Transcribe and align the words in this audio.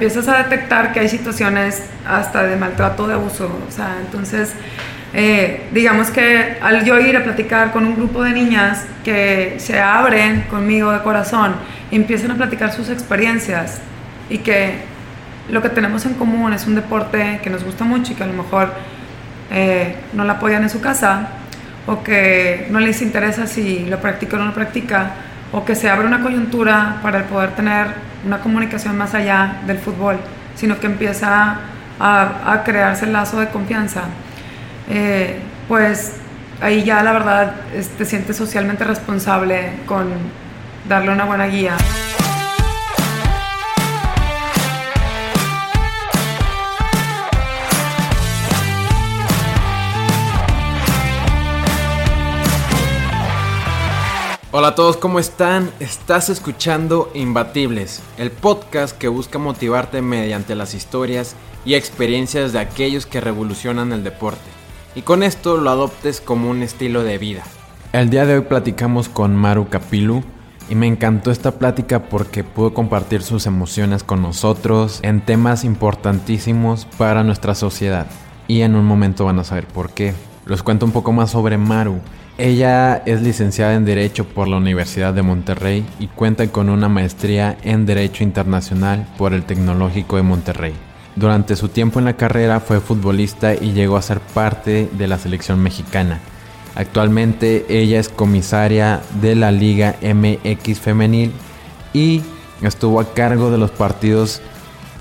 empiezas 0.00 0.28
a 0.28 0.44
detectar 0.44 0.94
que 0.94 1.00
hay 1.00 1.10
situaciones 1.10 1.82
hasta 2.08 2.44
de 2.44 2.56
maltrato, 2.56 3.06
de 3.06 3.12
abuso, 3.12 3.50
o 3.68 3.70
sea, 3.70 3.98
entonces, 4.00 4.54
eh, 5.12 5.68
digamos 5.72 6.08
que 6.08 6.56
al 6.62 6.86
yo 6.86 6.98
ir 6.98 7.18
a 7.18 7.22
platicar 7.22 7.70
con 7.70 7.84
un 7.84 7.96
grupo 7.96 8.22
de 8.22 8.30
niñas 8.30 8.86
que 9.04 9.56
se 9.58 9.78
abren 9.78 10.46
conmigo 10.48 10.90
de 10.90 11.00
corazón, 11.00 11.54
empiezan 11.90 12.30
a 12.30 12.36
platicar 12.36 12.72
sus 12.72 12.88
experiencias 12.88 13.82
y 14.30 14.38
que 14.38 14.76
lo 15.50 15.60
que 15.60 15.68
tenemos 15.68 16.06
en 16.06 16.14
común 16.14 16.54
es 16.54 16.66
un 16.66 16.76
deporte 16.76 17.38
que 17.42 17.50
nos 17.50 17.62
gusta 17.62 17.84
mucho 17.84 18.12
y 18.12 18.14
que 18.14 18.24
a 18.24 18.26
lo 18.26 18.42
mejor 18.42 18.72
eh, 19.50 19.96
no 20.14 20.24
la 20.24 20.32
apoyan 20.34 20.62
en 20.62 20.70
su 20.70 20.80
casa 20.80 21.28
o 21.86 22.02
que 22.02 22.68
no 22.70 22.80
les 22.80 23.02
interesa 23.02 23.46
si 23.46 23.84
lo 23.84 24.00
practica 24.00 24.36
o 24.36 24.38
no 24.38 24.46
lo 24.46 24.54
practica 24.54 25.10
o 25.52 25.66
que 25.66 25.74
se 25.74 25.90
abre 25.90 26.06
una 26.06 26.22
coyuntura 26.22 27.00
para 27.02 27.24
poder 27.24 27.50
tener 27.50 28.09
una 28.24 28.40
comunicación 28.40 28.96
más 28.96 29.14
allá 29.14 29.60
del 29.66 29.78
fútbol, 29.78 30.18
sino 30.54 30.78
que 30.78 30.86
empieza 30.86 31.58
a, 31.98 32.62
crearse 32.64 33.04
el 33.04 33.12
lazo 33.12 33.38
de 33.40 33.48
confianza, 33.48 34.02
eh, 34.88 35.38
pues 35.68 36.14
ahí 36.60 36.82
ya 36.82 37.02
la 37.02 37.12
verdad 37.12 37.54
te 37.98 38.04
sientes 38.04 38.36
socialmente 38.36 38.84
responsable 38.84 39.72
con 39.86 40.08
darle 40.88 41.12
una 41.12 41.24
buena 41.24 41.46
guía. 41.46 41.76
Hola 54.60 54.68
a 54.68 54.74
todos, 54.74 54.98
¿cómo 54.98 55.18
están? 55.18 55.70
Estás 55.80 56.28
escuchando 56.28 57.10
Imbatibles, 57.14 58.02
el 58.18 58.30
podcast 58.30 58.94
que 58.94 59.08
busca 59.08 59.38
motivarte 59.38 60.02
mediante 60.02 60.54
las 60.54 60.74
historias 60.74 61.34
y 61.64 61.76
experiencias 61.76 62.52
de 62.52 62.58
aquellos 62.58 63.06
que 63.06 63.22
revolucionan 63.22 63.90
el 63.94 64.04
deporte. 64.04 64.44
Y 64.94 65.00
con 65.00 65.22
esto 65.22 65.56
lo 65.56 65.70
adoptes 65.70 66.20
como 66.20 66.50
un 66.50 66.62
estilo 66.62 67.04
de 67.04 67.16
vida. 67.16 67.42
El 67.94 68.10
día 68.10 68.26
de 68.26 68.34
hoy 68.34 68.42
platicamos 68.42 69.08
con 69.08 69.34
Maru 69.34 69.70
Capilu 69.70 70.22
y 70.68 70.74
me 70.74 70.86
encantó 70.86 71.30
esta 71.30 71.52
plática 71.52 72.10
porque 72.10 72.44
pudo 72.44 72.74
compartir 72.74 73.22
sus 73.22 73.46
emociones 73.46 74.04
con 74.04 74.20
nosotros 74.20 75.00
en 75.02 75.22
temas 75.22 75.64
importantísimos 75.64 76.84
para 76.98 77.24
nuestra 77.24 77.54
sociedad. 77.54 78.08
Y 78.46 78.60
en 78.60 78.74
un 78.74 78.84
momento 78.84 79.24
van 79.24 79.38
a 79.38 79.44
saber 79.44 79.66
por 79.66 79.88
qué. 79.92 80.12
Les 80.44 80.62
cuento 80.62 80.84
un 80.84 80.92
poco 80.92 81.12
más 81.12 81.30
sobre 81.30 81.56
Maru. 81.56 82.02
Ella 82.40 83.02
es 83.04 83.20
licenciada 83.20 83.74
en 83.74 83.84
Derecho 83.84 84.24
por 84.24 84.48
la 84.48 84.56
Universidad 84.56 85.12
de 85.12 85.20
Monterrey 85.20 85.84
y 85.98 86.06
cuenta 86.06 86.46
con 86.46 86.70
una 86.70 86.88
maestría 86.88 87.58
en 87.64 87.84
Derecho 87.84 88.24
Internacional 88.24 89.06
por 89.18 89.34
el 89.34 89.42
Tecnológico 89.42 90.16
de 90.16 90.22
Monterrey. 90.22 90.72
Durante 91.16 91.54
su 91.54 91.68
tiempo 91.68 91.98
en 91.98 92.06
la 92.06 92.16
carrera 92.16 92.60
fue 92.60 92.80
futbolista 92.80 93.54
y 93.54 93.72
llegó 93.72 93.98
a 93.98 94.02
ser 94.02 94.20
parte 94.20 94.88
de 94.90 95.06
la 95.06 95.18
selección 95.18 95.60
mexicana. 95.60 96.18
Actualmente 96.76 97.66
ella 97.68 98.00
es 98.00 98.08
comisaria 98.08 99.02
de 99.20 99.34
la 99.34 99.52
Liga 99.52 99.96
MX 100.00 100.80
Femenil 100.80 101.32
y 101.92 102.22
estuvo 102.62 103.00
a 103.00 103.12
cargo 103.12 103.50
de 103.50 103.58
los 103.58 103.70
partidos 103.70 104.40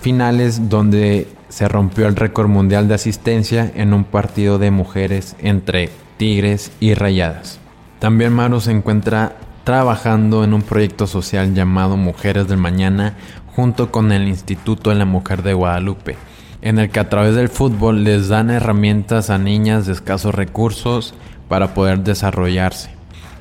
finales 0.01 0.67
donde 0.67 1.25
se 1.47 1.69
rompió 1.69 2.05
el 2.07 2.17
récord 2.17 2.49
mundial 2.49 2.89
de 2.89 2.95
asistencia 2.95 3.71
en 3.75 3.93
un 3.93 4.03
partido 4.03 4.59
de 4.59 4.71
mujeres 4.71 5.37
entre 5.39 5.89
Tigres 6.19 6.73
y 6.81 6.95
Rayadas. 6.95 7.59
También 7.99 8.33
Maru 8.33 8.59
se 8.59 8.71
encuentra 8.71 9.37
trabajando 9.63 10.43
en 10.43 10.53
un 10.53 10.63
proyecto 10.63 11.07
social 11.07 11.55
llamado 11.55 11.95
Mujeres 11.95 12.49
del 12.49 12.57
Mañana 12.57 13.15
junto 13.55 13.89
con 13.89 14.11
el 14.11 14.27
Instituto 14.27 14.89
de 14.89 14.97
la 14.97 15.05
Mujer 15.05 15.43
de 15.43 15.53
Guadalupe, 15.53 16.17
en 16.61 16.77
el 16.77 16.89
que 16.89 16.99
a 16.99 17.07
través 17.07 17.35
del 17.35 17.47
fútbol 17.47 18.03
les 18.03 18.27
dan 18.27 18.49
herramientas 18.49 19.29
a 19.29 19.37
niñas 19.37 19.85
de 19.85 19.93
escasos 19.93 20.35
recursos 20.35 21.13
para 21.47 21.73
poder 21.73 21.99
desarrollarse. 21.99 22.89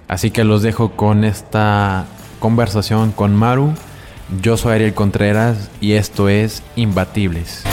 Así 0.06 0.30
que 0.30 0.44
los 0.44 0.62
dejo 0.62 0.92
con 0.92 1.24
esta 1.24 2.04
conversación 2.38 3.10
con 3.10 3.34
Maru. 3.34 3.74
Yo 4.40 4.56
soy 4.56 4.74
Ariel 4.74 4.94
Contreras 4.94 5.68
y 5.80 5.94
esto 5.94 6.28
es 6.28 6.62
Imbatibles. 6.76 7.64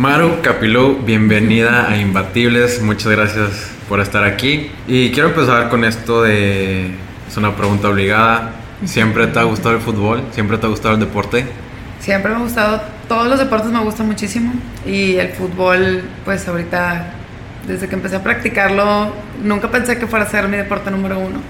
Maru 0.00 0.40
Capilou, 0.40 0.96
bienvenida 1.04 1.90
a 1.90 1.98
Imbatibles, 1.98 2.80
muchas 2.80 3.12
gracias 3.12 3.70
por 3.86 4.00
estar 4.00 4.24
aquí. 4.24 4.70
Y 4.88 5.10
quiero 5.10 5.28
empezar 5.28 5.68
con 5.68 5.84
esto 5.84 6.22
de, 6.22 6.86
es 7.28 7.36
una 7.36 7.54
pregunta 7.54 7.90
obligada, 7.90 8.52
¿siempre 8.86 9.26
te 9.26 9.38
ha 9.38 9.42
gustado 9.42 9.74
el 9.74 9.82
fútbol? 9.82 10.22
¿Siempre 10.30 10.56
te 10.56 10.64
ha 10.64 10.70
gustado 10.70 10.94
el 10.94 11.00
deporte? 11.00 11.44
Siempre 11.98 12.30
me 12.30 12.38
ha 12.38 12.40
gustado, 12.40 12.80
todos 13.08 13.28
los 13.28 13.38
deportes 13.38 13.70
me 13.70 13.80
gustan 13.80 14.06
muchísimo 14.06 14.54
y 14.86 15.16
el 15.16 15.32
fútbol, 15.32 16.02
pues 16.24 16.48
ahorita, 16.48 17.12
desde 17.68 17.86
que 17.86 17.94
empecé 17.94 18.16
a 18.16 18.22
practicarlo, 18.22 19.12
nunca 19.44 19.70
pensé 19.70 19.98
que 19.98 20.06
fuera 20.06 20.24
a 20.24 20.30
ser 20.30 20.48
mi 20.48 20.56
deporte 20.56 20.90
número 20.90 21.18
uno. 21.18 21.40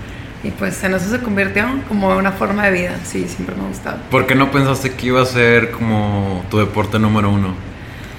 Y 0.42 0.50
pues 0.50 0.82
en 0.82 0.94
eso 0.94 1.08
se 1.08 1.20
convirtió 1.20 1.68
como 1.86 2.16
una 2.16 2.32
forma 2.32 2.66
de 2.66 2.72
vida, 2.72 2.96
sí, 3.04 3.28
siempre 3.28 3.54
me 3.54 3.62
ha 3.62 3.68
gustado. 3.68 3.98
¿Por 4.10 4.26
qué 4.26 4.34
no 4.34 4.50
pensaste 4.50 4.94
que 4.94 5.06
iba 5.06 5.22
a 5.22 5.26
ser 5.26 5.70
como 5.70 6.44
tu 6.50 6.58
deporte 6.58 6.98
número 6.98 7.30
uno? 7.30 7.69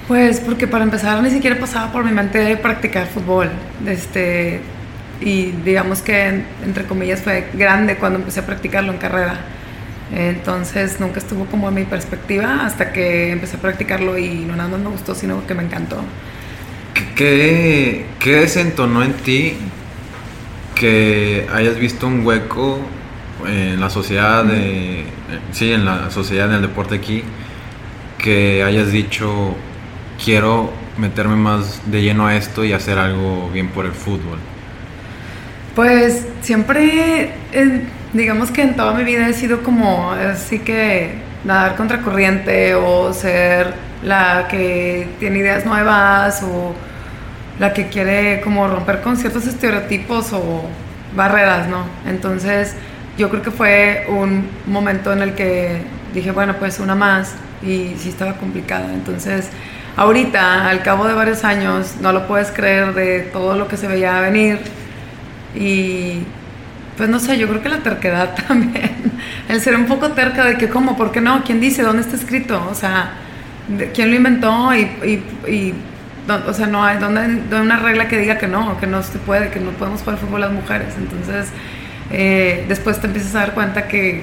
Pues 0.08 0.40
porque 0.40 0.66
para 0.66 0.84
empezar 0.84 1.22
ni 1.22 1.30
siquiera 1.30 1.58
pasaba 1.58 1.92
por 1.92 2.04
mi 2.04 2.12
mente 2.12 2.56
practicar 2.56 3.06
fútbol. 3.06 3.50
Este, 3.86 4.60
y 5.20 5.52
digamos 5.64 6.02
que, 6.02 6.42
entre 6.64 6.84
comillas, 6.84 7.22
fue 7.22 7.48
grande 7.54 7.96
cuando 7.96 8.18
empecé 8.18 8.40
a 8.40 8.46
practicarlo 8.46 8.92
en 8.92 8.98
carrera. 8.98 9.38
Entonces 10.14 11.00
nunca 11.00 11.20
estuvo 11.20 11.46
como 11.46 11.68
en 11.68 11.74
mi 11.74 11.84
perspectiva 11.84 12.66
hasta 12.66 12.92
que 12.92 13.30
empecé 13.30 13.56
a 13.56 13.60
practicarlo 13.60 14.18
y 14.18 14.44
no 14.44 14.56
nada 14.56 14.68
más 14.68 14.80
me 14.80 14.90
gustó, 14.90 15.14
sino 15.14 15.46
que 15.46 15.54
me 15.54 15.62
encantó. 15.62 16.02
¿Qué, 17.16 18.06
qué 18.18 18.36
desentonó 18.36 19.02
en 19.02 19.14
ti 19.14 19.56
que 20.74 21.46
hayas 21.54 21.78
visto 21.78 22.06
un 22.06 22.26
hueco 22.26 22.80
en 23.46 23.80
la 23.80 23.88
sociedad, 23.88 24.44
de, 24.44 25.04
sí, 25.52 25.72
en 25.72 25.84
la 25.84 26.10
sociedad, 26.10 26.48
en 26.48 26.56
el 26.56 26.62
deporte 26.62 26.96
aquí, 26.96 27.22
que 28.18 28.62
hayas 28.62 28.92
dicho, 28.92 29.54
quiero 30.24 30.70
meterme 30.98 31.36
más 31.36 31.80
de 31.90 32.02
lleno 32.02 32.26
a 32.26 32.36
esto 32.36 32.64
y 32.64 32.72
hacer 32.72 32.98
algo 32.98 33.50
bien 33.52 33.68
por 33.68 33.86
el 33.86 33.92
fútbol? 33.92 34.38
Pues 35.74 36.26
siempre, 36.42 37.32
digamos 38.12 38.50
que 38.50 38.62
en 38.62 38.76
toda 38.76 38.92
mi 38.92 39.04
vida 39.04 39.28
he 39.28 39.32
sido 39.32 39.62
como 39.62 40.12
así 40.12 40.58
que 40.58 41.14
nadar 41.44 41.76
contra 41.76 42.02
corriente 42.02 42.74
o 42.74 43.12
ser 43.12 43.72
la 44.04 44.48
que 44.48 45.08
tiene 45.18 45.38
ideas 45.38 45.64
nuevas 45.64 46.42
o 46.42 46.74
la 47.58 47.72
que 47.72 47.88
quiere 47.88 48.40
como 48.42 48.68
romper 48.68 49.00
con 49.00 49.16
ciertos 49.16 49.46
estereotipos 49.46 50.32
o 50.32 50.64
barreras, 51.16 51.68
¿no? 51.68 51.84
Entonces 52.06 52.74
yo 53.16 53.30
creo 53.30 53.42
que 53.42 53.50
fue 53.50 54.06
un 54.08 54.48
momento 54.66 55.12
en 55.12 55.22
el 55.22 55.34
que 55.34 55.82
dije, 56.14 56.32
bueno, 56.32 56.56
pues 56.58 56.80
una 56.80 56.94
más 56.94 57.34
y 57.62 57.94
sí 57.98 58.08
estaba 58.08 58.34
complicada. 58.34 58.92
Entonces 58.92 59.48
ahorita, 59.96 60.68
al 60.68 60.82
cabo 60.82 61.06
de 61.06 61.14
varios 61.14 61.44
años, 61.44 61.96
no 62.00 62.12
lo 62.12 62.26
puedes 62.26 62.50
creer 62.50 62.94
de 62.94 63.20
todo 63.20 63.56
lo 63.56 63.68
que 63.68 63.76
se 63.76 63.86
veía 63.86 64.20
venir. 64.20 64.60
Y 65.54 66.24
pues 66.96 67.08
no 67.08 67.18
sé, 67.18 67.38
yo 67.38 67.48
creo 67.48 67.62
que 67.62 67.68
la 67.68 67.78
terquedad 67.78 68.34
también. 68.48 69.12
El 69.48 69.60
ser 69.60 69.76
un 69.76 69.86
poco 69.86 70.12
terca 70.12 70.44
de 70.44 70.56
que, 70.56 70.68
¿cómo? 70.68 70.96
¿Por 70.96 71.12
qué 71.12 71.20
no? 71.20 71.42
¿Quién 71.44 71.60
dice? 71.60 71.82
¿Dónde 71.82 72.02
está 72.02 72.16
escrito? 72.16 72.66
O 72.70 72.74
sea, 72.74 73.12
¿quién 73.94 74.10
lo 74.10 74.16
inventó? 74.16 74.74
Y, 74.74 75.74
o 76.46 76.52
sea, 76.52 76.66
no 76.66 76.84
hay, 76.84 76.98
¿dónde, 76.98 77.56
una 77.56 77.78
regla 77.78 78.08
que 78.08 78.18
diga 78.18 78.38
que 78.38 78.46
no, 78.46 78.78
que 78.78 78.86
no 78.86 79.02
se 79.02 79.18
puede, 79.18 79.50
que 79.50 79.60
no 79.60 79.70
podemos 79.72 80.02
jugar 80.02 80.18
fútbol 80.18 80.40
las 80.40 80.52
mujeres. 80.52 80.94
Entonces, 80.96 81.48
eh, 82.10 82.64
después 82.68 83.00
te 83.00 83.06
empiezas 83.06 83.34
a 83.34 83.40
dar 83.40 83.54
cuenta 83.54 83.88
que 83.88 84.22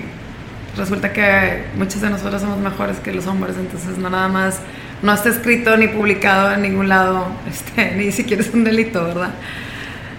resulta 0.77 1.12
que 1.12 1.65
muchas 1.75 2.01
de 2.01 2.10
nosotros 2.10 2.42
somos 2.42 2.60
mejores 2.60 3.00
que 3.00 3.12
los 3.12 3.27
hombres, 3.27 3.56
entonces 3.57 3.98
no 3.98 4.10
nada 4.10 4.27
más 4.27 4.62
no 5.01 5.13
está 5.13 5.30
escrito 5.30 5.75
ni 5.78 5.88
publicado 5.88 6.54
en 6.54 6.62
ningún 6.62 6.90
lado, 6.90 7.28
este, 7.50 7.96
ni 7.96 8.12
siquiera 8.12 8.42
es 8.42 8.54
un 8.54 8.63
delito, 8.63 9.04
¿verdad? 9.04 9.31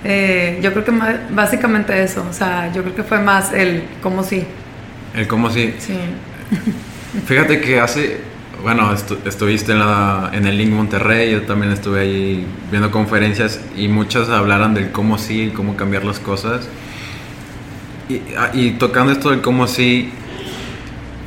Eh, 0.03 0.59
yo 0.63 0.73
creo 0.73 0.85
que 0.85 0.93
básicamente 1.31 2.03
eso, 2.03 2.25
o 2.29 2.33
sea, 2.33 2.73
yo 2.73 2.83
creo 2.83 2.95
que 2.95 3.05
fue 3.05 3.19
más 3.19 3.53
el 3.53 3.85
cómo 4.03 4.23
sí. 4.23 4.45
El 5.15 5.27
cómo 5.27 5.51
sí. 5.51 5.75
Sí. 5.79 5.95
Fíjate 7.27 7.61
que 7.61 7.81
hace, 7.81 8.21
bueno, 8.63 8.95
estuviste 9.25 9.73
en, 9.73 9.81
la, 9.81 10.31
en 10.33 10.47
el 10.47 10.57
Link 10.57 10.71
Monterrey, 10.71 11.33
yo 11.33 11.43
también 11.43 11.73
estuve 11.73 12.01
ahí 12.01 12.47
viendo 12.71 12.91
conferencias 12.91 13.61
y 13.77 13.89
muchas 13.89 14.31
hablaron 14.31 14.73
del 14.75 14.91
cómo 14.91 15.19
sí, 15.19 15.53
cómo 15.55 15.77
cambiar 15.77 16.05
las 16.05 16.19
cosas. 16.19 16.69
Y, 18.09 18.23
ah, 18.39 18.51
y 18.55 18.73
tocando 18.73 19.13
esto 19.13 19.31
del 19.31 19.43
cómo 19.43 19.67
sí, 19.67 20.11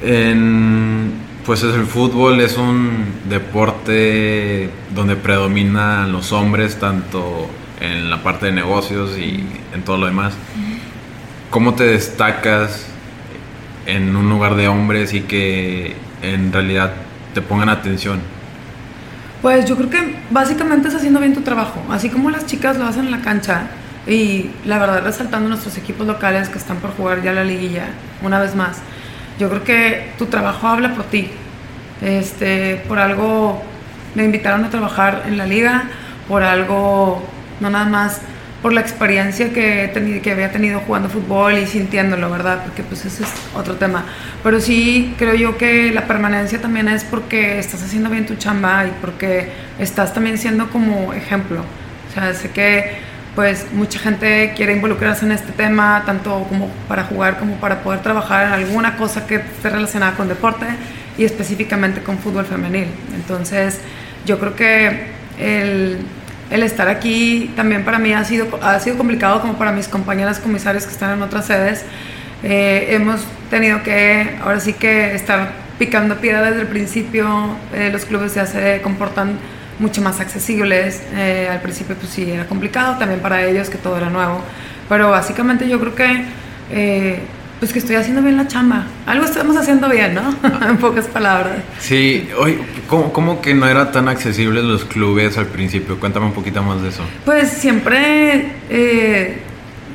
en, 0.01 1.11
pues 1.45 1.63
el 1.63 1.85
fútbol 1.85 2.39
es 2.39 2.57
un 2.57 3.05
deporte 3.29 4.69
donde 4.95 5.15
predominan 5.15 6.11
los 6.11 6.31
hombres, 6.31 6.79
tanto 6.79 7.49
en 7.81 8.09
la 8.09 8.23
parte 8.23 8.47
de 8.47 8.53
negocios 8.53 9.17
y 9.17 9.45
en 9.73 9.83
todo 9.83 9.97
lo 9.97 10.05
demás. 10.05 10.33
¿Cómo 11.49 11.73
te 11.73 11.83
destacas 11.83 12.85
en 13.85 14.15
un 14.15 14.29
lugar 14.29 14.55
de 14.55 14.67
hombres 14.67 15.13
y 15.13 15.21
que 15.21 15.95
en 16.21 16.53
realidad 16.53 16.93
te 17.33 17.41
pongan 17.41 17.69
atención? 17.69 18.19
Pues 19.41 19.65
yo 19.65 19.75
creo 19.75 19.89
que 19.89 20.15
básicamente 20.29 20.87
es 20.87 20.95
haciendo 20.95 21.19
bien 21.19 21.33
tu 21.33 21.41
trabajo, 21.41 21.83
así 21.89 22.09
como 22.09 22.29
las 22.29 22.45
chicas 22.45 22.77
lo 22.77 22.85
hacen 22.85 23.05
en 23.05 23.11
la 23.11 23.21
cancha 23.21 23.67
y 24.07 24.51
la 24.65 24.79
verdad 24.79 25.03
resaltando 25.03 25.49
nuestros 25.49 25.77
equipos 25.77 26.07
locales 26.07 26.47
que 26.47 26.57
están 26.57 26.77
por 26.77 26.95
jugar 26.95 27.21
ya 27.21 27.33
la 27.33 27.43
liguilla 27.43 27.87
una 28.21 28.39
vez 28.39 28.55
más. 28.55 28.77
Yo 29.39 29.49
creo 29.49 29.63
que 29.63 30.11
tu 30.17 30.27
trabajo 30.27 30.67
habla 30.67 30.93
por 30.93 31.05
ti. 31.05 31.29
Este, 32.01 32.81
por 32.87 32.99
algo 32.99 33.61
me 34.15 34.23
invitaron 34.23 34.63
a 34.65 34.69
trabajar 34.69 35.23
en 35.27 35.37
la 35.37 35.45
liga, 35.45 35.85
por 36.27 36.43
algo 36.43 37.23
no 37.59 37.69
nada 37.69 37.85
más 37.85 38.21
por 38.63 38.71
la 38.71 38.79
experiencia 38.79 39.51
que, 39.51 40.21
que 40.23 40.31
había 40.31 40.49
tenido 40.49 40.79
jugando 40.79 41.09
fútbol 41.09 41.57
y 41.57 41.67
sintiéndolo, 41.67 42.31
¿verdad? 42.31 42.63
Porque 42.63 42.81
pues 42.81 43.03
ese 43.03 43.23
es 43.23 43.29
otro 43.53 43.75
tema. 43.75 44.05
Pero 44.41 44.61
sí 44.61 45.13
creo 45.17 45.35
yo 45.35 45.57
que 45.57 45.91
la 45.91 46.07
permanencia 46.07 46.61
también 46.61 46.87
es 46.87 47.03
porque 47.03 47.59
estás 47.59 47.83
haciendo 47.83 48.09
bien 48.09 48.25
tu 48.25 48.35
chamba 48.35 48.85
y 48.85 48.93
porque 49.01 49.51
estás 49.79 50.13
también 50.13 50.37
siendo 50.37 50.69
como 50.69 51.11
ejemplo. 51.11 51.59
O 52.09 52.13
sea, 52.13 52.33
sé 52.33 52.51
que 52.51 52.91
pues 53.35 53.65
mucha 53.73 53.99
gente 53.99 54.53
quiere 54.55 54.73
involucrarse 54.73 55.25
en 55.25 55.31
este 55.31 55.51
tema, 55.51 56.03
tanto 56.05 56.45
como 56.49 56.69
para 56.87 57.03
jugar 57.03 57.39
como 57.39 57.55
para 57.55 57.81
poder 57.81 58.01
trabajar 58.01 58.47
en 58.47 58.53
alguna 58.53 58.95
cosa 58.97 59.25
que 59.25 59.35
esté 59.35 59.69
relacionada 59.69 60.13
con 60.15 60.27
deporte 60.27 60.65
y 61.17 61.25
específicamente 61.25 62.01
con 62.01 62.17
fútbol 62.19 62.45
femenil. 62.45 62.87
Entonces, 63.15 63.79
yo 64.25 64.39
creo 64.39 64.55
que 64.55 65.07
el 65.39 66.05
el 66.53 66.61
estar 66.61 66.87
aquí 66.87 67.51
también 67.55 67.83
para 67.83 67.97
mí 67.97 68.13
ha 68.13 68.23
sido, 68.23 68.59
ha 68.61 68.79
sido 68.79 68.95
complicado 68.95 69.41
como 69.41 69.55
para 69.55 69.71
mis 69.71 69.87
compañeras 69.87 70.39
comisarias 70.39 70.85
que 70.85 70.91
están 70.91 71.17
en 71.17 71.23
otras 71.23 71.47
sedes. 71.47 71.83
Eh, 72.43 72.89
hemos 72.89 73.21
tenido 73.49 73.81
que, 73.81 74.37
ahora 74.39 74.59
sí 74.59 74.73
que 74.73 75.15
estar 75.15 75.51
picando 75.79 76.17
piedra 76.17 76.43
desde 76.43 76.61
el 76.61 76.67
principio, 76.67 77.57
eh, 77.73 77.89
los 77.91 78.05
clubes 78.05 78.35
ya 78.35 78.45
se 78.45 78.81
comportan 78.83 79.39
mucho 79.79 80.01
más 80.01 80.19
accesibles, 80.19 81.01
eh, 81.13 81.49
al 81.51 81.61
principio 81.61 81.95
pues 81.95 82.11
sí 82.11 82.29
era 82.29 82.45
complicado 82.47 82.97
también 82.97 83.21
para 83.21 83.45
ellos 83.45 83.69
que 83.69 83.77
todo 83.77 83.97
era 83.97 84.09
nuevo, 84.09 84.41
pero 84.89 85.09
básicamente 85.09 85.67
yo 85.67 85.79
creo 85.79 85.95
que 85.95 87.23
pues 87.63 87.71
que 87.71 87.79
estoy 87.79 87.95
haciendo 87.95 88.21
bien 88.21 88.35
la 88.35 88.45
chamba. 88.45 88.83
Algo 89.05 89.23
estamos 89.23 89.55
haciendo 89.55 89.87
bien, 89.87 90.13
¿no? 90.15 90.35
en 90.69 90.75
pocas 90.79 91.05
palabras. 91.05 91.59
Sí, 91.79 92.27
hoy, 92.37 92.59
¿cómo, 92.89 93.39
que 93.39 93.53
no 93.53 93.65
era 93.65 93.89
tan 93.89 94.09
accesibles 94.09 94.65
los 94.65 94.83
clubes 94.83 95.37
al 95.37 95.45
principio? 95.45 95.97
Cuéntame 95.97 96.25
un 96.25 96.33
poquito 96.33 96.61
más 96.61 96.81
de 96.81 96.89
eso. 96.89 97.03
Pues 97.23 97.47
siempre, 97.49 98.51
eh, 98.69 99.37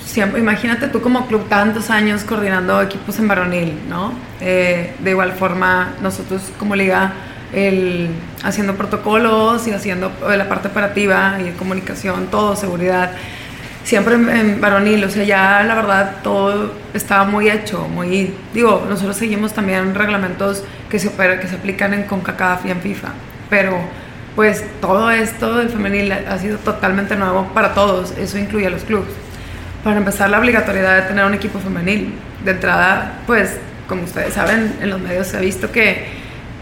siempre 0.03 0.41
imagínate 0.41 0.89
tú 0.89 1.03
como 1.03 1.27
club 1.27 1.47
tantos 1.51 1.91
años 1.91 2.25
coordinando 2.25 2.81
equipos 2.81 3.19
en 3.19 3.29
varonil, 3.29 3.75
¿no? 3.87 4.15
Eh, 4.41 4.95
de 5.01 5.11
igual 5.11 5.33
forma, 5.33 5.93
nosotros 6.01 6.41
como 6.59 6.75
liga, 6.75 7.13
el, 7.53 8.11
haciendo 8.43 8.75
protocolos 8.75 9.67
y 9.67 9.73
haciendo 9.73 10.13
la 10.29 10.49
parte 10.49 10.69
operativa 10.69 11.39
y 11.41 11.51
comunicación, 11.53 12.27
todo, 12.27 12.57
seguridad 12.57 13.13
siempre 13.85 14.17
en, 14.17 14.61
varonil, 14.61 15.03
o 15.05 15.09
sea, 15.09 15.25
ya 15.25 15.63
la 15.63 15.75
verdad 15.75 16.17
todo 16.23 16.75
estaba 16.93 17.25
muy 17.25 17.49
hecho, 17.49 17.89
muy, 17.89 18.35
digo, 18.53 18.85
nosotros 18.89 19.17
seguimos 19.17 19.55
también 19.55 19.95
reglamentos 19.95 20.63
que 20.91 20.99
se, 20.99 21.11
que 21.11 21.49
se 21.49 21.55
aplican 21.55 21.95
en 21.95 22.03
CONCACAF 22.03 22.67
y 22.67 22.71
en 22.71 22.83
FIFA, 22.83 23.09
pero 23.49 23.79
pues 24.37 24.63
todo 24.83 25.11
esto 25.11 25.57
del 25.57 25.71
femenil 25.71 26.13
ha 26.13 26.39
sido 26.39 26.59
totalmente 26.59 27.17
nuevo 27.17 27.49
para 27.55 27.73
todos, 27.73 28.13
eso 28.19 28.37
incluye 28.37 28.67
a 28.67 28.71
los 28.71 28.83
clubes. 28.83 29.09
Para 29.83 29.97
empezar, 29.97 30.29
la 30.29 30.39
obligatoriedad 30.39 30.97
de 30.97 31.03
tener 31.03 31.25
un 31.25 31.35
equipo 31.35 31.59
femenil. 31.61 32.13
De 32.45 32.51
entrada, 32.51 33.21
pues, 33.27 33.57
como 33.89 34.03
ustedes 34.03 34.35
saben, 34.35 34.77
en 34.81 34.91
los 34.91 35.01
medios 35.01 35.29
se 35.29 35.37
ha 35.37 35.41
visto 35.41 35.71
que 35.73 36.07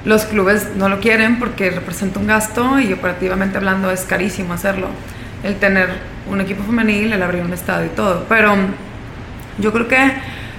los 0.06 0.25
clubes 0.25 0.69
no 0.76 0.88
lo 0.88 1.00
quieren 1.00 1.41
porque 1.41 1.69
representa 1.69 2.20
un 2.20 2.29
gasto 2.29 2.79
y 2.79 2.93
operativamente 2.93 3.58
hablando 3.58 3.91
es 3.91 4.03
carísimo 4.03 4.55
hacerlo. 4.55 4.87
El 5.43 5.56
tener 5.56 5.88
un 6.31 6.41
equipo 6.41 6.62
femenil, 6.62 7.12
el 7.12 7.23
abrir 7.23 7.43
un 7.43 7.53
estadio 7.53 7.87
y 7.87 7.94
todo. 7.94 8.25
Pero 8.29 8.55
yo 9.58 9.73
creo 9.73 9.88
que 9.88 10.12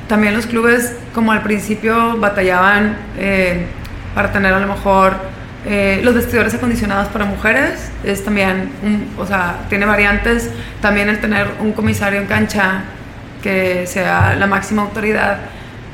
también 0.10 0.36
los 0.36 0.48
clubes, 0.48 0.94
como 1.14 1.32
al 1.32 1.44
principio, 1.44 2.18
batallaban 2.18 2.98
eh, 3.18 3.66
para 4.14 4.34
tener 4.34 4.54
a 4.54 4.60
lo 4.60 4.68
mejor 4.68 5.14
eh, 5.66 6.02
los 6.04 6.14
vestidores 6.14 6.54
acondicionados 6.54 7.08
para 7.08 7.24
mujeres. 7.24 7.90
Es 8.04 8.26
también, 8.26 8.70
o 9.18 9.26
sea, 9.26 9.60
tiene 9.70 9.86
variantes. 9.86 10.52
También 10.82 11.08
el 11.08 11.22
tener 11.22 11.48
un 11.62 11.72
comisario 11.72 12.20
en 12.20 12.28
cancha 12.28 12.84
que 13.42 13.88
sea 13.88 14.36
la 14.36 14.46
máxima 14.46 14.82
autoridad 14.82 15.40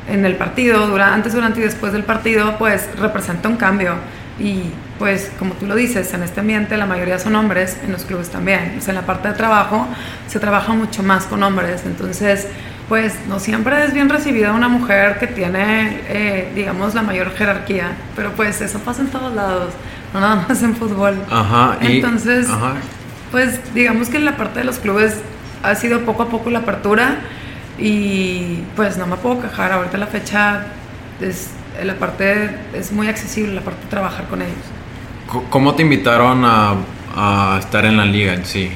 en 0.07 0.25
el 0.25 0.35
partido, 0.35 0.87
durante, 0.87 1.13
antes, 1.13 1.33
durante 1.33 1.59
y 1.59 1.63
después 1.63 1.93
del 1.93 2.03
partido, 2.03 2.57
pues 2.57 2.87
representa 2.99 3.49
un 3.49 3.57
cambio. 3.57 3.95
Y 4.39 4.63
pues 4.97 5.31
como 5.37 5.53
tú 5.53 5.65
lo 5.65 5.75
dices, 5.75 6.13
en 6.13 6.23
este 6.23 6.39
ambiente 6.39 6.75
la 6.77 6.85
mayoría 6.85 7.19
son 7.19 7.35
hombres, 7.35 7.77
en 7.83 7.91
los 7.91 8.03
clubes 8.03 8.29
también. 8.29 8.79
en 8.85 8.95
la 8.95 9.01
parte 9.01 9.27
de 9.27 9.33
trabajo 9.33 9.87
se 10.27 10.39
trabaja 10.39 10.73
mucho 10.73 11.03
más 11.03 11.25
con 11.25 11.43
hombres, 11.43 11.83
entonces 11.85 12.47
pues 12.89 13.13
no 13.27 13.39
siempre 13.39 13.85
es 13.85 13.93
bien 13.93 14.09
recibida 14.09 14.51
una 14.51 14.67
mujer 14.67 15.17
que 15.19 15.27
tiene, 15.27 16.01
eh, 16.07 16.51
digamos, 16.53 16.93
la 16.93 17.01
mayor 17.01 17.33
jerarquía, 17.33 17.91
pero 18.15 18.31
pues 18.31 18.59
eso 18.61 18.79
pasa 18.79 19.01
en 19.01 19.07
todos 19.07 19.33
lados, 19.33 19.73
no 20.13 20.19
nada 20.19 20.45
más 20.47 20.61
en 20.61 20.75
fútbol. 20.75 21.15
Ajá. 21.29 21.77
Entonces, 21.81 22.47
pues 23.31 23.59
digamos 23.73 24.09
que 24.09 24.17
en 24.17 24.25
la 24.25 24.35
parte 24.35 24.59
de 24.59 24.65
los 24.65 24.79
clubes 24.79 25.21
ha 25.63 25.75
sido 25.75 26.01
poco 26.01 26.23
a 26.23 26.29
poco 26.29 26.49
la 26.49 26.59
apertura 26.59 27.17
y 27.77 28.63
pues 28.75 28.97
no 28.97 29.07
me 29.07 29.17
puedo 29.17 29.41
quejar, 29.41 29.71
ahorita 29.71 29.97
la 29.97 30.07
fecha 30.07 30.65
es 31.21 31.49
la 31.83 31.95
parte 31.95 32.49
es 32.73 32.91
muy 32.91 33.07
accesible, 33.07 33.55
la 33.55 33.61
parte 33.61 33.83
de 33.83 33.89
trabajar 33.89 34.25
con 34.27 34.41
ellos. 34.41 34.53
¿Cómo 35.49 35.73
te 35.73 35.81
invitaron 35.81 36.43
a, 36.45 36.75
a 37.15 37.57
estar 37.59 37.85
en 37.85 37.97
la 37.97 38.05
liga 38.05 38.33
en 38.33 38.45
sí? 38.45 38.69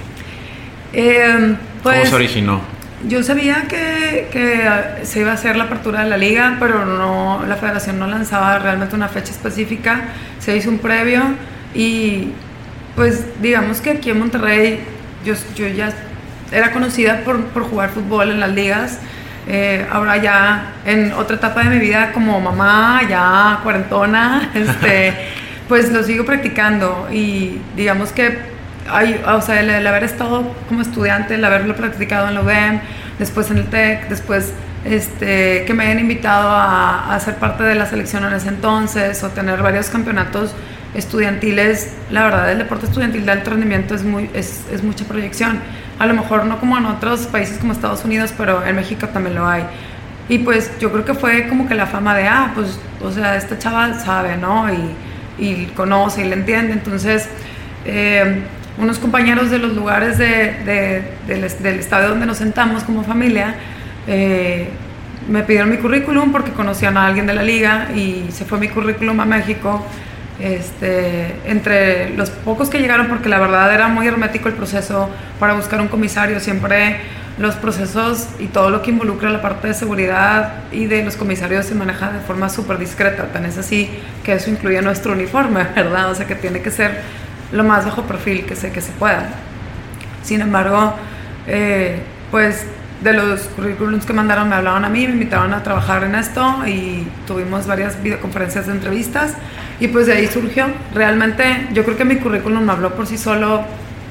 Eh, 0.94 1.56
pues, 1.84 2.00
¿Cómo 2.00 2.10
se 2.10 2.16
originó? 2.16 2.62
Yo 3.08 3.22
sabía 3.22 3.66
que, 3.68 4.28
que, 4.32 5.06
se 5.06 5.20
iba 5.20 5.32
a 5.32 5.34
hacer 5.36 5.56
la 5.56 5.66
apertura 5.66 6.04
de 6.04 6.10
la 6.10 6.18
liga, 6.18 6.58
pero 6.60 6.84
no, 6.86 7.44
la 7.48 7.56
federación 7.56 8.00
no 8.00 8.08
lanzaba 8.08 8.58
realmente 8.58 8.96
una 8.96 9.08
fecha 9.08 9.32
específica. 9.32 10.10
Se 10.40 10.58
hizo 10.58 10.70
un 10.70 10.80
previo 10.80 11.22
y 11.76 12.30
pues 12.96 13.26
digamos 13.40 13.82
que 13.82 13.92
aquí 13.92 14.10
en 14.10 14.20
Monterrey 14.20 14.80
yo, 15.24 15.36
yo 15.56 15.68
ya 15.68 15.94
era 16.52 16.72
conocida 16.72 17.22
por, 17.24 17.44
por 17.46 17.64
jugar 17.64 17.90
fútbol 17.90 18.32
en 18.32 18.40
las 18.40 18.52
ligas. 18.52 19.00
Eh, 19.50 19.86
ahora 19.90 20.18
ya 20.18 20.74
en 20.86 21.14
otra 21.14 21.38
etapa 21.38 21.64
de 21.64 21.70
mi 21.70 21.80
vida 21.80 22.12
como 22.12 22.40
mamá, 22.42 23.02
ya 23.10 23.62
cuarentona, 23.64 24.52
este, 24.56 25.14
pues 25.70 25.92
lo 25.92 26.04
sigo 26.04 26.26
practicando 26.26 27.08
y 27.12 27.62
digamos 27.76 28.12
que 28.12 28.40
hay, 28.90 29.22
o 29.26 29.42
sea, 29.42 29.62
el, 29.62 29.88
haber 29.88 30.04
estado 30.04 30.54
como 30.68 30.82
estudiante, 30.82 31.36
el 31.36 31.46
haberlo 31.46 31.76
practicado 31.76 32.28
en 32.28 32.36
la 32.36 32.42
UDEM, 32.42 32.80
después 33.20 33.50
en 33.52 33.58
el 33.60 33.68
TEC, 33.68 34.10
después 34.10 34.54
este, 34.84 35.64
que 35.66 35.74
me 35.74 35.86
hayan 35.86 36.00
invitado 36.00 36.50
a, 36.50 37.14
a 37.14 37.20
ser 37.20 37.36
parte 37.36 37.64
de 37.64 37.76
la 37.76 37.86
selección 37.86 38.26
en 38.26 38.34
ese 38.34 38.50
entonces 38.50 39.24
o 39.24 39.30
tener 39.30 39.62
varios 39.62 39.90
campeonatos 39.90 40.54
estudiantiles, 40.94 41.94
la 42.12 42.24
verdad 42.24 42.52
el 42.52 42.58
deporte 42.58 42.86
estudiantil 42.86 43.26
de 43.26 43.32
alto 43.32 43.52
rendimiento 43.52 43.94
es, 43.96 44.04
muy, 44.04 44.30
es, 44.34 44.66
es 44.72 44.84
mucha 44.84 45.06
proyección 45.06 45.60
a 46.00 46.06
lo 46.06 46.14
mejor 46.14 46.46
no 46.46 46.60
como 46.60 46.78
en 46.78 46.86
otros 46.86 47.22
países 47.28 47.58
como 47.58 47.74
Estados 47.74 48.06
Unidos, 48.06 48.34
pero 48.38 48.66
en 48.66 48.76
México 48.76 49.08
también 49.08 49.36
lo 49.36 49.48
hay. 49.48 49.64
Y 50.30 50.40
pues 50.40 50.72
yo 50.80 50.92
creo 50.92 51.06
que 51.06 51.14
fue 51.14 51.48
como 51.48 51.68
que 51.68 51.76
la 51.76 51.86
fama 51.86 52.16
de, 52.16 52.28
ah, 52.28 52.52
pues, 52.54 52.80
o 53.02 53.12
sea, 53.12 53.36
esta 53.36 53.58
chava 53.58 53.94
sabe, 54.00 54.38
¿no? 54.38 54.68
Y, 54.72 54.92
y 55.40 55.66
conoce 55.68 56.26
y 56.26 56.30
le 56.30 56.36
entiende. 56.36 56.74
Entonces, 56.74 57.30
eh, 57.86 58.42
unos 58.78 59.00
compañeros 59.00 59.50
de 59.50 59.60
los 59.60 59.74
lugares 59.74 60.18
de, 60.18 60.54
del, 61.28 61.42
del, 61.64 61.80
estadio 61.80 62.10
donde 62.10 62.26
nos 62.26 62.38
sentamos 62.38 62.84
como 62.84 63.04
familia, 63.04 63.56
eh, 64.06 64.70
me 65.28 65.44
pidieron 65.44 65.70
mi 65.70 65.78
currículum 65.78 66.32
porque 66.32 66.52
conocían 66.52 66.98
a 66.98 67.08
alguien 67.08 67.26
de 67.26 67.34
la 67.34 67.44
liga 67.44 67.90
y 67.96 68.28
se 68.32 68.46
fue 68.46 68.60
mi 68.60 68.70
currículum 68.70 69.20
a 69.20 69.26
México 69.26 69.86
este, 70.40 71.36
entre 71.46 72.12
los 72.16 72.30
pocos 72.30 72.70
que 72.70 72.80
llegaron, 72.80 73.08
porque 73.08 73.30
la 73.30 73.40
verdad 73.40 73.74
era 73.74 73.88
muy 73.88 74.08
hermético 74.08 74.50
el 74.50 74.56
proceso 74.56 75.10
para 75.40 75.54
buscar 75.54 75.82
un 75.82 75.88
comisario, 75.88 76.40
siempre 76.40 76.98
los 77.38 77.56
procesos 77.56 78.30
y 78.40 78.48
todo 78.48 78.70
lo 78.70 78.82
que 78.82 78.90
involucra 78.90 79.30
la 79.30 79.42
parte 79.42 79.68
de 79.68 79.74
seguridad 79.74 80.54
y 80.72 80.86
de 80.86 81.04
los 81.04 81.16
comisarios 81.16 81.68
se 81.68 81.76
maneja 81.76 82.12
de 82.12 82.20
forma 82.20 82.50
súper 82.50 82.80
discreta, 82.80 83.26
tan 83.32 83.46
es 83.46 83.58
así 83.58 83.90
que 84.24 84.34
eso 84.34 84.50
incluye 84.50 84.82
nuestro 84.82 85.14
uniforme, 85.14 85.64
¿verdad? 85.76 86.12
O 86.12 86.16
sea 86.16 86.26
que 86.26 86.36
tiene 86.36 86.62
que 86.62 86.72
ser 86.72 87.02
lo 87.52 87.64
más 87.64 87.86
bajo 87.86 88.04
perfil 88.04 88.46
que 88.46 88.56
se, 88.56 88.72
que 88.72 88.82
se 88.82 88.92
pueda. 88.94 89.30
Sin 90.24 90.42
embargo, 90.42 90.94
eh, 91.48 92.00
pues 92.32 92.66
de 93.02 93.14
los 93.14 93.42
currículums 93.42 94.06
que 94.06 94.14
mandaron 94.14 94.50
me 94.50 94.56
hablaban 94.56 94.84
a 94.84 94.90
mí, 94.90 95.06
me 95.06 95.14
invitaron 95.14 95.54
a 95.54 95.62
trabajar 95.62 96.04
en 96.04 96.16
esto 96.16 96.66
y 96.66 97.08
tuvimos 97.28 97.68
varias 97.68 98.02
videoconferencias 98.02 98.66
de 98.66 98.74
entrevistas 98.74 99.34
y 99.80 99.88
pues 99.88 100.08
de 100.08 100.14
ahí 100.14 100.28
surgió. 100.28 100.68
Realmente 100.94 101.68
yo 101.74 101.84
creo 101.84 101.98
que 101.98 102.06
mi 102.06 102.18
currículum 102.18 102.64
me 102.64 102.72
habló 102.72 102.96
por 102.96 103.08
sí 103.08 103.18
solo 103.18 103.64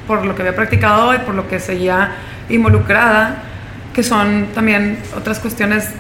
por 0.07 0.25
lo 0.25 0.35
que 0.35 0.43
había 0.43 0.55
practicado 0.55 1.15
y 1.15 1.19
por 1.19 1.35
lo 1.35 1.49
que 1.49 1.59
seguía 1.59 2.13
involucrada, 2.49 3.43
que 3.93 4.03
son 4.03 4.49
también 4.55 4.99
otras 5.17 5.41
cuestiones 5.41 5.91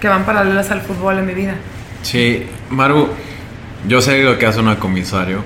que 0.00 0.08
van 0.08 0.24
paralelas 0.24 0.70
al 0.70 0.82
fútbol 0.82 1.18
en 1.18 1.26
mi 1.26 1.34
vida. 1.34 1.54
Sí, 2.02 2.46
Maru, 2.70 3.08
yo 3.88 4.00
sé 4.00 4.22
lo 4.22 4.38
que 4.38 4.46
hace 4.46 4.60
una 4.60 4.78
comisario 4.78 5.42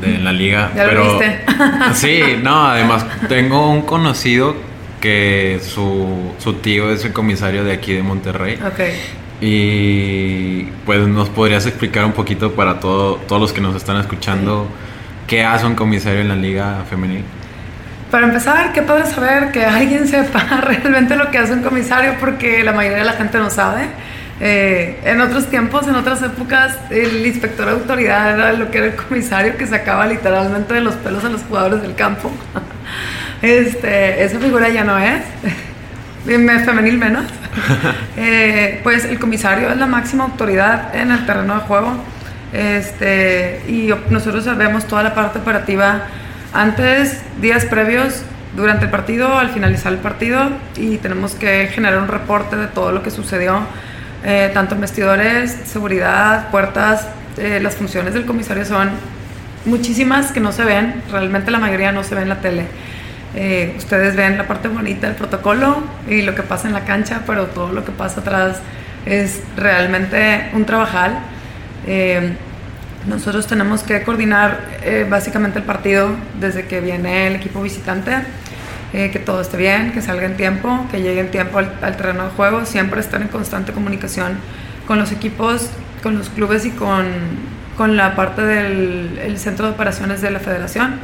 de 0.00 0.18
la 0.18 0.32
liga, 0.32 0.70
¿Ya 0.76 0.84
pero 0.84 1.04
lo 1.04 1.18
viste? 1.18 1.40
sí, 1.94 2.40
no, 2.42 2.66
además 2.66 3.06
tengo 3.28 3.70
un 3.70 3.82
conocido 3.82 4.56
que 5.00 5.60
su, 5.62 6.34
su 6.38 6.54
tío 6.54 6.90
es 6.90 7.04
el 7.04 7.12
comisario 7.12 7.64
de 7.64 7.72
aquí 7.72 7.92
de 7.92 8.02
Monterrey. 8.02 8.54
ok. 8.54 8.80
Y 9.40 10.64
pues 10.86 11.06
nos 11.06 11.28
podrías 11.28 11.66
explicar 11.66 12.04
un 12.04 12.12
poquito 12.12 12.52
para 12.52 12.80
todo, 12.80 13.16
todos 13.16 13.42
los 13.42 13.52
que 13.52 13.60
nos 13.60 13.74
están 13.76 13.96
escuchando 13.98 14.68
qué 15.26 15.44
hace 15.44 15.66
un 15.66 15.74
comisario 15.74 16.20
en 16.20 16.28
la 16.28 16.36
liga 16.36 16.84
femenil. 16.88 17.24
Para 18.10 18.26
empezar, 18.26 18.72
qué 18.72 18.82
padre 18.82 19.06
saber 19.06 19.50
que 19.50 19.64
alguien 19.64 20.06
sepa 20.08 20.60
realmente 20.60 21.16
lo 21.16 21.30
que 21.30 21.38
hace 21.38 21.52
un 21.52 21.62
comisario, 21.62 22.14
porque 22.20 22.62
la 22.62 22.72
mayoría 22.72 22.98
de 22.98 23.04
la 23.04 23.14
gente 23.14 23.38
no 23.38 23.50
sabe. 23.50 23.88
Eh, 24.40 25.00
en 25.04 25.20
otros 25.20 25.46
tiempos, 25.46 25.86
en 25.86 25.94
otras 25.94 26.22
épocas, 26.22 26.76
el 26.90 27.24
inspector 27.24 27.66
de 27.66 27.72
autoridad 27.72 28.34
era 28.34 28.52
lo 28.52 28.70
que 28.70 28.78
era 28.78 28.86
el 28.88 28.96
comisario 28.96 29.56
que 29.56 29.66
sacaba 29.66 30.06
literalmente 30.06 30.74
de 30.74 30.80
los 30.80 30.94
pelos 30.96 31.24
a 31.24 31.28
los 31.28 31.42
jugadores 31.42 31.82
del 31.82 31.94
campo. 31.94 32.30
Este, 33.42 34.24
esa 34.24 34.38
figura 34.38 34.70
ya 34.70 34.84
no 34.84 34.98
es, 34.98 35.20
femenil 36.24 36.98
menos. 36.98 37.24
Eh, 38.16 38.80
pues 38.82 39.04
el 39.04 39.18
comisario 39.18 39.70
es 39.70 39.76
la 39.76 39.86
máxima 39.86 40.24
autoridad 40.24 40.94
en 40.94 41.10
el 41.12 41.24
terreno 41.26 41.54
de 41.54 41.60
juego. 41.60 41.92
Este, 42.52 43.62
y 43.68 43.90
nosotros 44.10 44.44
vemos 44.56 44.86
toda 44.86 45.02
la 45.02 45.14
parte 45.14 45.38
operativa 45.38 46.02
antes, 46.52 47.20
días 47.40 47.64
previos, 47.64 48.22
durante 48.56 48.84
el 48.84 48.90
partido, 48.90 49.36
al 49.36 49.50
finalizar 49.50 49.92
el 49.92 49.98
partido, 49.98 50.50
y 50.76 50.98
tenemos 50.98 51.34
que 51.34 51.66
generar 51.68 51.98
un 51.98 52.08
reporte 52.08 52.56
de 52.56 52.68
todo 52.68 52.92
lo 52.92 53.02
que 53.02 53.10
sucedió, 53.10 53.60
eh, 54.24 54.50
tanto 54.54 54.76
en 54.76 54.80
vestidores, 54.80 55.56
seguridad, 55.64 56.50
puertas. 56.50 57.08
eh, 57.36 57.58
las 57.60 57.74
funciones 57.74 58.14
del 58.14 58.26
comisario 58.26 58.64
son 58.64 58.90
muchísimas 59.64 60.30
que 60.30 60.38
no 60.38 60.52
se 60.52 60.62
ven, 60.62 61.02
realmente 61.10 61.50
la 61.50 61.58
mayoría 61.58 61.90
no 61.90 62.04
se 62.04 62.14
ve 62.14 62.22
en 62.22 62.28
la 62.28 62.36
tele. 62.36 62.66
Eh, 63.36 63.74
ustedes 63.76 64.14
ven 64.14 64.38
la 64.38 64.46
parte 64.46 64.68
bonita 64.68 65.08
del 65.08 65.16
protocolo 65.16 65.82
y 66.08 66.22
lo 66.22 66.34
que 66.34 66.42
pasa 66.42 66.68
en 66.68 66.74
la 66.74 66.84
cancha, 66.84 67.22
pero 67.26 67.46
todo 67.46 67.72
lo 67.72 67.84
que 67.84 67.92
pasa 67.92 68.20
atrás 68.20 68.60
es 69.06 69.42
realmente 69.56 70.50
un 70.52 70.64
trabajal. 70.64 71.18
Eh, 71.86 72.36
nosotros 73.06 73.46
tenemos 73.46 73.82
que 73.82 74.02
coordinar 74.02 74.60
eh, 74.82 75.06
básicamente 75.08 75.58
el 75.58 75.64
partido 75.64 76.10
desde 76.40 76.66
que 76.66 76.80
viene 76.80 77.26
el 77.26 77.36
equipo 77.36 77.60
visitante, 77.60 78.12
eh, 78.94 79.10
que 79.10 79.18
todo 79.18 79.42
esté 79.42 79.58
bien, 79.58 79.92
que 79.92 80.00
salga 80.00 80.24
en 80.24 80.36
tiempo, 80.36 80.86
que 80.90 81.02
llegue 81.02 81.20
en 81.20 81.30
tiempo 81.30 81.58
al, 81.58 81.70
al 81.82 81.96
terreno 81.96 82.24
de 82.24 82.30
juego, 82.30 82.64
siempre 82.64 83.00
estar 83.00 83.20
en 83.20 83.28
constante 83.28 83.72
comunicación 83.72 84.38
con 84.86 84.98
los 84.98 85.12
equipos, 85.12 85.68
con 86.02 86.16
los 86.16 86.30
clubes 86.30 86.64
y 86.64 86.70
con, 86.70 87.04
con 87.76 87.96
la 87.96 88.14
parte 88.14 88.42
del 88.42 89.18
el 89.22 89.38
centro 89.38 89.66
de 89.66 89.72
operaciones 89.72 90.22
de 90.22 90.30
la 90.30 90.38
federación 90.38 90.94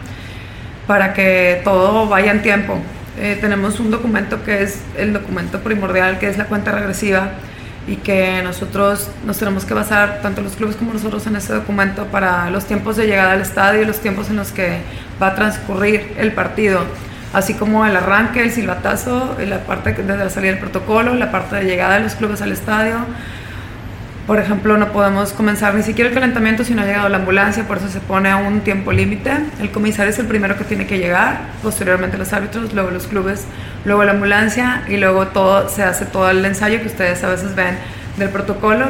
para 0.90 1.14
que 1.14 1.60
todo 1.62 2.08
vaya 2.08 2.32
en 2.32 2.42
tiempo. 2.42 2.76
Eh, 3.16 3.38
tenemos 3.40 3.78
un 3.78 3.92
documento 3.92 4.42
que 4.42 4.64
es 4.64 4.80
el 4.98 5.12
documento 5.12 5.60
primordial, 5.60 6.18
que 6.18 6.28
es 6.28 6.36
la 6.36 6.46
cuenta 6.46 6.72
regresiva, 6.72 7.30
y 7.86 7.94
que 7.94 8.42
nosotros 8.42 9.08
nos 9.24 9.38
tenemos 9.38 9.64
que 9.64 9.72
basar, 9.72 10.18
tanto 10.20 10.42
los 10.42 10.56
clubes 10.56 10.74
como 10.74 10.92
nosotros, 10.92 11.24
en 11.28 11.36
ese 11.36 11.52
documento 11.52 12.06
para 12.06 12.50
los 12.50 12.64
tiempos 12.64 12.96
de 12.96 13.06
llegada 13.06 13.34
al 13.34 13.40
estadio 13.40 13.86
los 13.86 14.00
tiempos 14.00 14.30
en 14.30 14.36
los 14.36 14.50
que 14.50 14.78
va 15.22 15.28
a 15.28 15.34
transcurrir 15.36 16.12
el 16.18 16.32
partido, 16.32 16.80
así 17.32 17.54
como 17.54 17.86
el 17.86 17.96
arranque, 17.96 18.42
el 18.42 18.50
silbatazo, 18.50 19.36
la 19.46 19.60
parte 19.60 19.92
de 19.92 20.16
la 20.16 20.28
salida 20.28 20.50
del 20.50 20.60
protocolo, 20.60 21.14
la 21.14 21.30
parte 21.30 21.54
de 21.54 21.66
llegada 21.66 21.98
de 21.98 22.00
los 22.00 22.16
clubes 22.16 22.42
al 22.42 22.50
estadio, 22.50 22.96
por 24.30 24.38
ejemplo, 24.38 24.76
no 24.76 24.92
podemos 24.92 25.32
comenzar 25.32 25.74
ni 25.74 25.82
siquiera 25.82 26.08
el 26.08 26.14
calentamiento 26.14 26.62
si 26.62 26.72
no 26.72 26.82
ha 26.82 26.84
llegado 26.84 27.08
la 27.08 27.16
ambulancia, 27.16 27.66
por 27.66 27.78
eso 27.78 27.88
se 27.88 27.98
pone 27.98 28.32
un 28.32 28.60
tiempo 28.60 28.92
límite. 28.92 29.32
El 29.60 29.72
comisario 29.72 30.12
es 30.12 30.20
el 30.20 30.26
primero 30.26 30.56
que 30.56 30.62
tiene 30.62 30.86
que 30.86 30.98
llegar, 30.98 31.40
posteriormente 31.64 32.16
los 32.16 32.32
árbitros, 32.32 32.72
luego 32.72 32.92
los 32.92 33.08
clubes, 33.08 33.44
luego 33.84 34.04
la 34.04 34.12
ambulancia 34.12 34.84
y 34.86 34.98
luego 34.98 35.26
todo 35.26 35.68
se 35.68 35.82
hace 35.82 36.04
todo 36.04 36.30
el 36.30 36.44
ensayo 36.44 36.80
que 36.80 36.86
ustedes 36.86 37.24
a 37.24 37.28
veces 37.28 37.56
ven 37.56 37.76
del 38.18 38.28
protocolo. 38.28 38.86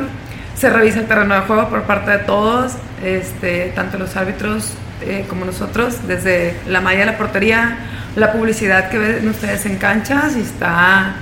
Se 0.58 0.68
revisa 0.68 1.00
el 1.00 1.06
terreno 1.06 1.34
de 1.34 1.40
juego 1.40 1.70
por 1.70 1.84
parte 1.84 2.10
de 2.10 2.18
todos, 2.18 2.74
este, 3.02 3.72
tanto 3.74 3.96
los 3.96 4.14
árbitros 4.16 4.74
eh, 5.00 5.24
como 5.26 5.46
nosotros, 5.46 6.06
desde 6.06 6.54
la 6.66 6.82
malla 6.82 7.00
de 7.00 7.06
la 7.06 7.16
portería, 7.16 7.78
la 8.14 8.30
publicidad 8.32 8.90
que 8.90 8.98
ven 8.98 9.26
ustedes 9.26 9.64
en 9.64 9.78
cancha, 9.78 10.28
si 10.28 10.40
está 10.40 11.14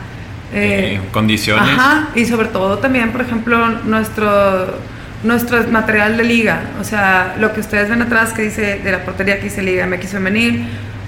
eh, 0.52 0.95
Eh, 0.95 1.00
condiciones. 1.12 1.69
Ajá, 1.69 2.09
y 2.14 2.25
sobre 2.25 2.49
todo 2.49 2.78
también, 2.78 3.12
por 3.12 3.21
ejemplo, 3.21 3.69
nuestro, 3.85 4.78
nuestro 5.23 5.62
material 5.71 6.17
de 6.17 6.25
liga. 6.25 6.61
O 6.81 6.85
sea, 6.85 7.37
lo 7.38 7.52
que 7.52 7.61
ustedes 7.61 7.88
ven 7.90 8.02
atrás 8.02 8.33
que 8.33 8.43
dice 8.43 8.78
de 8.83 8.93
la 8.93 9.05
portería 9.05 9.37
que 9.38 9.45
dice 9.45 9.62
Liga 9.62 9.87
MX 9.87 10.11
Femenil, 10.12 10.67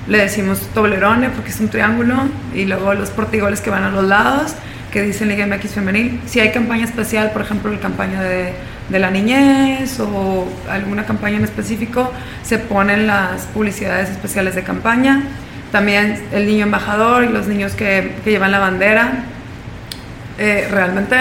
le 0.09 0.19
decimos 0.19 0.61
toblerone 0.75 1.29
porque 1.31 1.51
es 1.51 1.61
un 1.61 1.69
triángulo, 1.69 2.15
y 2.55 2.65
luego 2.65 2.95
los 2.95 3.11
portigoles 3.11 3.61
que 3.61 3.71
van 3.71 3.85
a 3.85 3.91
los 3.91 4.05
lados 4.05 4.55
que 4.93 5.03
dicen 5.03 5.29
Liga 5.29 5.47
MX 5.47 5.71
Femenil. 5.75 6.21
Si 6.27 6.41
hay 6.41 6.51
campaña 6.51 6.85
especial, 6.85 7.31
por 7.31 7.43
ejemplo, 7.43 7.71
la 7.71 7.79
campaña 7.79 8.21
de, 8.23 8.53
de 8.89 8.99
la 8.99 9.11
niñez 9.11 10.01
o 10.01 10.49
alguna 10.69 11.05
campaña 11.07 11.37
en 11.37 11.45
específico, 11.45 12.13
se 12.43 12.59
ponen 12.59 13.07
las 13.07 13.43
publicidades 13.55 14.11
especiales 14.11 14.57
de 14.57 14.65
campaña. 14.65 15.23
También 15.71 16.21
el 16.33 16.47
niño 16.47 16.65
embajador 16.65 17.23
y 17.23 17.29
los 17.29 17.47
niños 17.47 17.75
que, 17.75 18.17
que 18.25 18.31
llevan 18.31 18.51
la 18.51 18.59
bandera. 18.59 19.13
Eh, 20.41 20.67
realmente 20.71 21.17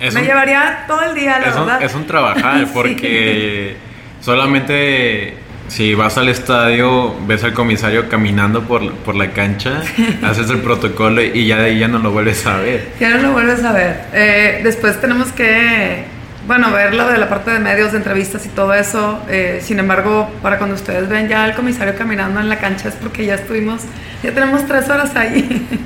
Es 0.00 0.12
me 0.14 0.20
un- 0.20 0.26
llevaría 0.26 0.84
todo 0.88 1.00
el 1.02 1.14
día, 1.14 1.38
la 1.38 1.46
Es 1.46 1.54
un, 1.56 1.66
verdad. 1.66 1.82
es 1.82 1.94
un 1.94 2.06
trabajar 2.06 2.58
Sí. 2.66 2.70
porque 2.74 3.76
solamente 4.20 5.34
si 5.68 5.94
vas 5.94 6.16
al 6.18 6.28
estadio, 6.28 7.14
ves 7.26 7.44
al 7.44 7.52
comisario 7.52 8.08
caminando 8.08 8.62
por, 8.62 8.92
por 8.94 9.14
la 9.14 9.30
cancha, 9.32 9.82
haces 10.22 10.48
el 10.50 10.58
protocolo 10.58 11.22
y 11.22 11.46
ya 11.46 11.58
de 11.58 11.66
ahí 11.66 11.78
ya 11.78 11.88
no 11.88 11.98
lo 11.98 12.10
vuelves 12.10 12.44
a 12.46 12.56
ver. 12.58 12.88
Ya 12.98 13.10
no 13.10 13.18
lo 13.22 13.32
vuelves 13.32 13.62
a 13.64 13.72
ver. 13.72 14.00
Eh, 14.12 14.60
después 14.64 15.00
tenemos 15.00 15.28
que, 15.32 16.04
bueno, 16.48 16.72
ver 16.72 16.94
lo 16.94 17.06
de 17.06 17.18
la 17.18 17.28
parte 17.28 17.50
de 17.50 17.58
medios, 17.58 17.92
de 17.92 17.98
entrevistas 17.98 18.46
y 18.46 18.48
todo 18.48 18.72
eso. 18.72 19.20
Eh, 19.28 19.60
sin 19.62 19.78
embargo, 19.78 20.30
para 20.40 20.56
cuando 20.56 20.76
ustedes 20.76 21.06
ven 21.06 21.28
ya 21.28 21.44
al 21.44 21.54
comisario 21.54 21.94
caminando 21.94 22.40
en 22.40 22.48
la 22.48 22.58
cancha 22.58 22.88
es 22.88 22.94
porque 22.94 23.26
ya 23.26 23.34
estuvimos, 23.34 23.82
ya 24.22 24.32
tenemos 24.32 24.66
tres 24.66 24.88
horas 24.88 25.14
ahí. 25.14 25.66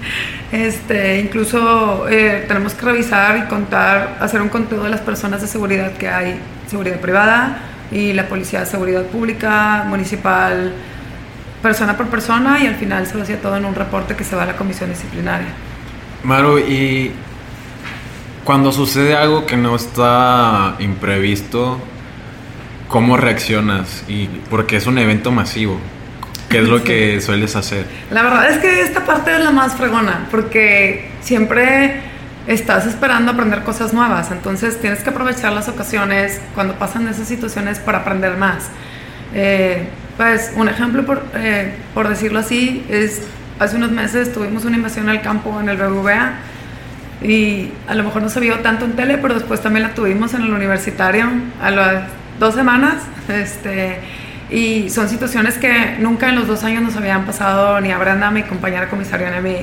Este, 0.53 1.19
incluso 1.19 2.07
eh, 2.11 2.45
tenemos 2.47 2.75
que 2.75 2.85
revisar 2.85 3.39
y 3.39 3.49
contar, 3.49 4.19
hacer 4.21 4.43
un 4.43 4.51
conteo 4.51 4.83
de 4.83 4.91
las 4.91 5.01
personas 5.01 5.41
de 5.41 5.47
seguridad 5.47 5.93
que 5.93 6.09
hay, 6.11 6.39
seguridad 6.69 7.01
privada 7.01 7.57
y 7.91 8.13
la 8.13 8.29
policía 8.29 8.61
de 8.61 8.67
seguridad 8.67 9.05
pública, 9.05 9.85
municipal, 9.89 10.75
persona 11.63 11.97
por 11.97 12.09
persona 12.09 12.63
y 12.63 12.67
al 12.67 12.75
final 12.75 13.07
se 13.07 13.15
lo 13.15 13.23
hacía 13.23 13.41
todo 13.41 13.57
en 13.57 13.65
un 13.65 13.75
reporte 13.75 14.15
que 14.15 14.25
se 14.25 14.37
va 14.37 14.43
a 14.43 14.47
la 14.47 14.57
comisión 14.57 14.91
disciplinaria. 14.91 15.49
Maru, 16.23 16.59
y 16.59 17.13
cuando 18.45 18.73
sucede 18.73 19.15
algo 19.15 19.47
que 19.47 19.57
no 19.57 19.77
está 19.77 20.77
imprevisto, 20.79 21.79
¿cómo 22.89 23.17
reaccionas? 23.17 24.05
Y 24.09 24.27
porque 24.51 24.77
es 24.77 24.87
un 24.87 24.99
evento 24.99 25.31
masivo. 25.31 25.79
¿Qué 26.49 26.59
es 26.59 26.69
lo 26.69 26.85
que 26.85 27.21
sueles 27.21 27.57
hacer? 27.57 27.87
La 28.11 28.23
verdad 28.23 28.51
es 28.51 28.59
que 28.59 28.83
esta 28.83 29.07
parte 29.07 29.35
es 29.35 29.43
la 29.43 29.53
más 29.53 29.75
fregona, 29.75 30.27
porque 30.31 31.11
siempre 31.23 32.01
estás 32.47 32.87
esperando 32.87 33.33
aprender 33.33 33.63
cosas 33.63 33.95
nuevas, 33.95 34.31
entonces 34.31 34.79
tienes 34.81 35.01
que 35.01 35.11
aprovechar 35.11 35.53
las 35.53 35.69
ocasiones 35.69 36.41
cuando 36.55 36.75
pasan 36.75 37.09
esas 37.09 37.29
situaciones 37.29 37.79
para 37.79 37.99
aprender 37.99 38.37
más. 38.37 38.65
Eh, 39.35 39.89
pues 40.19 40.53
un 40.55 40.69
ejemplo, 40.69 41.07
por, 41.07 41.23
eh, 41.35 41.75
por 41.95 42.09
decirlo 42.09 42.41
así, 42.41 42.85
es 42.91 43.23
hace 43.59 43.77
unos 43.77 43.93
meses 43.93 44.33
tuvimos 44.33 44.65
una 44.65 44.77
invasión 44.77 45.09
al 45.09 45.23
campo 45.23 45.59
en 45.59 45.69
el 45.69 45.77
BBVA 45.77 46.35
y 47.25 47.73
a 47.89 47.95
lo 47.95 48.05
mejor 48.05 48.23
no 48.23 48.29
se 48.29 48.41
vio 48.41 48.59
tanto 48.61 48.85
en 48.85 48.93
tele, 48.93 49.19
pero 49.19 49.35
después 49.35 49.61
también 49.61 49.85
la 49.85 49.95
tuvimos 49.95 50.35
en 50.35 50.43
el 50.43 50.53
universitario 50.53 51.27
a 51.61 51.71
las 51.71 52.05
dos 52.39 52.55
semanas. 52.55 52.97
Este, 53.29 53.99
y 54.51 54.91
son 54.91 55.09
situaciones 55.09 55.57
que 55.57 55.97
nunca 55.99 56.29
en 56.29 56.37
los 56.37 56.47
dos 56.47 56.63
años 56.65 56.83
nos 56.83 56.97
habían 56.97 57.25
pasado 57.25 57.81
ni 57.81 57.91
a 57.91 57.99
Brenda, 57.99 58.31
mi 58.31 58.43
compañera 58.43 58.89
comisaria, 58.89 59.31
ni 59.31 59.37
a 59.37 59.41
mí. 59.41 59.57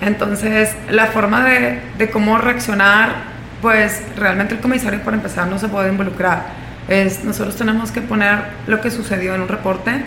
Entonces, 0.00 0.76
la 0.90 1.06
forma 1.06 1.44
de, 1.44 1.80
de 1.98 2.10
cómo 2.10 2.38
reaccionar, 2.38 3.14
pues 3.60 4.02
realmente 4.16 4.54
el 4.54 4.60
comisario, 4.60 5.00
para 5.00 5.16
empezar, 5.16 5.48
no 5.48 5.58
se 5.58 5.68
puede 5.68 5.88
involucrar. 5.88 6.46
Es, 6.88 7.24
nosotros 7.24 7.56
tenemos 7.56 7.90
que 7.90 8.00
poner 8.00 8.38
lo 8.66 8.80
que 8.80 8.90
sucedió 8.90 9.34
en 9.34 9.42
un 9.42 9.48
reporte. 9.48 10.04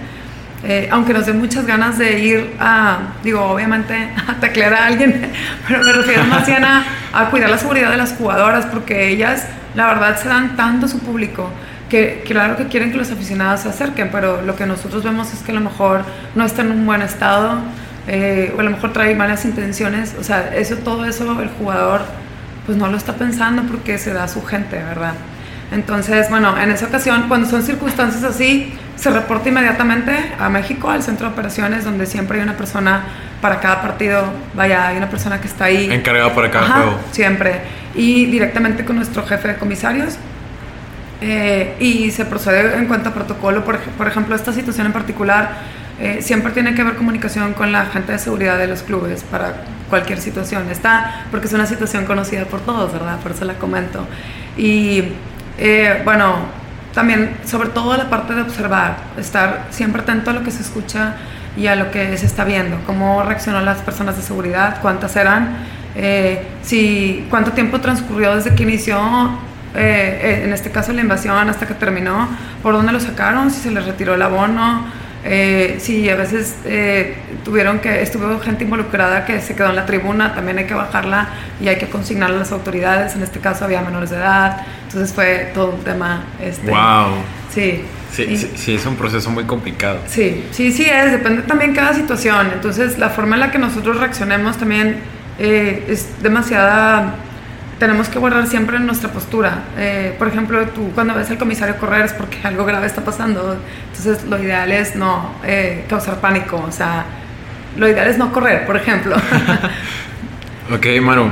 Eh, 0.63 0.87
aunque 0.91 1.13
nos 1.13 1.25
dé 1.25 1.33
muchas 1.33 1.65
ganas 1.65 1.97
de 1.97 2.19
ir 2.19 2.55
a, 2.59 3.13
digo, 3.23 3.41
obviamente 3.41 3.95
a 4.27 4.35
taclear 4.39 4.73
a 4.73 4.85
alguien, 4.87 5.31
pero 5.67 5.83
me 5.83 5.91
refiero 5.91 6.23
más 6.25 6.45
bien 6.45 6.63
a, 6.63 6.85
a 7.13 7.29
cuidar 7.29 7.49
la 7.49 7.57
seguridad 7.57 7.89
de 7.89 7.97
las 7.97 8.13
jugadoras, 8.13 8.65
porque 8.67 9.09
ellas, 9.09 9.47
la 9.75 9.87
verdad, 9.87 10.19
se 10.21 10.29
dan 10.29 10.55
tanto 10.55 10.85
a 10.85 10.89
su 10.89 10.99
público 10.99 11.49
que 11.91 12.23
claro 12.25 12.55
que 12.55 12.67
quieren 12.67 12.89
que 12.89 12.97
los 12.97 13.11
aficionados 13.11 13.61
se 13.61 13.69
acerquen, 13.69 14.09
pero 14.11 14.41
lo 14.41 14.55
que 14.55 14.65
nosotros 14.65 15.03
vemos 15.03 15.33
es 15.33 15.39
que 15.39 15.51
a 15.51 15.55
lo 15.55 15.59
mejor 15.59 16.03
no 16.35 16.45
está 16.45 16.61
en 16.61 16.71
un 16.71 16.85
buen 16.85 17.01
estado 17.01 17.57
eh, 18.07 18.53
o 18.55 18.61
a 18.61 18.63
lo 18.63 18.69
mejor 18.69 18.93
trae 18.93 19.13
malas 19.13 19.43
intenciones, 19.43 20.15
o 20.17 20.23
sea, 20.23 20.55
eso, 20.55 20.77
todo 20.77 21.03
eso 21.05 21.41
el 21.41 21.49
jugador 21.49 22.01
pues 22.65 22.77
no 22.77 22.87
lo 22.87 22.95
está 22.95 23.15
pensando 23.15 23.63
porque 23.63 23.97
se 23.97 24.13
da 24.13 24.23
a 24.23 24.27
su 24.29 24.41
gente, 24.45 24.77
¿verdad? 24.77 25.13
Entonces, 25.71 26.29
bueno, 26.29 26.57
en 26.57 26.69
esa 26.71 26.87
ocasión, 26.87 27.25
cuando 27.27 27.47
son 27.49 27.63
circunstancias 27.63 28.23
así, 28.23 28.73
se 28.97 29.09
reporta 29.09 29.49
inmediatamente 29.49 30.33
a 30.37 30.49
México, 30.49 30.89
al 30.89 31.01
centro 31.01 31.27
de 31.27 31.33
operaciones, 31.33 31.85
donde 31.85 32.05
siempre 32.05 32.37
hay 32.37 32.43
una 32.43 32.57
persona 32.57 33.03
para 33.41 33.59
cada 33.59 33.81
partido, 33.81 34.25
vaya, 34.53 34.87
hay 34.87 34.97
una 34.97 35.09
persona 35.09 35.39
que 35.39 35.47
está 35.47 35.65
ahí. 35.65 35.89
Encargada 35.91 36.35
para 36.35 36.51
cada 36.51 36.67
juego. 36.67 36.99
Siempre. 37.11 37.61
Y 37.95 38.25
directamente 38.25 38.85
con 38.85 38.97
nuestro 38.97 39.25
jefe 39.25 39.47
de 39.47 39.55
comisarios, 39.55 40.17
eh, 41.21 41.75
y 41.79 42.09
se 42.11 42.25
procede 42.25 42.75
en 42.77 42.87
cuanto 42.87 43.09
a 43.09 43.13
protocolo. 43.13 43.63
Por, 43.63 43.79
por 43.79 44.07
ejemplo, 44.07 44.35
esta 44.35 44.51
situación 44.51 44.87
en 44.87 44.93
particular 44.93 45.51
eh, 45.99 46.19
siempre 46.21 46.51
tiene 46.51 46.73
que 46.73 46.81
haber 46.81 46.95
comunicación 46.95 47.53
con 47.53 47.71
la 47.71 47.85
gente 47.85 48.11
de 48.11 48.17
seguridad 48.17 48.57
de 48.57 48.65
los 48.65 48.81
clubes 48.81 49.23
para 49.23 49.53
cualquier 49.89 50.19
situación. 50.19 50.69
Está, 50.71 51.25
porque 51.29 51.45
es 51.45 51.53
una 51.53 51.67
situación 51.67 52.05
conocida 52.05 52.45
por 52.45 52.61
todos, 52.61 52.91
¿verdad? 52.91 53.19
Por 53.19 53.33
eso 53.33 53.45
la 53.45 53.53
comento. 53.53 54.07
Y 54.57 55.03
eh, 55.61 56.01
bueno, 56.03 56.35
también 56.93 57.37
sobre 57.45 57.69
todo 57.69 57.95
la 57.95 58.09
parte 58.09 58.33
de 58.33 58.41
observar, 58.41 58.97
estar 59.17 59.67
siempre 59.69 60.01
atento 60.01 60.31
a 60.31 60.33
lo 60.33 60.43
que 60.43 60.51
se 60.51 60.61
escucha 60.61 61.15
y 61.55 61.67
a 61.67 61.75
lo 61.75 61.91
que 61.91 62.17
se 62.17 62.25
está 62.25 62.43
viendo, 62.43 62.77
cómo 62.85 63.23
reaccionan 63.23 63.63
las 63.63 63.77
personas 63.79 64.17
de 64.17 64.23
seguridad, 64.23 64.81
cuántas 64.81 65.15
eran, 65.15 65.57
si, 66.63 67.25
cuánto 67.29 67.51
tiempo 67.51 67.79
transcurrió 67.81 68.35
desde 68.35 68.55
que 68.55 68.63
inició 68.63 68.97
eh, 69.73 70.41
en 70.43 70.51
este 70.51 70.69
caso 70.69 70.91
la 70.91 71.01
invasión 71.01 71.49
hasta 71.49 71.65
que 71.65 71.73
terminó, 71.73 72.27
por 72.61 72.73
dónde 72.73 72.91
lo 72.91 72.99
sacaron, 72.99 73.51
si 73.51 73.61
se 73.61 73.71
les 73.71 73.85
retiró 73.85 74.15
el 74.15 74.21
abono, 74.21 74.85
eh, 75.23 75.77
si 75.79 76.09
a 76.09 76.15
veces 76.15 76.55
eh, 76.65 77.15
tuvieron 77.43 77.79
que, 77.79 78.01
estuvo 78.01 78.39
gente 78.39 78.63
involucrada 78.63 79.25
que 79.25 79.39
se 79.41 79.55
quedó 79.55 79.69
en 79.69 79.75
la 79.75 79.85
tribuna, 79.85 80.33
también 80.33 80.57
hay 80.57 80.65
que 80.65 80.73
bajarla 80.73 81.29
y 81.61 81.67
hay 81.67 81.77
que 81.77 81.87
consignarla 81.87 82.37
a 82.37 82.39
las 82.39 82.51
autoridades, 82.51 83.15
en 83.15 83.23
este 83.23 83.39
caso 83.39 83.65
había 83.65 83.81
menores 83.81 84.09
de 84.09 84.17
edad, 84.17 84.65
entonces 84.83 85.13
fue 85.13 85.51
todo 85.53 85.71
un 85.71 85.83
tema. 85.83 86.23
Este, 86.41 86.69
¡Wow! 86.69 87.17
Sí. 87.53 87.83
Sí, 88.11 88.35
sí, 88.35 88.51
sí, 88.55 88.75
es 88.75 88.85
un 88.85 88.97
proceso 88.97 89.29
muy 89.29 89.45
complicado. 89.45 89.99
Sí, 90.07 90.43
sí, 90.51 90.73
sí 90.73 90.83
es, 90.83 91.13
depende 91.13 91.43
también 91.43 91.73
cada 91.73 91.93
situación, 91.93 92.49
entonces 92.53 92.97
la 92.97 93.09
forma 93.09 93.35
en 93.35 93.39
la 93.39 93.51
que 93.51 93.57
nosotros 93.57 93.97
reaccionemos 94.01 94.57
también 94.57 94.97
es 95.39 96.21
demasiada 96.21 97.15
tenemos 97.81 98.09
que 98.09 98.19
guardar 98.19 98.45
siempre 98.45 98.79
nuestra 98.79 99.11
postura. 99.11 99.63
Eh, 99.75 100.13
por 100.19 100.27
ejemplo, 100.27 100.63
tú 100.67 100.91
cuando 100.93 101.15
ves 101.15 101.31
al 101.31 101.39
comisario 101.39 101.77
correr 101.77 102.05
es 102.05 102.13
porque 102.13 102.37
algo 102.43 102.63
grave 102.63 102.85
está 102.85 103.03
pasando. 103.03 103.57
Entonces, 103.87 104.23
lo 104.29 104.37
ideal 104.37 104.71
es 104.71 104.95
no 104.95 105.33
eh, 105.43 105.85
causar 105.89 106.21
pánico. 106.21 106.57
O 106.57 106.71
sea, 106.71 107.05
lo 107.75 107.89
ideal 107.89 108.07
es 108.07 108.19
no 108.19 108.31
correr, 108.31 108.67
por 108.67 108.77
ejemplo. 108.77 109.15
ok, 110.71 110.85
Maru. 111.01 111.31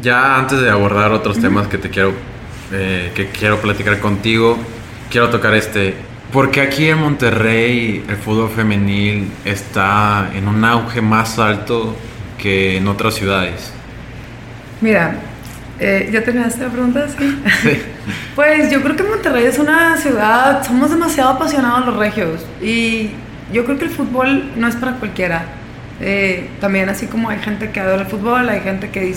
Ya 0.00 0.36
antes 0.36 0.60
de 0.60 0.70
abordar 0.70 1.10
otros 1.10 1.40
temas 1.40 1.66
que 1.66 1.78
te 1.78 1.90
quiero, 1.90 2.12
eh, 2.70 3.10
que 3.16 3.30
quiero 3.30 3.60
platicar 3.60 3.98
contigo, 3.98 4.56
quiero 5.10 5.30
tocar 5.30 5.52
este. 5.54 5.96
Porque 6.32 6.60
aquí 6.60 6.88
en 6.88 6.98
Monterrey 6.98 8.04
el 8.08 8.16
fútbol 8.18 8.50
femenil 8.50 9.32
está 9.44 10.30
en 10.32 10.46
un 10.46 10.64
auge 10.64 11.02
más 11.02 11.40
alto 11.40 11.96
que 12.38 12.76
en 12.76 12.86
otras 12.86 13.14
ciudades? 13.14 13.72
Mira, 14.80 15.16
eh, 15.80 16.08
¿Ya 16.12 16.24
terminaste 16.24 16.62
la 16.62 16.70
pregunta? 16.70 17.06
Sí. 17.62 17.82
pues 18.34 18.70
yo 18.70 18.82
creo 18.82 18.96
que 18.96 19.02
Monterrey 19.02 19.44
es 19.44 19.58
una 19.58 19.96
ciudad, 19.96 20.64
somos 20.64 20.90
demasiado 20.90 21.30
apasionados 21.30 21.86
los 21.86 21.96
regios 21.96 22.44
y 22.60 23.10
yo 23.52 23.64
creo 23.64 23.78
que 23.78 23.84
el 23.84 23.90
fútbol 23.90 24.52
no 24.56 24.68
es 24.68 24.76
para 24.76 24.92
cualquiera. 24.92 25.44
Eh, 26.00 26.48
también 26.60 26.88
así 26.88 27.06
como 27.06 27.28
hay 27.28 27.38
gente 27.38 27.70
que 27.70 27.80
adora 27.80 28.02
el 28.02 28.08
fútbol, 28.08 28.48
hay 28.48 28.60
gente 28.60 28.90
que 28.90 29.16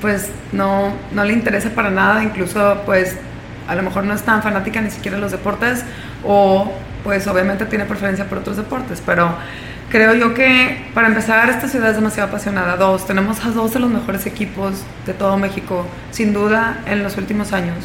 pues 0.00 0.30
no, 0.52 0.92
no 1.12 1.24
le 1.24 1.32
interesa 1.32 1.70
para 1.70 1.90
nada, 1.90 2.22
incluso 2.22 2.82
pues 2.84 3.16
a 3.68 3.74
lo 3.74 3.82
mejor 3.82 4.04
no 4.04 4.14
es 4.14 4.22
tan 4.22 4.42
fanática 4.42 4.80
ni 4.80 4.90
siquiera 4.90 5.16
de 5.16 5.22
los 5.22 5.32
deportes 5.32 5.84
o 6.24 6.72
pues 7.04 7.26
obviamente 7.26 7.64
tiene 7.66 7.84
preferencia 7.84 8.26
por 8.26 8.38
otros 8.38 8.56
deportes, 8.56 9.02
pero 9.04 9.34
Creo 9.92 10.14
yo 10.14 10.32
que 10.32 10.86
para 10.94 11.08
empezar 11.08 11.50
esta 11.50 11.68
ciudad 11.68 11.90
es 11.90 11.96
demasiado 11.96 12.30
apasionada. 12.30 12.78
Dos, 12.78 13.06
tenemos 13.06 13.44
a 13.44 13.50
dos 13.50 13.74
de 13.74 13.78
los 13.78 13.90
mejores 13.90 14.24
equipos 14.24 14.84
de 15.04 15.12
todo 15.12 15.36
México, 15.36 15.86
sin 16.12 16.32
duda 16.32 16.78
en 16.86 17.02
los 17.02 17.18
últimos 17.18 17.52
años. 17.52 17.76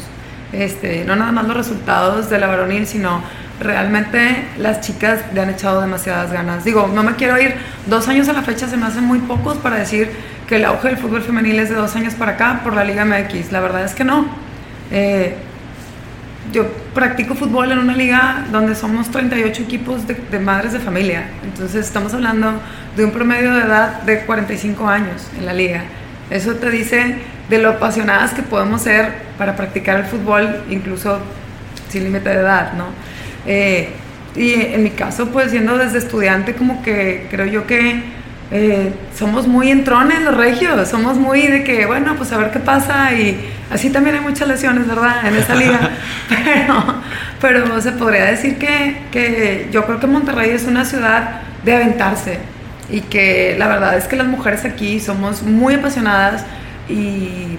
Este, 0.54 1.04
no 1.04 1.16
nada 1.16 1.32
más 1.32 1.46
los 1.46 1.54
resultados 1.54 2.30
de 2.30 2.38
la 2.38 2.46
varonil, 2.46 2.86
sino 2.86 3.22
realmente 3.60 4.42
las 4.56 4.80
chicas 4.80 5.20
le 5.34 5.42
han 5.42 5.50
echado 5.50 5.82
demasiadas 5.82 6.32
ganas. 6.32 6.64
Digo, 6.64 6.86
no 6.86 7.02
me 7.02 7.14
quiero 7.14 7.38
ir 7.38 7.56
dos 7.84 8.08
años 8.08 8.26
a 8.30 8.32
la 8.32 8.40
fecha, 8.40 8.66
se 8.68 8.78
me 8.78 8.86
hacen 8.86 9.04
muy 9.04 9.18
pocos 9.18 9.58
para 9.58 9.76
decir 9.76 10.10
que 10.46 10.56
el 10.56 10.64
auge 10.64 10.88
del 10.88 10.96
fútbol 10.96 11.20
femenil 11.20 11.58
es 11.58 11.68
de 11.68 11.74
dos 11.74 11.94
años 11.94 12.14
para 12.14 12.32
acá 12.32 12.62
por 12.64 12.74
la 12.74 12.84
Liga 12.84 13.04
MX. 13.04 13.52
La 13.52 13.60
verdad 13.60 13.84
es 13.84 13.94
que 13.94 14.04
no. 14.04 14.24
Eh, 14.90 15.36
yo 16.54 16.64
practico 16.98 17.36
fútbol 17.36 17.70
en 17.70 17.78
una 17.78 17.94
liga 17.94 18.44
donde 18.50 18.74
somos 18.74 19.08
38 19.12 19.62
equipos 19.62 20.02
de, 20.08 20.40
madres 20.40 20.72
de 20.72 20.80
familia. 20.80 21.28
Entonces 21.44 21.86
estamos 21.86 22.12
hablando 22.12 22.54
de 22.96 23.04
un 23.04 23.12
promedio 23.12 23.54
de 23.54 23.60
edad 23.60 24.02
de 24.02 24.22
45 24.22 24.84
años 24.88 25.28
en 25.38 25.46
la 25.46 25.52
liga. 25.52 25.84
Eso 26.28 26.56
te 26.56 26.72
dice 26.72 27.18
de 27.48 27.58
lo 27.58 27.70
apasionadas 27.70 28.32
que 28.32 28.42
podemos 28.42 28.82
ser 28.82 29.12
para 29.38 29.54
practicar 29.54 30.00
el 30.00 30.06
fútbol, 30.06 30.64
incluso 30.70 31.20
sin 31.88 32.02
límite 32.02 32.30
de 32.30 32.40
edad, 32.40 32.72
¿no? 32.72 32.86
Eh, 33.46 33.90
y 34.34 34.54
en 34.54 34.82
mi 34.82 34.90
caso, 34.90 35.28
pues 35.28 35.52
siendo 35.52 35.78
desde 35.78 35.98
estudiante, 35.98 36.54
como 36.56 36.82
que 36.82 37.28
creo 37.30 37.46
yo 37.46 37.64
que 37.68 38.02
eh, 38.50 38.92
somos 39.14 39.46
muy 39.46 39.70
entrones 39.70 40.22
los 40.22 40.34
regios, 40.34 40.88
somos 40.88 41.18
muy 41.18 41.46
de 41.46 41.64
que, 41.64 41.84
bueno, 41.84 42.14
pues 42.16 42.32
a 42.32 42.38
ver 42.38 42.50
qué 42.50 42.58
pasa 42.60 43.12
y 43.12 43.38
así 43.70 43.90
también 43.90 44.16
hay 44.16 44.22
muchas 44.22 44.48
lesiones, 44.48 44.86
¿verdad? 44.86 45.26
En 45.26 45.36
esa 45.36 45.54
liga, 45.54 45.90
pero, 46.28 46.84
pero 47.40 47.80
se 47.82 47.92
podría 47.92 48.24
decir 48.24 48.56
que, 48.56 49.02
que 49.12 49.68
yo 49.70 49.84
creo 49.84 50.00
que 50.00 50.06
Monterrey 50.06 50.50
es 50.50 50.64
una 50.64 50.86
ciudad 50.86 51.42
de 51.62 51.74
aventarse 51.74 52.38
y 52.90 53.02
que 53.02 53.54
la 53.58 53.68
verdad 53.68 53.98
es 53.98 54.04
que 54.04 54.16
las 54.16 54.26
mujeres 54.26 54.64
aquí 54.64 54.98
somos 54.98 55.42
muy 55.42 55.74
apasionadas 55.74 56.46
y 56.88 57.58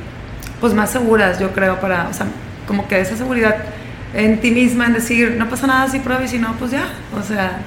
pues 0.60 0.74
más 0.74 0.90
seguras, 0.90 1.40
yo 1.40 1.52
creo, 1.52 1.80
para, 1.80 2.08
o 2.08 2.14
sea, 2.14 2.26
como 2.68 2.88
que 2.88 3.00
esa 3.00 3.16
seguridad 3.16 3.58
en 4.16 4.40
ti 4.40 4.50
misma, 4.50 4.88
en 4.88 4.94
decir, 4.94 5.36
no 5.38 5.48
pasa 5.50 5.68
nada 5.68 5.88
si 5.88 6.00
pruebas 6.00 6.26
y 6.26 6.28
si 6.30 6.40
no, 6.40 6.54
pues 6.54 6.72
ya, 6.72 6.86
o 7.16 7.22
sea, 7.22 7.60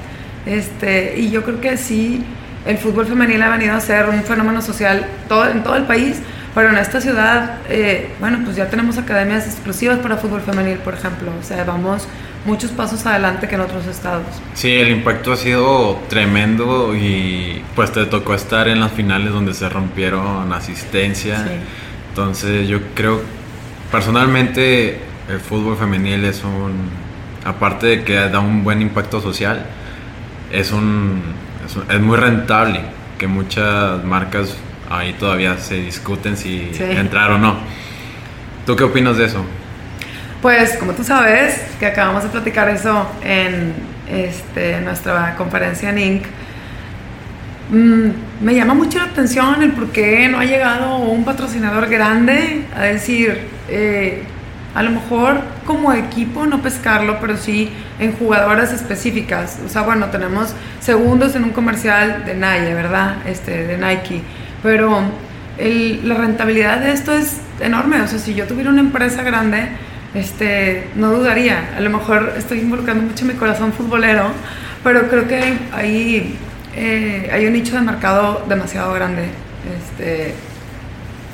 este, 0.44 1.18
y 1.18 1.30
yo 1.30 1.44
creo 1.44 1.60
que 1.60 1.76
sí 1.76 2.24
el 2.66 2.78
fútbol 2.78 3.06
femenil 3.06 3.42
ha 3.42 3.50
venido 3.50 3.74
a 3.74 3.80
ser 3.80 4.08
un 4.08 4.22
fenómeno 4.22 4.62
social 4.62 5.06
todo, 5.28 5.48
en 5.48 5.62
todo 5.62 5.76
el 5.76 5.84
país, 5.84 6.20
pero 6.54 6.68
en 6.68 6.76
esta 6.76 7.00
ciudad, 7.00 7.58
eh, 7.68 8.10
bueno, 8.20 8.40
pues 8.44 8.56
ya 8.56 8.68
tenemos 8.68 8.98
academias 8.98 9.46
exclusivas 9.46 9.98
para 9.98 10.16
fútbol 10.16 10.42
femenil, 10.42 10.78
por 10.78 10.94
ejemplo. 10.94 11.32
O 11.40 11.42
sea, 11.42 11.64
vamos 11.64 12.06
muchos 12.44 12.70
pasos 12.72 13.06
adelante 13.06 13.48
que 13.48 13.54
en 13.54 13.62
otros 13.62 13.86
estados. 13.86 14.26
Sí, 14.54 14.70
el 14.70 14.90
impacto 14.90 15.32
ha 15.32 15.36
sido 15.36 15.98
tremendo 16.08 16.94
y 16.94 17.62
pues 17.74 17.92
te 17.92 18.04
tocó 18.06 18.34
estar 18.34 18.68
en 18.68 18.80
las 18.80 18.92
finales 18.92 19.32
donde 19.32 19.54
se 19.54 19.68
rompieron 19.68 20.52
asistencia. 20.52 21.42
Entonces 22.10 22.68
yo 22.68 22.78
creo, 22.94 23.22
personalmente, 23.90 25.00
el 25.30 25.40
fútbol 25.40 25.76
femenil 25.78 26.24
es 26.26 26.44
un, 26.44 26.90
aparte 27.44 27.86
de 27.86 28.04
que 28.04 28.14
da 28.14 28.40
un 28.40 28.62
buen 28.62 28.82
impacto 28.82 29.22
social, 29.22 29.64
es 30.50 30.72
un 30.72 31.22
es, 31.88 32.00
muy 32.00 32.16
rentable, 32.16 32.80
que 33.18 33.26
muchas 33.26 34.04
marcas 34.04 34.56
ahí 34.90 35.12
todavía 35.14 35.58
se 35.58 35.76
discuten 35.76 36.36
si 36.36 36.70
entrar 36.78 37.30
o 37.30 37.38
no. 37.38 37.56
¿Tú 38.66 38.76
qué 38.76 38.84
opinas 38.84 39.16
de 39.16 39.26
eso? 39.26 39.44
Pues 40.40 40.76
como 40.76 40.92
tú 40.92 41.04
sabes, 41.04 41.62
que 41.78 41.86
acabamos 41.86 42.24
de 42.24 42.28
platicar 42.28 42.68
eso 42.68 43.08
en 43.22 43.74
este, 44.08 44.80
nuestra 44.80 45.36
conferencia 45.36 45.90
en 45.90 45.98
Inc., 45.98 46.24
mm, 47.70 48.10
me 48.44 48.54
llama 48.54 48.74
mucho 48.74 48.98
la 48.98 49.04
atención 49.04 49.62
el 49.62 49.72
por 49.72 49.90
qué 49.90 50.28
no 50.28 50.38
ha 50.38 50.44
llegado 50.44 50.96
un 50.96 51.24
patrocinador 51.24 51.88
grande 51.88 52.64
a 52.76 52.82
decir, 52.82 53.46
eh, 53.68 54.24
a 54.74 54.82
lo 54.82 54.90
mejor 54.90 55.40
como 55.66 55.92
equipo 55.92 56.46
no 56.46 56.62
pescarlo, 56.62 57.18
pero 57.20 57.36
sí 57.36 57.70
en 57.98 58.12
jugadoras 58.12 58.72
específicas. 58.72 59.58
O 59.66 59.68
sea, 59.68 59.82
bueno, 59.82 60.06
tenemos 60.06 60.54
segundos 60.80 61.36
en 61.36 61.44
un 61.44 61.50
comercial 61.50 62.24
de 62.24 62.34
Nike, 62.34 62.74
¿verdad? 62.74 63.16
Este, 63.26 63.66
de 63.66 63.76
Nike. 63.76 64.22
Pero 64.62 65.02
la 65.58 66.14
rentabilidad 66.14 66.80
de 66.80 66.92
esto 66.92 67.12
es 67.12 67.40
enorme. 67.60 68.00
O 68.00 68.06
sea, 68.06 68.18
si 68.18 68.34
yo 68.34 68.46
tuviera 68.46 68.70
una 68.70 68.80
empresa 68.80 69.22
grande, 69.22 69.68
este, 70.14 70.88
no 70.94 71.12
dudaría. 71.12 71.74
A 71.76 71.80
lo 71.80 71.90
mejor 71.90 72.34
estoy 72.36 72.60
involucrando 72.60 73.04
mucho 73.04 73.24
mi 73.24 73.34
corazón 73.34 73.72
futbolero, 73.72 74.30
pero 74.82 75.08
creo 75.08 75.28
que 75.28 75.54
hay, 75.72 76.36
eh, 76.74 77.30
hay 77.32 77.46
un 77.46 77.52
nicho 77.52 77.76
de 77.76 77.82
mercado 77.82 78.44
demasiado 78.48 78.92
grande. 78.94 79.26
Este, 79.78 80.34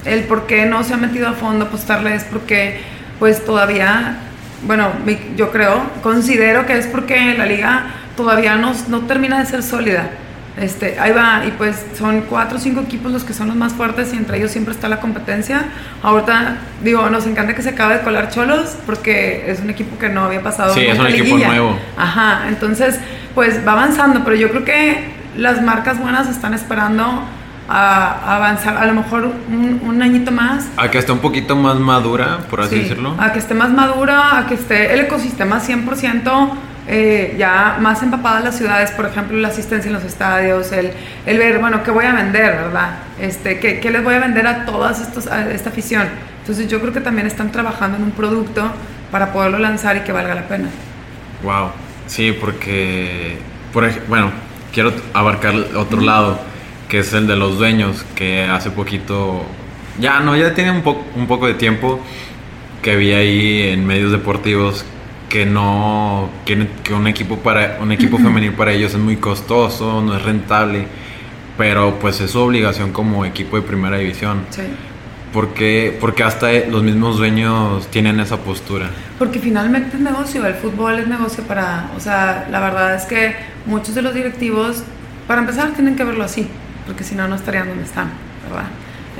el 0.04 0.24
por 0.24 0.46
qué 0.46 0.66
no 0.66 0.82
se 0.84 0.94
ha 0.94 0.96
metido 0.96 1.28
a 1.28 1.32
fondo 1.32 1.66
apostarle 1.66 2.14
es 2.14 2.24
porque 2.24 2.97
pues 3.18 3.44
todavía 3.44 4.18
bueno, 4.62 4.90
yo 5.36 5.50
creo, 5.50 5.82
considero 6.02 6.66
que 6.66 6.76
es 6.76 6.86
porque 6.86 7.34
la 7.34 7.46
liga 7.46 7.86
todavía 8.16 8.56
no, 8.56 8.72
no 8.88 9.02
termina 9.02 9.38
de 9.38 9.46
ser 9.46 9.62
sólida. 9.62 10.10
Este, 10.56 10.98
ahí 10.98 11.12
va, 11.12 11.44
y 11.46 11.52
pues 11.52 11.86
son 11.96 12.22
cuatro 12.22 12.58
o 12.58 12.60
cinco 12.60 12.80
equipos 12.80 13.12
los 13.12 13.22
que 13.22 13.32
son 13.32 13.46
los 13.46 13.54
más 13.54 13.74
fuertes 13.74 14.12
y 14.12 14.16
entre 14.16 14.38
ellos 14.38 14.50
siempre 14.50 14.74
está 14.74 14.88
la 14.88 14.98
competencia. 14.98 15.66
Ahorita, 16.02 16.56
digo, 16.82 17.08
nos 17.10 17.28
encanta 17.28 17.54
que 17.54 17.62
se 17.62 17.68
acabe 17.68 17.98
de 17.98 18.00
colar 18.00 18.30
Cholos 18.30 18.76
porque 18.84 19.44
es 19.48 19.60
un 19.60 19.70
equipo 19.70 19.96
que 19.98 20.08
no 20.08 20.24
había 20.24 20.42
pasado. 20.42 20.74
Sí, 20.74 20.80
es 20.80 20.98
un 20.98 21.06
equipo 21.06 21.38
nuevo. 21.38 21.78
Ajá, 21.96 22.48
entonces, 22.48 22.98
pues 23.36 23.64
va 23.64 23.72
avanzando, 23.72 24.24
pero 24.24 24.34
yo 24.34 24.50
creo 24.50 24.64
que 24.64 25.12
las 25.36 25.62
marcas 25.62 26.00
buenas 26.00 26.28
están 26.28 26.54
esperando 26.54 27.22
a, 27.68 28.36
avanzar, 28.36 28.76
a 28.76 28.86
lo 28.86 28.94
mejor 28.94 29.30
un, 29.48 30.02
añito 30.02 30.30
más. 30.30 30.68
A 30.76 30.90
que 30.90 30.98
esté 30.98 31.12
un 31.12 31.18
poquito 31.18 31.54
más 31.56 31.78
madura, 31.78 32.38
por 32.48 32.60
así 32.60 32.80
decirlo. 32.80 33.14
A 33.18 33.32
que 33.32 33.38
esté 33.38 33.54
más 33.54 33.70
madura, 33.70 34.38
a 34.38 34.46
que 34.46 34.54
esté 34.54 34.94
el 34.94 35.00
ecosistema 35.00 35.60
100% 35.60 36.50
eh, 36.90 37.36
ya 37.38 37.76
más 37.80 38.02
empapadas 38.02 38.42
las 38.42 38.56
ciudades, 38.56 38.90
por 38.92 39.04
ejemplo, 39.04 39.36
la 39.36 39.48
asistencia 39.48 39.90
en 39.90 39.94
los 39.94 40.04
estadios, 40.04 40.72
el, 40.72 40.90
el 41.26 41.36
ver, 41.36 41.58
bueno, 41.58 41.82
¿qué 41.82 41.90
voy 41.90 42.06
a 42.06 42.14
vender, 42.14 42.56
verdad? 42.56 43.00
Este, 43.20 43.58
¿qué, 43.58 43.78
¿qué, 43.78 43.90
les 43.90 44.02
voy 44.02 44.14
a 44.14 44.20
vender 44.20 44.46
a 44.46 44.64
todas 44.64 45.00
estos, 45.00 45.26
a 45.26 45.50
esta 45.50 45.68
afición? 45.68 46.08
Entonces 46.40 46.66
yo 46.66 46.80
creo 46.80 46.94
que 46.94 47.02
también 47.02 47.26
están 47.26 47.52
trabajando 47.52 47.98
en 47.98 48.04
un 48.04 48.12
producto 48.12 48.70
para 49.12 49.34
poderlo 49.34 49.58
lanzar 49.58 49.98
y 49.98 50.00
que 50.00 50.12
valga 50.12 50.34
la 50.34 50.48
pena. 50.48 50.70
Wow, 51.42 51.72
sí, 52.06 52.32
porque, 52.32 53.36
por 53.70 53.86
bueno, 54.08 54.30
quiero 54.72 54.94
abarcar 55.12 55.54
otro 55.76 56.00
lado, 56.00 56.40
que 56.88 57.00
es 57.00 57.12
el 57.12 57.26
de 57.26 57.36
los 57.36 57.58
dueños, 57.58 58.04
que 58.14 58.44
hace 58.44 58.70
poquito, 58.70 59.42
ya 60.00 60.20
no, 60.20 60.36
ya 60.36 60.54
tiene 60.54 60.70
un, 60.70 60.82
po 60.82 61.04
un 61.16 61.26
poco 61.26 61.46
de 61.46 61.54
tiempo 61.54 62.00
que 62.82 62.96
vi 62.96 63.12
ahí 63.12 63.62
en 63.68 63.86
medios 63.86 64.10
deportivos 64.12 64.84
que 65.28 65.44
no 65.44 66.30
que, 66.44 66.66
que 66.82 66.94
un 66.94 67.06
equipo 67.06 67.36
para 67.38 67.78
un 67.80 67.92
equipo 67.92 68.18
femenil 68.18 68.52
para 68.52 68.72
ellos 68.72 68.94
es 68.94 68.98
muy 68.98 69.16
costoso, 69.16 70.00
no 70.00 70.16
es 70.16 70.22
rentable, 70.22 70.86
pero 71.56 71.98
pues 72.00 72.20
es 72.20 72.30
su 72.30 72.40
obligación 72.40 72.92
como 72.92 73.24
equipo 73.24 73.56
de 73.56 73.62
primera 73.62 73.98
división. 73.98 74.46
Sí. 74.50 74.62
Porque, 75.32 75.94
porque 76.00 76.22
hasta 76.22 76.50
los 76.70 76.82
mismos 76.82 77.18
dueños 77.18 77.86
tienen 77.88 78.18
esa 78.18 78.38
postura. 78.38 78.88
Porque 79.18 79.38
finalmente 79.38 79.98
es 79.98 80.02
negocio, 80.02 80.46
el 80.46 80.54
fútbol 80.54 80.98
es 81.00 81.06
negocio 81.06 81.44
para, 81.44 81.90
o 81.94 82.00
sea, 82.00 82.48
la 82.50 82.60
verdad 82.60 82.94
es 82.94 83.04
que 83.04 83.36
muchos 83.66 83.94
de 83.94 84.00
los 84.00 84.14
directivos, 84.14 84.82
para 85.26 85.42
empezar, 85.42 85.72
tienen 85.72 85.96
que 85.96 86.04
verlo 86.04 86.24
así, 86.24 86.48
porque 86.88 87.04
si 87.04 87.14
no, 87.14 87.28
no 87.28 87.36
estarían 87.36 87.68
donde 87.68 87.84
están, 87.84 88.08
¿verdad? 88.48 88.66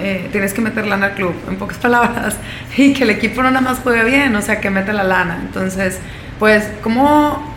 Eh, 0.00 0.28
tienes 0.32 0.54
que 0.54 0.62
meter 0.62 0.86
lana 0.86 1.06
al 1.06 1.12
club, 1.12 1.34
en 1.48 1.56
pocas 1.56 1.76
palabras, 1.86 2.36
y 2.76 2.94
que 2.94 3.04
el 3.04 3.10
equipo 3.10 3.42
no 3.42 3.50
nada 3.50 3.60
más 3.60 3.80
juegue 3.80 4.04
bien, 4.04 4.34
o 4.34 4.42
sea, 4.42 4.58
que 4.58 4.70
mete 4.70 4.92
la 4.92 5.04
lana. 5.04 5.38
Entonces, 5.42 5.98
pues, 6.38 6.66
¿cómo 6.82 7.54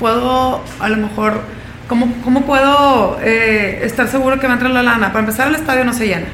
puedo, 0.00 0.62
a 0.80 0.88
lo 0.88 0.96
mejor, 0.96 1.40
cómo, 1.88 2.12
cómo 2.24 2.42
puedo 2.42 3.18
eh, 3.22 3.80
estar 3.84 4.08
seguro 4.08 4.40
que 4.40 4.48
va 4.48 4.54
a 4.54 4.56
entrar 4.56 4.72
la 4.72 4.82
lana? 4.82 5.08
Para 5.08 5.20
empezar, 5.20 5.46
el 5.46 5.54
estadio 5.54 5.84
no 5.84 5.92
se 5.92 6.08
llena. 6.08 6.26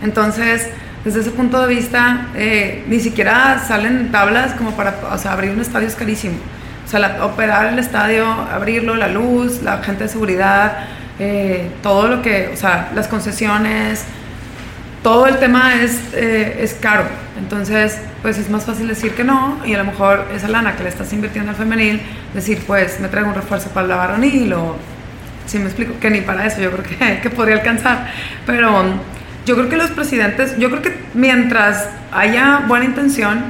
Entonces, 0.00 0.68
desde 1.04 1.20
ese 1.20 1.30
punto 1.32 1.60
de 1.60 1.74
vista, 1.74 2.28
eh, 2.36 2.84
ni 2.86 3.00
siquiera 3.00 3.64
salen 3.66 4.12
tablas 4.12 4.54
como 4.54 4.76
para, 4.76 4.94
o 5.12 5.18
sea, 5.18 5.32
abrir 5.32 5.50
un 5.50 5.60
estadio 5.60 5.88
es 5.88 5.96
carísimo. 5.96 6.36
O 6.86 6.88
sea, 6.88 7.18
operar 7.24 7.66
el 7.66 7.80
estadio, 7.80 8.26
abrirlo, 8.30 8.94
la 8.94 9.08
luz, 9.08 9.60
la 9.62 9.78
gente 9.82 10.04
de 10.04 10.08
seguridad, 10.08 10.86
todo 11.82 12.08
lo 12.08 12.22
que, 12.22 12.50
o 12.52 12.56
sea, 12.56 12.90
las 12.94 13.08
concesiones, 13.08 14.04
todo 15.02 15.26
el 15.26 15.38
tema 15.38 15.74
es, 15.76 16.00
eh, 16.14 16.58
es 16.60 16.74
caro. 16.74 17.04
Entonces, 17.38 17.98
pues 18.22 18.38
es 18.38 18.50
más 18.50 18.64
fácil 18.64 18.88
decir 18.88 19.12
que 19.12 19.24
no 19.24 19.60
y 19.64 19.74
a 19.74 19.78
lo 19.78 19.84
mejor 19.84 20.26
esa 20.34 20.48
lana 20.48 20.76
que 20.76 20.82
le 20.82 20.88
estás 20.88 21.12
invirtiendo 21.12 21.50
al 21.50 21.56
femenil, 21.56 22.00
decir, 22.34 22.62
pues 22.66 23.00
me 23.00 23.08
traigo 23.08 23.28
un 23.28 23.34
refuerzo 23.34 23.70
para 23.70 23.86
la 23.86 23.96
varonil 23.96 24.52
o, 24.52 24.76
si 25.46 25.58
me 25.58 25.66
explico, 25.66 25.94
que 26.00 26.10
ni 26.10 26.20
para 26.20 26.46
eso 26.46 26.60
yo 26.60 26.70
creo 26.72 26.84
que, 26.84 27.20
que 27.22 27.30
podría 27.30 27.56
alcanzar. 27.56 28.10
Pero 28.44 28.84
yo 29.46 29.56
creo 29.56 29.68
que 29.68 29.76
los 29.76 29.90
presidentes, 29.90 30.58
yo 30.58 30.68
creo 30.68 30.82
que 30.82 30.94
mientras 31.14 31.88
haya 32.12 32.64
buena 32.66 32.84
intención 32.84 33.44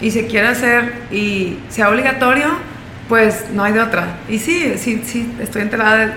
y 0.00 0.10
se 0.10 0.26
quiera 0.26 0.50
hacer 0.50 0.92
y 1.10 1.58
sea 1.68 1.90
obligatorio, 1.90 2.48
pues 3.08 3.44
no 3.52 3.62
hay 3.62 3.72
de 3.72 3.80
otra. 3.80 4.16
Y 4.28 4.38
sí, 4.38 4.74
sí, 4.78 5.02
sí, 5.04 5.32
estoy 5.40 5.62
enterada 5.62 5.96
de, 5.96 6.12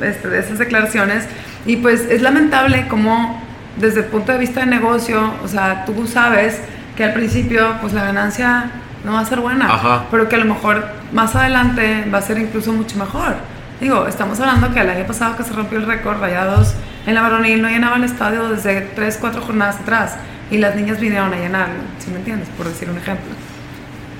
este, 0.00 0.28
de 0.28 0.40
esas 0.40 0.58
declaraciones 0.58 1.24
y 1.66 1.76
pues 1.76 2.02
es 2.10 2.22
lamentable 2.22 2.86
cómo 2.88 3.42
desde 3.76 4.00
el 4.00 4.06
punto 4.06 4.32
de 4.32 4.38
vista 4.38 4.60
de 4.60 4.66
negocio, 4.66 5.34
o 5.44 5.48
sea, 5.48 5.84
tú 5.84 6.06
sabes 6.06 6.60
que 6.96 7.04
al 7.04 7.12
principio, 7.12 7.74
pues 7.80 7.92
la 7.92 8.04
ganancia 8.04 8.70
no 9.04 9.12
va 9.12 9.20
a 9.20 9.24
ser 9.24 9.40
buena, 9.40 10.04
pero 10.10 10.28
que 10.28 10.36
a 10.36 10.38
lo 10.38 10.46
mejor 10.46 10.84
más 11.12 11.36
adelante 11.36 12.04
va 12.12 12.18
a 12.18 12.22
ser 12.22 12.38
incluso 12.38 12.72
mucho 12.72 12.98
mejor. 12.98 13.36
Digo, 13.80 14.08
estamos 14.08 14.40
hablando 14.40 14.72
que 14.74 14.80
el 14.80 14.90
año 14.90 15.06
pasado 15.06 15.36
que 15.36 15.44
se 15.44 15.52
rompió 15.52 15.78
el 15.78 15.86
récord, 15.86 16.18
Rayados 16.18 16.74
en 17.06 17.14
la 17.14 17.22
varonil 17.22 17.62
no 17.62 17.68
llenaba 17.68 17.96
el 17.96 18.04
estadio 18.04 18.48
desde 18.48 18.80
3, 18.80 19.18
4 19.20 19.40
jornadas 19.40 19.76
atrás 19.76 20.16
y 20.50 20.58
las 20.58 20.74
niñas 20.74 20.98
vinieron 20.98 21.32
a 21.32 21.36
llenarlo, 21.36 21.76
¿sí 21.98 22.10
me 22.10 22.18
entiendes? 22.18 22.48
Por 22.56 22.66
decir 22.66 22.90
un 22.90 22.98
ejemplo. 22.98 23.30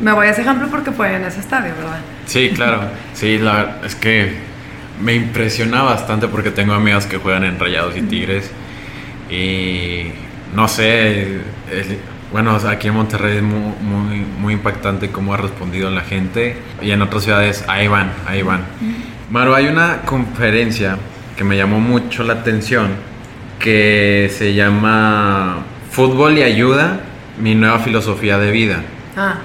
Me 0.00 0.12
voy 0.12 0.28
a 0.28 0.30
ese 0.30 0.42
ejemplo 0.42 0.68
porque 0.68 0.92
fue 0.92 1.12
en 1.16 1.24
ese 1.24 1.40
estadio, 1.40 1.74
¿verdad? 1.74 1.98
Sí, 2.26 2.50
claro. 2.54 2.82
Sí, 3.14 3.38
la, 3.38 3.78
es 3.84 3.96
que 3.96 4.47
me 5.00 5.14
impresiona 5.14 5.82
bastante 5.82 6.28
porque 6.28 6.50
tengo 6.50 6.74
amigas 6.74 7.06
que 7.06 7.18
juegan 7.18 7.44
en 7.44 7.58
Rayados 7.58 7.96
y 7.96 8.02
Tigres. 8.02 8.50
Y 9.30 10.12
no 10.54 10.68
sé, 10.68 11.40
bueno, 12.32 12.56
aquí 12.56 12.88
en 12.88 12.94
Monterrey 12.94 13.38
es 13.38 13.42
muy, 13.42 14.24
muy, 14.40 14.52
impactante 14.52 15.11
cómo 15.11 15.34
ha 15.34 15.37
respondido 15.37 15.90
la 15.90 16.02
gente. 16.02 16.56
Y 16.82 16.90
en 16.90 17.02
otras 17.02 17.24
ciudades, 17.24 17.64
ahí 17.68 17.88
van, 17.88 18.12
ahí 18.26 18.42
van. 18.42 18.62
Maru, 19.30 19.54
hay 19.54 19.66
una 19.66 20.02
conferencia 20.02 20.96
que 21.37 21.44
me 21.44 21.56
llamó 21.56 21.80
mucho 21.80 22.24
la 22.24 22.34
atención 22.34 22.88
que 23.58 24.30
se 24.37 24.54
llama 24.54 25.58
Fútbol 25.90 26.38
y 26.38 26.42
Ayuda, 26.42 27.00
mi 27.40 27.54
nueva 27.54 27.78
filosofía 27.78 28.38
de 28.38 28.50
vida. 28.50 28.82
Ah, 29.16 29.38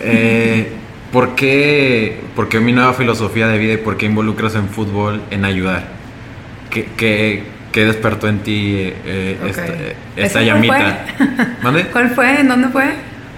eh, 0.00 0.72
¿por, 1.12 1.34
qué, 1.34 2.20
¿Por 2.34 2.48
qué 2.48 2.60
mi 2.60 2.72
nueva 2.72 2.94
filosofía 2.94 3.46
de 3.46 3.58
vida 3.58 3.74
y 3.74 3.76
por 3.76 3.96
qué 3.96 4.06
involucras 4.06 4.54
en 4.54 4.68
fútbol 4.68 5.22
en 5.30 5.44
ayudar? 5.44 5.84
¿Qué, 6.70 6.88
qué, 6.96 7.44
¿Qué 7.72 7.86
despertó 7.86 8.28
en 8.28 8.40
ti 8.40 8.74
eh, 8.76 9.38
esta, 10.16 10.42
llamita? 10.42 11.06
Fue? 11.62 11.84
¿Cuál 11.92 12.10
fue? 12.10 12.40
¿En 12.40 12.48
dónde 12.48 12.68
fue? 12.68 12.92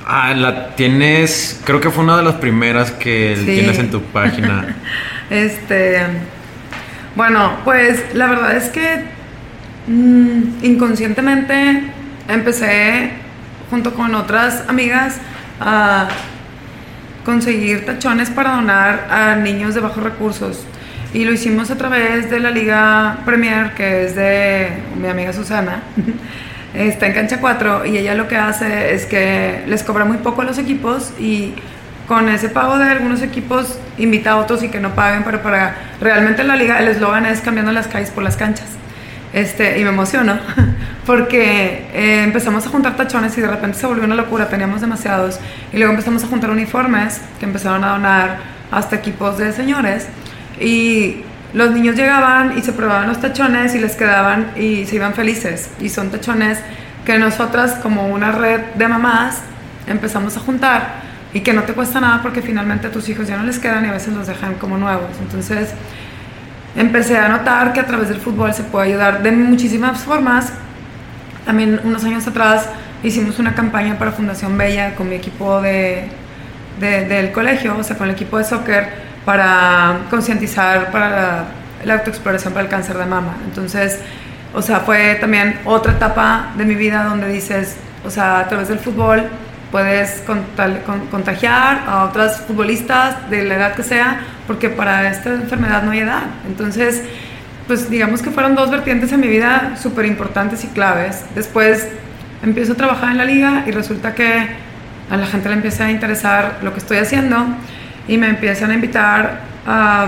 Ah, 0.06 0.34
la 0.34 0.74
tienes, 0.74 1.62
creo 1.64 1.80
que 1.80 1.90
fue 1.90 2.04
una 2.04 2.16
de 2.16 2.24
las 2.24 2.34
primeras 2.34 2.90
que 2.90 3.40
tienes 3.44 3.78
en 3.78 3.90
tu 3.90 4.02
página. 4.02 4.76
este, 5.30 6.02
bueno, 7.14 7.58
pues 7.64 8.04
la 8.12 8.26
verdad 8.26 8.56
es 8.56 8.68
que 8.70 9.04
mm, 9.86 10.64
inconscientemente 10.64 11.84
empecé 12.28 13.10
junto 13.70 13.94
con 13.94 14.14
otras 14.14 14.64
amigas 14.68 15.18
a 15.60 16.08
conseguir 17.24 17.86
tachones 17.86 18.30
para 18.30 18.52
donar 18.52 19.08
a 19.10 19.36
niños 19.36 19.74
de 19.74 19.80
bajos 19.80 20.02
recursos. 20.02 20.64
Y 21.12 21.24
lo 21.24 21.32
hicimos 21.32 21.70
a 21.70 21.76
través 21.76 22.30
de 22.30 22.40
la 22.40 22.50
Liga 22.50 23.18
Premier, 23.24 23.72
que 23.74 24.04
es 24.04 24.16
de 24.16 24.68
mi 25.00 25.08
amiga 25.08 25.32
Susana. 25.32 25.82
Está 26.74 27.06
en 27.06 27.12
cancha 27.12 27.38
4 27.40 27.86
y 27.86 27.98
ella 27.98 28.14
lo 28.16 28.26
que 28.26 28.36
hace 28.36 28.94
es 28.94 29.06
que 29.06 29.62
les 29.68 29.84
cobra 29.84 30.04
muy 30.04 30.16
poco 30.18 30.42
a 30.42 30.44
los 30.44 30.58
equipos 30.58 31.12
y 31.20 31.54
con 32.08 32.28
ese 32.28 32.48
pago 32.48 32.78
de 32.78 32.84
algunos 32.84 33.22
equipos 33.22 33.78
invita 33.96 34.32
a 34.32 34.36
otros 34.38 34.62
y 34.64 34.68
que 34.68 34.80
no 34.80 34.94
paguen, 34.94 35.22
pero 35.22 35.40
para 35.40 35.76
realmente 36.00 36.42
la 36.42 36.56
liga 36.56 36.80
el 36.80 36.88
eslogan 36.88 37.26
es 37.26 37.40
cambiando 37.40 37.70
las 37.70 37.86
calles 37.86 38.10
por 38.10 38.24
las 38.24 38.36
canchas. 38.36 38.66
Este, 39.34 39.80
y 39.80 39.82
me 39.82 39.90
emociono 39.90 40.38
porque 41.06 41.88
eh, 41.92 42.22
empezamos 42.22 42.64
a 42.66 42.68
juntar 42.68 42.96
tachones 42.96 43.36
y 43.36 43.40
de 43.40 43.48
repente 43.48 43.76
se 43.76 43.84
volvió 43.84 44.04
una 44.04 44.14
locura, 44.14 44.48
teníamos 44.48 44.80
demasiados 44.80 45.40
y 45.72 45.78
luego 45.78 45.90
empezamos 45.90 46.22
a 46.22 46.28
juntar 46.28 46.50
uniformes 46.50 47.20
que 47.40 47.44
empezaron 47.44 47.82
a 47.82 47.88
donar 47.88 48.38
hasta 48.70 48.94
equipos 48.94 49.36
de 49.36 49.52
señores 49.52 50.06
y 50.60 51.24
los 51.52 51.72
niños 51.72 51.96
llegaban 51.96 52.56
y 52.56 52.62
se 52.62 52.72
probaban 52.72 53.08
los 53.08 53.20
tachones 53.20 53.74
y 53.74 53.80
les 53.80 53.96
quedaban 53.96 54.52
y 54.56 54.86
se 54.86 54.96
iban 54.96 55.14
felices. 55.14 55.68
Y 55.80 55.88
son 55.88 56.10
tachones 56.10 56.60
que 57.04 57.18
nosotras 57.18 57.72
como 57.82 58.06
una 58.06 58.30
red 58.30 58.60
de 58.76 58.86
mamás 58.86 59.40
empezamos 59.88 60.36
a 60.36 60.40
juntar 60.40 61.02
y 61.32 61.40
que 61.40 61.52
no 61.52 61.64
te 61.64 61.72
cuesta 61.72 62.00
nada 62.00 62.22
porque 62.22 62.40
finalmente 62.40 62.86
a 62.86 62.92
tus 62.92 63.08
hijos 63.08 63.26
ya 63.26 63.36
no 63.36 63.42
les 63.42 63.58
quedan 63.58 63.84
y 63.84 63.88
a 63.88 63.92
veces 63.92 64.14
los 64.14 64.28
dejan 64.28 64.54
como 64.54 64.78
nuevos. 64.78 65.10
Entonces 65.20 65.70
empecé 66.76 67.16
a 67.16 67.28
notar 67.28 67.72
que 67.72 67.80
a 67.80 67.86
través 67.86 68.08
del 68.08 68.20
fútbol 68.20 68.52
se 68.52 68.64
puede 68.64 68.88
ayudar 68.88 69.22
de 69.22 69.32
muchísimas 69.32 70.00
formas. 70.00 70.52
También 71.44 71.80
unos 71.84 72.04
años 72.04 72.26
atrás 72.26 72.68
hicimos 73.02 73.38
una 73.38 73.54
campaña 73.54 73.98
para 73.98 74.12
Fundación 74.12 74.56
Bella 74.56 74.94
con 74.94 75.08
mi 75.08 75.16
equipo 75.16 75.60
de, 75.60 76.08
del 76.80 77.32
colegio, 77.32 77.76
o 77.76 77.82
sea, 77.82 77.96
con 77.96 78.08
el 78.08 78.14
equipo 78.14 78.38
de 78.38 78.44
soccer 78.44 78.88
para 79.24 80.00
concientizar 80.10 80.90
para 80.90 81.44
la, 81.84 81.94
autoexploración 81.94 82.52
para 82.52 82.64
el 82.64 82.70
cáncer 82.70 82.96
de 82.96 83.06
mama. 83.06 83.36
Entonces, 83.46 84.00
o 84.54 84.62
sea, 84.62 84.80
fue 84.80 85.16
también 85.16 85.60
otra 85.64 85.92
etapa 85.92 86.52
de 86.56 86.64
mi 86.64 86.74
vida 86.74 87.04
donde 87.04 87.28
dices, 87.28 87.76
o 88.04 88.10
sea, 88.10 88.40
a 88.40 88.48
través 88.48 88.68
del 88.68 88.78
fútbol 88.78 89.24
puedes 89.70 90.22
contagiar 91.10 91.82
a 91.86 92.04
otras 92.04 92.40
futbolistas 92.42 93.28
de 93.28 93.44
la 93.44 93.56
edad 93.56 93.74
que 93.74 93.82
sea, 93.82 94.20
porque 94.46 94.68
para 94.68 95.10
esta 95.10 95.30
enfermedad 95.30 95.82
no 95.82 95.92
hay 95.92 96.00
edad. 96.00 96.22
Entonces, 96.46 97.02
pues 97.66 97.90
digamos 97.90 98.22
que 98.22 98.30
fueron 98.30 98.54
dos 98.54 98.70
vertientes 98.70 99.12
en 99.12 99.20
mi 99.20 99.28
vida 99.28 99.76
súper 99.80 100.06
importantes 100.06 100.64
y 100.64 100.68
claves. 100.68 101.24
Después 101.34 101.88
empiezo 102.42 102.74
a 102.74 102.76
trabajar 102.76 103.10
en 103.10 103.18
la 103.18 103.24
liga 103.24 103.64
y 103.66 103.70
resulta 103.70 104.14
que 104.14 104.46
a 105.10 105.16
la 105.16 105.26
gente 105.26 105.48
le 105.48 105.56
empieza 105.56 105.86
a 105.86 105.90
interesar 105.90 106.58
lo 106.62 106.72
que 106.72 106.78
estoy 106.78 106.98
haciendo 106.98 107.46
y 108.08 108.18
me 108.18 108.28
empiezan 108.28 108.70
a 108.70 108.74
invitar 108.74 109.40
a 109.66 110.06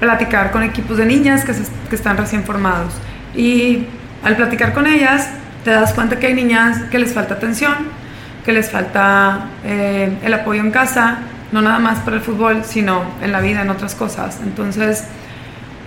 platicar 0.00 0.50
con 0.50 0.62
equipos 0.62 0.98
de 0.98 1.06
niñas 1.06 1.44
que, 1.44 1.52
que 1.88 1.96
están 1.96 2.16
recién 2.16 2.44
formados. 2.44 2.92
Y 3.34 3.86
al 4.22 4.36
platicar 4.36 4.72
con 4.72 4.86
ellas, 4.86 5.28
te 5.64 5.70
das 5.70 5.92
cuenta 5.92 6.18
que 6.18 6.28
hay 6.28 6.34
niñas 6.34 6.82
que 6.90 6.98
les 6.98 7.12
falta 7.12 7.34
atención, 7.34 7.74
que 8.44 8.52
les 8.52 8.70
falta 8.70 9.46
eh, 9.64 10.16
el 10.22 10.34
apoyo 10.34 10.60
en 10.60 10.70
casa, 10.70 11.18
no 11.52 11.62
nada 11.62 11.78
más 11.78 12.00
para 12.00 12.16
el 12.16 12.22
fútbol, 12.22 12.64
sino 12.64 13.02
en 13.22 13.32
la 13.32 13.40
vida, 13.40 13.62
en 13.62 13.70
otras 13.70 13.94
cosas. 13.94 14.40
Entonces, 14.42 15.04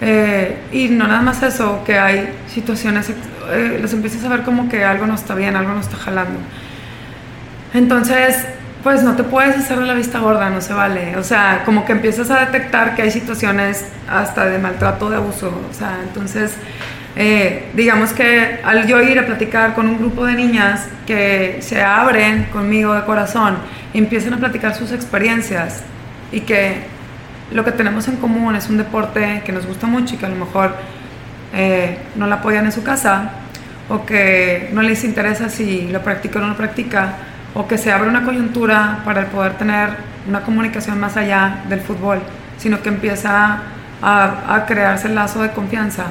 eh, 0.01 0.57
y 0.71 0.89
no 0.89 1.07
nada 1.07 1.21
más 1.21 1.43
eso, 1.43 1.83
que 1.85 1.99
hay 1.99 2.33
situaciones, 2.47 3.09
eh, 3.51 3.79
los 3.81 3.91
empiezas 3.93 4.23
a 4.23 4.29
ver 4.29 4.43
como 4.43 4.69
que 4.69 4.83
algo 4.85 5.05
no 5.05 5.15
está 5.15 5.35
bien, 5.35 5.55
algo 5.55 5.73
no 5.73 5.81
está 5.81 5.97
jalando. 5.97 6.39
Entonces, 7.73 8.45
pues 8.83 9.03
no 9.03 9.15
te 9.15 9.23
puedes 9.23 9.57
hacer 9.57 9.77
la 9.79 9.93
vista 9.93 10.19
gorda, 10.19 10.49
no 10.49 10.61
se 10.61 10.73
vale. 10.73 11.17
O 11.17 11.23
sea, 11.23 11.63
como 11.65 11.85
que 11.85 11.91
empiezas 11.91 12.31
a 12.31 12.39
detectar 12.39 12.95
que 12.95 13.01
hay 13.01 13.11
situaciones 13.11 13.85
hasta 14.09 14.45
de 14.45 14.57
maltrato, 14.57 15.09
de 15.09 15.17
abuso. 15.17 15.51
O 15.69 15.73
sea, 15.73 15.99
entonces 16.01 16.53
eh, 17.21 17.65
digamos 17.73 18.13
que 18.13 18.61
al 18.63 18.87
yo 18.87 19.01
ir 19.01 19.19
a 19.19 19.25
platicar 19.25 19.73
con 19.73 19.87
un 19.87 19.97
grupo 19.97 20.25
de 20.25 20.35
niñas 20.35 20.87
que 21.05 21.57
se 21.59 21.81
abren 21.81 22.45
conmigo 22.45 22.93
de 22.93 23.03
corazón, 23.03 23.57
empiezan 23.93 24.35
a 24.35 24.37
platicar 24.37 24.73
sus 24.73 24.93
experiencias 24.93 25.83
y 26.31 26.39
que 26.39 26.77
lo 27.51 27.65
que 27.65 27.73
tenemos 27.73 28.07
en 28.07 28.15
común 28.15 28.55
es 28.55 28.69
un 28.69 28.77
deporte 28.77 29.41
que 29.45 29.51
nos 29.51 29.65
gusta 29.65 29.85
mucho 29.85 30.15
y 30.15 30.17
que 30.17 30.27
a 30.27 30.29
lo 30.29 30.37
mejor 30.37 30.73
eh, 31.53 31.97
no 32.15 32.25
la 32.25 32.35
apoyan 32.35 32.63
en 32.63 32.71
su 32.71 32.83
casa 32.83 33.31
o 33.89 34.05
que 34.05 34.69
no 34.71 34.81
les 34.81 35.03
interesa 35.03 35.49
si 35.49 35.89
lo 35.89 36.01
practica 36.01 36.39
o 36.39 36.41
no 36.41 36.47
lo 36.47 36.55
practica 36.55 37.15
o 37.53 37.67
que 37.67 37.77
se 37.77 37.91
abre 37.91 38.07
una 38.07 38.23
coyuntura 38.23 39.01
para 39.03 39.25
poder 39.25 39.55
tener 39.57 39.89
una 40.25 40.39
comunicación 40.39 40.97
más 40.97 41.17
allá 41.17 41.63
del 41.67 41.81
fútbol, 41.81 42.21
sino 42.57 42.81
que 42.81 42.87
empieza 42.87 43.57
a, 44.01 44.55
a 44.55 44.65
crearse 44.65 45.09
el 45.09 45.15
lazo 45.15 45.41
de 45.41 45.49
confianza. 45.49 46.05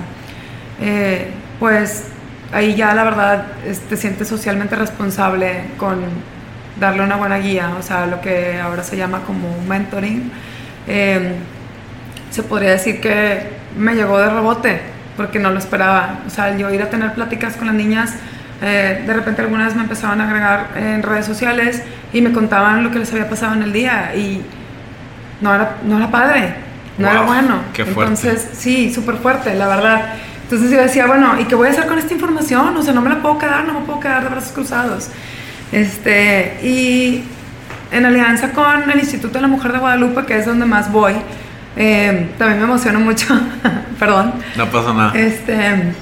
Eh, 0.80 1.30
pues 1.58 2.04
ahí 2.52 2.74
ya 2.74 2.94
la 2.94 3.04
verdad 3.04 3.46
te 3.88 3.96
sientes 3.96 4.28
socialmente 4.28 4.76
responsable 4.76 5.64
con 5.76 5.98
darle 6.78 7.02
una 7.02 7.16
buena 7.16 7.38
guía, 7.38 7.72
o 7.78 7.82
sea, 7.82 8.06
lo 8.06 8.20
que 8.20 8.60
ahora 8.60 8.82
se 8.82 8.96
llama 8.96 9.20
como 9.26 9.48
mentoring. 9.68 10.30
Em, 10.86 11.32
se 12.30 12.42
podría 12.42 12.70
decir 12.70 13.00
que 13.00 13.42
me 13.76 13.94
llegó 13.94 14.18
de 14.18 14.30
rebote, 14.30 14.80
porque 15.16 15.38
no 15.38 15.50
lo 15.50 15.58
esperaba. 15.58 16.20
O 16.26 16.30
sea, 16.30 16.56
yo 16.56 16.72
ir 16.72 16.82
a 16.82 16.90
tener 16.90 17.12
pláticas 17.14 17.56
con 17.56 17.66
las 17.66 17.76
niñas, 17.76 18.14
eh, 18.62 19.02
de 19.06 19.12
repente 19.12 19.42
algunas 19.42 19.74
me 19.74 19.82
empezaban 19.82 20.20
a 20.20 20.28
agregar 20.28 20.68
en 20.76 21.02
redes 21.02 21.26
sociales 21.26 21.82
y 22.12 22.20
me 22.20 22.32
contaban 22.32 22.82
lo 22.82 22.90
que 22.90 22.98
les 22.98 23.12
había 23.12 23.28
pasado 23.28 23.54
en 23.54 23.62
el 23.62 23.72
día 23.72 24.14
y 24.16 24.42
no 25.40 25.54
era, 25.54 25.76
no 25.84 25.98
era 25.98 26.10
padre, 26.10 26.54
no 26.96 27.08
era 27.08 27.22
bueno. 27.22 27.60
Entonces, 27.76 28.48
sí, 28.54 28.92
súper 28.92 29.16
fuerte, 29.16 29.54
la 29.54 29.68
verdad. 29.68 30.14
Entonces 30.48 30.70
yo 30.70 30.80
decía, 30.80 31.06
bueno, 31.06 31.38
¿y 31.38 31.44
qué 31.44 31.54
voy 31.54 31.68
a 31.68 31.72
hacer 31.72 31.86
con 31.86 31.98
esta 31.98 32.14
información? 32.14 32.74
O 32.74 32.82
sea, 32.82 32.94
no 32.94 33.02
me 33.02 33.10
la 33.10 33.20
puedo 33.20 33.36
quedar, 33.36 33.66
no 33.66 33.74
me 33.74 33.80
puedo 33.84 34.00
quedar 34.00 34.22
de 34.22 34.30
brazos 34.30 34.52
cruzados. 34.52 35.10
Este, 35.72 36.58
y 36.62 37.22
en 37.92 38.06
alianza 38.06 38.52
con 38.52 38.90
el 38.90 38.98
Instituto 38.98 39.34
de 39.34 39.42
la 39.42 39.48
Mujer 39.48 39.72
de 39.74 39.78
Guadalupe, 39.78 40.24
que 40.24 40.38
es 40.38 40.46
donde 40.46 40.64
más 40.64 40.90
voy, 40.90 41.12
eh, 41.76 42.30
también 42.38 42.60
me 42.60 42.64
emociono 42.64 42.98
mucho, 42.98 43.26
perdón. 43.98 44.32
No 44.56 44.70
pasa 44.70 44.94
nada. 44.94 45.12
Este, 45.14 45.92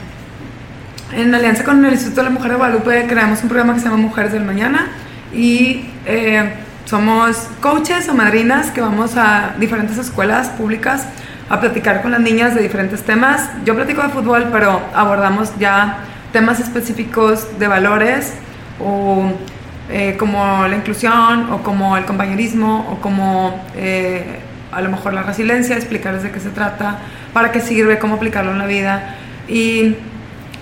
en 1.12 1.34
alianza 1.34 1.64
con 1.64 1.84
el 1.84 1.94
Instituto 1.94 2.20
de 2.20 2.28
la 2.28 2.30
Mujer 2.30 2.52
de 2.52 2.56
Guadalupe 2.56 3.06
creamos 3.08 3.42
un 3.42 3.48
programa 3.48 3.74
que 3.74 3.80
se 3.80 3.86
llama 3.86 3.98
Mujeres 3.98 4.32
del 4.32 4.44
Mañana 4.44 4.90
y 5.34 5.86
eh, 6.06 6.52
somos 6.84 7.48
coaches 7.60 8.08
o 8.08 8.14
madrinas 8.14 8.70
que 8.70 8.80
vamos 8.80 9.16
a 9.16 9.56
diferentes 9.58 9.98
escuelas 9.98 10.50
públicas 10.50 11.08
a 11.48 11.60
platicar 11.60 12.02
con 12.02 12.10
las 12.10 12.20
niñas 12.20 12.54
de 12.54 12.62
diferentes 12.62 13.02
temas. 13.02 13.50
Yo 13.64 13.74
platico 13.74 14.02
de 14.02 14.08
fútbol, 14.08 14.48
pero 14.50 14.80
abordamos 14.94 15.52
ya 15.58 15.98
temas 16.32 16.60
específicos 16.60 17.58
de 17.58 17.68
valores 17.68 18.34
o 18.80 19.32
eh, 19.88 20.16
como 20.18 20.66
la 20.66 20.76
inclusión 20.76 21.52
o 21.52 21.62
como 21.62 21.96
el 21.96 22.04
compañerismo 22.04 22.88
o 22.90 23.00
como 23.00 23.64
eh, 23.76 24.40
a 24.72 24.80
lo 24.80 24.90
mejor 24.90 25.14
la 25.14 25.22
resiliencia, 25.22 25.76
explicarles 25.76 26.24
de 26.24 26.32
qué 26.32 26.40
se 26.40 26.50
trata, 26.50 26.98
para 27.32 27.52
qué 27.52 27.60
sirve, 27.60 27.98
cómo 27.98 28.16
aplicarlo 28.16 28.50
en 28.50 28.58
la 28.58 28.66
vida. 28.66 29.14
Y 29.48 29.94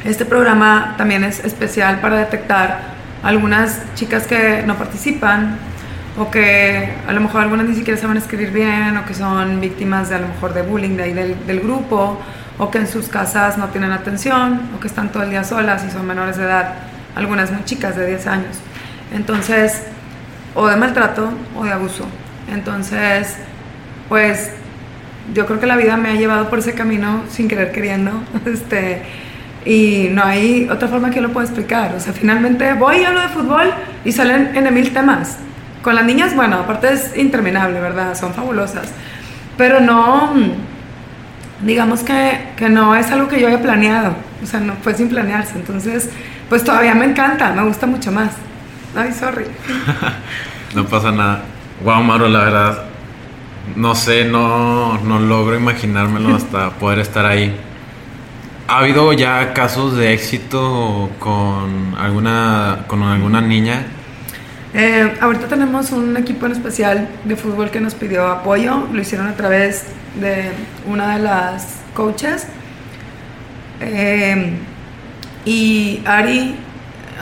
este 0.05 0.27
programa 0.27 0.95
también 0.99 1.25
es 1.25 1.43
especial 1.45 2.01
para 2.01 2.19
detectar 2.19 2.95
algunas 3.23 3.81
chicas 3.95 4.27
que 4.27 4.63
no 4.67 4.77
participan 4.77 5.57
o 6.17 6.31
que 6.31 6.95
a 7.07 7.13
lo 7.13 7.21
mejor 7.21 7.43
algunas 7.43 7.67
ni 7.67 7.75
siquiera 7.75 8.01
saben 8.01 8.17
escribir 8.17 8.51
bien, 8.51 8.97
o 8.97 9.05
que 9.05 9.15
son 9.15 9.61
víctimas 9.61 10.09
de 10.09 10.17
a 10.17 10.19
lo 10.21 10.29
mejor 10.29 10.55
de 10.55 10.63
bullying 10.63 10.97
de 10.97 11.03
ahí 11.03 11.13
del, 11.13 11.47
del, 11.47 11.61
grupo, 11.61 12.21
o 12.59 12.71
que 12.71 12.79
en 12.79 12.87
sus 12.87 13.09
casas 13.09 13.59
no 13.59 13.69
tienen 13.69 13.91
atención, 13.93 14.61
o 14.77 14.81
que 14.81 14.87
están 14.87 15.11
todo 15.11 15.25
el 15.25 15.31
día 15.31 15.45
solas 15.45 15.85
y 15.85 15.91
son 15.91 16.07
menores 16.07 16.37
de 16.37 16.45
edad, 16.45 16.75
algunas 17.17 17.51
muy 17.51 17.65
chicas 17.65 17.97
de 17.97 18.07
10 18.07 18.27
años. 18.29 18.57
Entonces, 19.13 19.83
o 20.55 20.69
de 20.69 20.77
maltrato 20.77 21.31
o 21.57 21.65
de 21.65 21.73
abuso. 21.73 22.07
Entonces, 22.53 23.37
pues 24.09 24.51
yo 25.33 25.47
creo 25.47 25.59
que 25.59 25.67
la 25.67 25.77
vida 25.77 25.97
me 25.97 26.11
ha 26.11 26.15
llevado 26.15 26.49
por 26.51 26.59
ese 26.59 26.75
camino 26.75 27.23
sin 27.31 27.49
querer 27.49 27.73
queriendo. 27.73 28.13
Este, 28.47 29.03
y 29.65 30.09
no 30.11 30.23
hay 30.23 30.69
otra 30.71 30.89
forma 30.89 31.09
que 31.09 31.17
yo 31.17 31.23
lo 31.23 31.33
pueda 31.33 31.47
explicar. 31.47 31.95
O 31.97 32.01
sea, 32.01 32.13
finalmente 32.13 32.75
voy 32.75 32.99
y 32.99 33.05
hablo 33.05 33.23
de 33.23 33.29
fútbol 33.29 33.73
y 34.05 34.13
salen 34.13 34.55
en 34.55 34.75
mil 34.75 34.93
temas. 34.93 35.39
Con 35.85 35.95
las 35.95 36.07
niñas, 36.07 36.35
bueno, 36.35 36.61
aparte 36.61 36.95
es 36.95 37.15
interminable, 37.15 37.79
¿verdad? 37.79 38.19
Son 38.19 38.33
fabulosas. 38.33 38.89
Pero 39.59 39.81
no, 39.81 40.33
digamos 41.61 42.01
que, 42.01 42.53
que 42.57 42.71
no 42.71 42.97
es 42.97 43.11
algo 43.11 43.29
que 43.29 43.39
yo 43.39 43.49
haya 43.49 43.61
planeado. 43.61 44.15
O 44.43 44.47
sea, 44.47 44.61
no 44.61 44.73
fue 44.83 44.95
sin 44.95 45.11
planearse. 45.11 45.57
Entonces, 45.57 46.09
pues 46.49 46.65
todavía 46.65 46.95
me 46.95 47.05
encanta, 47.05 47.53
me 47.53 47.63
gusta 47.65 47.87
mucho 47.87 48.11
más. 48.11 48.31
Ay, 48.97 49.13
sorry. 49.13 49.45
no 50.75 50.87
pasa 50.87 51.13
nada. 51.13 51.43
Wow, 51.85 52.03
Mauro, 52.03 52.29
la 52.29 52.45
verdad, 52.45 52.85
no 53.77 53.95
sé, 53.95 54.25
no, 54.25 54.97
no 55.05 55.19
logro 55.19 55.55
imaginármelo 55.55 56.35
hasta 56.35 56.71
poder 56.71 57.01
estar 57.01 57.27
ahí. 57.27 57.55
¿Ha 58.69 58.79
habido 58.79 59.13
ya 59.13 59.53
casos 59.53 59.99
de 59.99 60.15
éxito 60.15 61.11
con 61.19 61.95
alguna, 61.99 62.85
con 62.87 63.03
alguna 63.03 63.43
niña 63.43 63.85
eh, 64.77 65.15
ahorita 65.21 65.47
tenemos 65.47 65.93
un 65.93 66.17
equipo 66.17 66.47
en 66.47 66.53
especial 66.53 67.09
de 67.25 67.37
fútbol 67.37 67.71
que 67.71 67.81
nos 67.81 67.95
pidió 67.95 68.27
apoyo, 68.27 68.89
lo 68.93 69.01
hicieron 69.01 69.29
a 69.29 69.35
través 69.35 69.85
de 70.21 70.51
una 70.85 71.17
de 71.17 71.23
las 71.23 71.77
coaches. 71.95 72.49
Eh, 73.81 74.55
y 75.45 76.03
Ari 76.05 76.57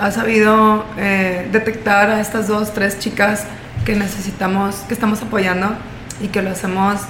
ha 0.01 0.11
sabido 0.11 0.87
eh, 0.97 1.47
detectar 1.53 2.09
a 2.09 2.21
estas 2.21 2.49
dos, 2.49 2.73
tres 2.73 2.99
chicas 2.99 3.45
que 3.85 3.97
necesitamos, 3.97 4.77
que 4.89 4.95
estamos 4.95 5.21
apoyando 5.21 5.75
y 6.23 6.29
que 6.29 6.41
lo 6.41 6.51
hacemos 6.51 7.01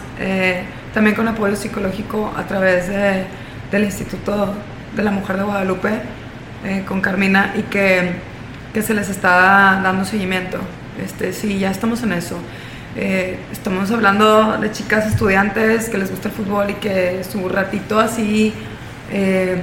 también 0.95 1.15
con 1.15 1.29
apoyo 1.29 1.55
psicológico 1.55 2.33
a 2.37 2.45
través 2.45 2.89
de, 2.89 3.27
del 3.71 3.85
Instituto 3.85 4.55
de 4.97 5.03
la 5.03 5.11
Mujer 5.11 5.37
de 5.37 5.45
Guadalupe 5.45 5.91
con 6.87 7.01
Carmina 7.01 7.53
y 7.57 7.63
que 7.63 8.32
que 8.73 8.83
se 8.83 8.95
les 8.95 9.09
está 9.09 9.81
dando 9.83 10.05
seguimiento. 10.05 10.59
Este, 11.03 11.33
sí, 11.33 11.59
ya 11.59 11.71
estamos 11.71 12.03
en 12.03 12.13
eso. 12.13 12.37
Eh, 12.95 13.39
estamos 13.51 13.91
hablando 13.91 14.59
de 14.59 14.71
chicas 14.71 15.07
estudiantes 15.07 15.89
que 15.89 15.99
les 15.99 16.11
gusta 16.11 16.29
el 16.29 16.35
fútbol 16.35 16.71
y 16.71 16.75
que 16.75 17.25
su 17.25 17.49
ratito 17.49 17.99
así, 17.99 18.53
eh, 19.11 19.63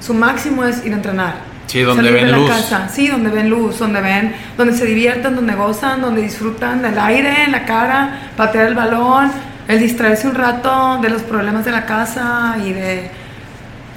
su 0.00 0.14
máximo 0.14 0.64
es 0.64 0.84
ir 0.84 0.92
a 0.92 0.96
entrenar. 0.96 1.34
Sí, 1.66 1.82
donde 1.82 2.10
ven 2.10 2.32
luz. 2.32 2.50
Sí, 2.92 3.08
donde 3.08 3.30
ven 3.30 3.48
luz, 3.48 3.78
donde 3.78 4.00
ven, 4.00 4.34
donde 4.56 4.76
se 4.76 4.84
diviertan, 4.84 5.36
donde 5.36 5.54
gozan, 5.54 6.00
donde 6.00 6.22
disfrutan 6.22 6.82
del 6.82 6.98
aire 6.98 7.44
en 7.44 7.52
la 7.52 7.64
cara, 7.64 8.30
patear 8.36 8.66
el 8.66 8.74
balón, 8.74 9.30
el 9.68 9.78
distraerse 9.78 10.26
un 10.26 10.34
rato 10.34 10.98
de 11.00 11.10
los 11.10 11.22
problemas 11.22 11.64
de 11.64 11.70
la 11.70 11.86
casa 11.86 12.56
y 12.64 12.72
de 12.72 13.10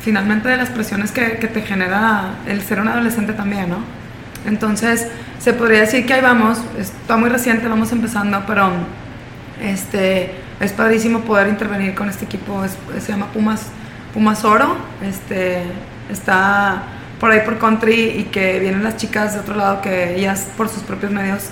finalmente 0.02 0.50
de 0.50 0.58
las 0.58 0.70
presiones 0.70 1.12
que, 1.12 1.38
que 1.38 1.48
te 1.48 1.62
genera 1.62 2.36
el 2.46 2.62
ser 2.62 2.80
un 2.80 2.90
adolescente 2.90 3.34
también, 3.34 3.70
¿no? 3.70 4.03
Entonces, 4.46 5.08
se 5.40 5.54
podría 5.54 5.82
decir 5.82 6.06
que 6.06 6.14
ahí 6.14 6.22
vamos, 6.22 6.60
está 6.78 7.18
muy 7.18 7.30
reciente, 7.30 7.68
vamos 7.68 7.92
empezando, 7.92 8.44
pero 8.46 8.70
este, 9.62 10.32
es 10.60 10.72
padrísimo 10.74 11.22
poder 11.22 11.48
intervenir 11.48 11.96
con 11.96 12.10
este 12.10 12.26
equipo, 12.26 12.62
se 13.00 13.12
llama 13.12 13.28
Pumas, 13.28 13.68
Pumas 14.14 14.44
Oro, 14.44 14.76
este, 15.02 15.64
está 16.12 16.84
por 17.20 17.32
ahí 17.32 17.42
por 17.46 17.58
country 17.58 18.18
y 18.18 18.24
que 18.26 18.60
vienen 18.60 18.84
las 18.84 18.98
chicas 18.98 19.34
de 19.34 19.40
otro 19.40 19.56
lado 19.56 19.82
que 19.82 20.16
ellas 20.16 20.48
por 20.58 20.68
sus 20.68 20.84
propios 20.84 21.12
medios 21.12 21.46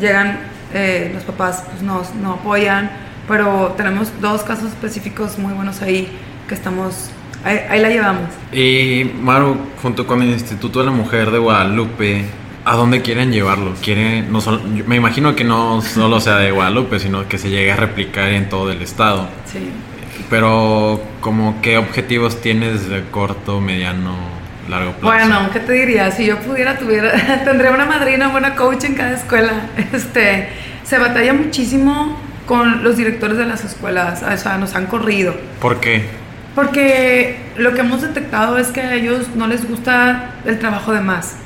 llegan, 0.00 0.38
eh, 0.72 1.10
los 1.14 1.24
papás 1.24 1.64
pues, 1.70 1.82
no 1.82 2.32
apoyan, 2.32 2.90
pero 3.28 3.74
tenemos 3.76 4.10
dos 4.20 4.42
casos 4.42 4.70
específicos 4.70 5.38
muy 5.38 5.52
buenos 5.52 5.82
ahí 5.82 6.08
que 6.48 6.54
estamos, 6.54 7.10
ahí, 7.44 7.60
ahí 7.68 7.80
la 7.80 7.88
llevamos. 7.88 8.22
Y 8.52 9.10
Maru, 9.20 9.56
junto 9.82 10.06
con 10.06 10.22
el 10.22 10.30
Instituto 10.30 10.80
de 10.80 10.86
la 10.86 10.90
Mujer 10.92 11.30
de 11.30 11.38
Guadalupe, 11.38 12.24
¿a 12.64 12.74
dónde 12.76 13.02
quieren 13.02 13.32
llevarlo? 13.32 13.74
¿Quieren, 13.82 14.30
no 14.32 14.40
solo- 14.40 14.60
me 14.86 14.96
imagino 14.96 15.34
que 15.36 15.44
no 15.44 15.80
solo 15.82 16.20
sea 16.20 16.36
de 16.36 16.50
Guadalupe, 16.50 16.98
sino 16.98 17.26
que 17.28 17.38
se 17.38 17.50
llegue 17.50 17.72
a 17.72 17.76
replicar 17.76 18.28
en 18.30 18.48
todo 18.48 18.70
el 18.72 18.82
estado. 18.82 19.28
Sí. 19.50 19.70
Pero, 20.30 21.00
como 21.20 21.60
qué 21.62 21.78
objetivos 21.78 22.40
tienes 22.40 22.88
de 22.88 23.02
corto, 23.10 23.60
mediano, 23.60 24.14
largo 24.68 24.92
plazo? 24.92 25.06
Bueno, 25.06 25.48
¿qué 25.52 25.60
te 25.60 25.72
diría? 25.72 26.10
Si 26.10 26.26
yo 26.26 26.38
pudiera, 26.40 26.76
tuviera, 26.76 27.12
tendría 27.44 27.70
una 27.70 27.86
madrina, 27.86 28.28
buena 28.28 28.54
coach 28.54 28.84
en 28.84 28.94
cada 28.94 29.12
escuela. 29.16 29.52
Este, 29.92 30.48
se 30.84 30.98
batalla 30.98 31.32
muchísimo 31.32 32.18
con 32.46 32.82
los 32.82 32.96
directores 32.96 33.36
de 33.38 33.44
las 33.46 33.64
escuelas, 33.64 34.22
o 34.22 34.36
sea, 34.36 34.58
nos 34.58 34.74
han 34.74 34.86
corrido. 34.86 35.34
¿Por 35.60 35.80
qué? 35.80 36.06
Porque 36.58 37.36
lo 37.56 37.72
que 37.72 37.82
hemos 37.82 38.02
detectado 38.02 38.58
es 38.58 38.66
que 38.66 38.80
a 38.80 38.92
ellos 38.94 39.28
no 39.36 39.46
les 39.46 39.68
gusta 39.68 40.30
el 40.44 40.58
trabajo 40.58 40.92
de 40.92 41.00
más. 41.00 41.36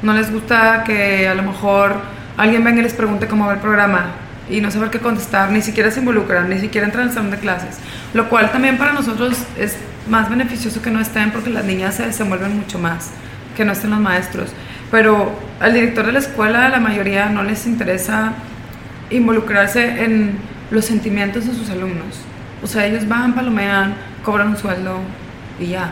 No 0.00 0.14
les 0.14 0.32
gusta 0.32 0.84
que 0.84 1.28
a 1.28 1.34
lo 1.34 1.42
mejor 1.42 1.96
alguien 2.38 2.64
venga 2.64 2.80
y 2.80 2.84
les 2.84 2.94
pregunte 2.94 3.26
cómo 3.26 3.46
va 3.46 3.52
el 3.52 3.60
programa 3.60 4.06
y 4.48 4.62
no 4.62 4.70
saber 4.70 4.88
qué 4.88 5.00
contestar, 5.00 5.50
ni 5.50 5.60
siquiera 5.60 5.90
se 5.90 6.00
involucran, 6.00 6.48
ni 6.48 6.58
siquiera 6.60 6.86
entran 6.86 7.08
al 7.08 7.12
salón 7.12 7.30
de 7.30 7.36
clases. 7.36 7.76
Lo 8.14 8.30
cual 8.30 8.50
también 8.50 8.78
para 8.78 8.94
nosotros 8.94 9.36
es 9.58 9.76
más 10.08 10.30
beneficioso 10.30 10.80
que 10.80 10.90
no 10.90 10.98
estén 10.98 11.30
porque 11.30 11.50
las 11.50 11.66
niñas 11.66 11.96
se 11.96 12.06
desenvuelven 12.06 12.56
mucho 12.56 12.78
más 12.78 13.10
que 13.54 13.66
no 13.66 13.72
estén 13.72 13.90
los 13.90 14.00
maestros. 14.00 14.52
Pero 14.90 15.30
al 15.60 15.74
director 15.74 16.06
de 16.06 16.12
la 16.12 16.20
escuela, 16.20 16.70
la 16.70 16.80
mayoría 16.80 17.28
no 17.28 17.42
les 17.42 17.66
interesa 17.66 18.32
involucrarse 19.10 20.04
en 20.04 20.38
los 20.70 20.86
sentimientos 20.86 21.46
de 21.46 21.52
sus 21.52 21.68
alumnos. 21.68 22.22
O 22.62 22.66
sea, 22.66 22.86
ellos 22.86 23.06
van, 23.06 23.34
palomean, 23.34 23.94
cobran 24.28 24.48
un 24.48 24.58
sueldo 24.58 24.98
y 25.58 25.68
ya. 25.68 25.88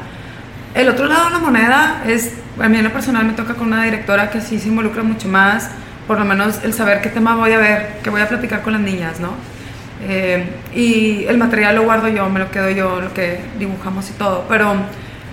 El 0.75 0.90
otro 0.90 1.07
lado 1.07 1.25
de 1.25 1.31
la 1.31 1.38
moneda 1.38 2.03
es, 2.07 2.35
a 2.61 2.68
mí 2.68 2.77
en 2.77 2.85
lo 2.85 2.92
personal 2.92 3.25
me 3.25 3.33
toca 3.33 3.55
con 3.55 3.68
una 3.68 3.83
directora 3.83 4.29
que 4.29 4.42
sí 4.42 4.59
se 4.59 4.68
involucra 4.68 5.03
mucho 5.03 5.27
más, 5.27 5.70
por 6.07 6.18
lo 6.18 6.27
menos 6.27 6.62
el 6.62 6.75
saber 6.75 7.01
qué 7.01 7.09
tema 7.09 7.35
voy 7.35 7.53
a 7.53 7.59
ver, 7.59 8.01
qué 8.03 8.11
voy 8.11 8.20
a 8.20 8.29
platicar 8.29 8.61
con 8.61 8.75
las 8.75 8.83
niñas, 8.83 9.20
¿no? 9.20 9.31
Eh, 10.07 10.44
y 10.75 11.25
el 11.25 11.38
material 11.38 11.77
lo 11.77 11.85
guardo 11.85 12.09
yo, 12.09 12.29
me 12.29 12.38
lo 12.38 12.51
quedo 12.51 12.68
yo, 12.68 13.01
lo 13.01 13.14
que 13.14 13.40
dibujamos 13.59 14.11
y 14.11 14.12
todo, 14.12 14.44
pero 14.51 14.75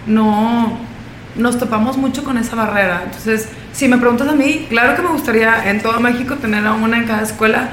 no 0.07 0.77
nos 1.35 1.59
topamos 1.59 1.97
mucho 1.97 2.23
con 2.23 2.37
esa 2.37 2.55
barrera. 2.55 3.01
Entonces, 3.03 3.49
si 3.73 3.89
me 3.89 3.97
preguntas 3.97 4.29
a 4.29 4.33
mí, 4.33 4.67
claro 4.69 4.95
que 4.95 5.01
me 5.01 5.09
gustaría 5.09 5.69
en 5.69 5.81
todo 5.81 5.99
México 5.99 6.35
tener 6.35 6.65
a 6.65 6.71
una 6.71 6.99
en 6.99 7.03
cada 7.03 7.23
escuela. 7.23 7.69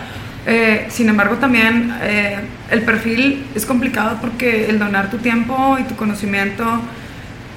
Eh, 0.47 0.87
sin 0.91 1.09
embargo, 1.09 1.37
también 1.37 1.95
eh, 2.03 2.39
el 2.71 2.83
perfil 2.83 3.47
es 3.55 3.67
complicado 3.67 4.19
porque 4.21 4.71
el 4.71 4.79
donar 4.79 5.11
tu 5.11 5.19
tiempo 5.19 5.77
y 5.79 5.85
tu 5.85 5.97
conocimiento 5.97 6.65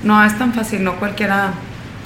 no 0.04 0.24
es 0.24 0.38
tan 0.38 0.54
fácil, 0.54 0.84
no 0.84 0.96
cualquiera 0.96 1.54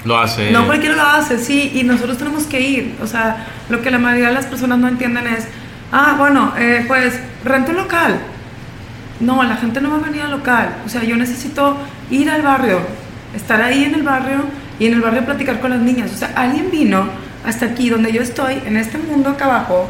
Lo 0.05 0.19
hace. 0.19 0.51
no 0.51 0.65
cualquiera 0.67 0.95
lo 0.95 1.03
hace, 1.03 1.39
sí, 1.39 1.71
y 1.73 1.83
nosotros 1.83 2.17
tenemos 2.17 2.43
que 2.45 2.61
ir. 2.61 2.95
O 3.01 3.07
sea, 3.07 3.47
lo 3.69 3.81
que 3.81 3.89
la 3.89 3.97
mayoría 3.97 4.27
de 4.27 4.35
las 4.35 4.45
personas 4.45 4.77
no 4.77 4.87
entienden 4.87 5.25
es, 5.27 5.47
ah, 5.91 6.15
bueno, 6.17 6.53
eh, 6.57 6.85
pues 6.87 7.19
rento 7.43 7.71
un 7.71 7.77
local. 7.77 8.19
No, 9.19 9.43
la 9.43 9.57
gente 9.57 9.81
no 9.81 9.89
va 9.89 9.97
a 9.97 9.99
venir 9.99 10.21
al 10.21 10.31
local. 10.31 10.75
O 10.85 10.89
sea, 10.89 11.03
yo 11.03 11.15
necesito 11.17 11.75
ir 12.11 12.29
al 12.29 12.43
barrio, 12.43 12.79
estar 13.35 13.61
ahí 13.61 13.83
en 13.83 13.95
el 13.95 14.03
barrio 14.03 14.43
y 14.79 14.85
en 14.85 14.93
el 14.93 15.01
barrio 15.01 15.25
platicar 15.25 15.59
con 15.59 15.71
las 15.71 15.79
niñas. 15.79 16.11
O 16.13 16.17
sea, 16.17 16.33
alguien 16.35 16.69
vino 16.69 17.07
hasta 17.43 17.65
aquí 17.65 17.89
donde 17.89 18.11
yo 18.11 18.21
estoy, 18.21 18.61
en 18.65 18.77
este 18.77 18.99
mundo 18.99 19.31
acá 19.31 19.45
abajo, 19.45 19.89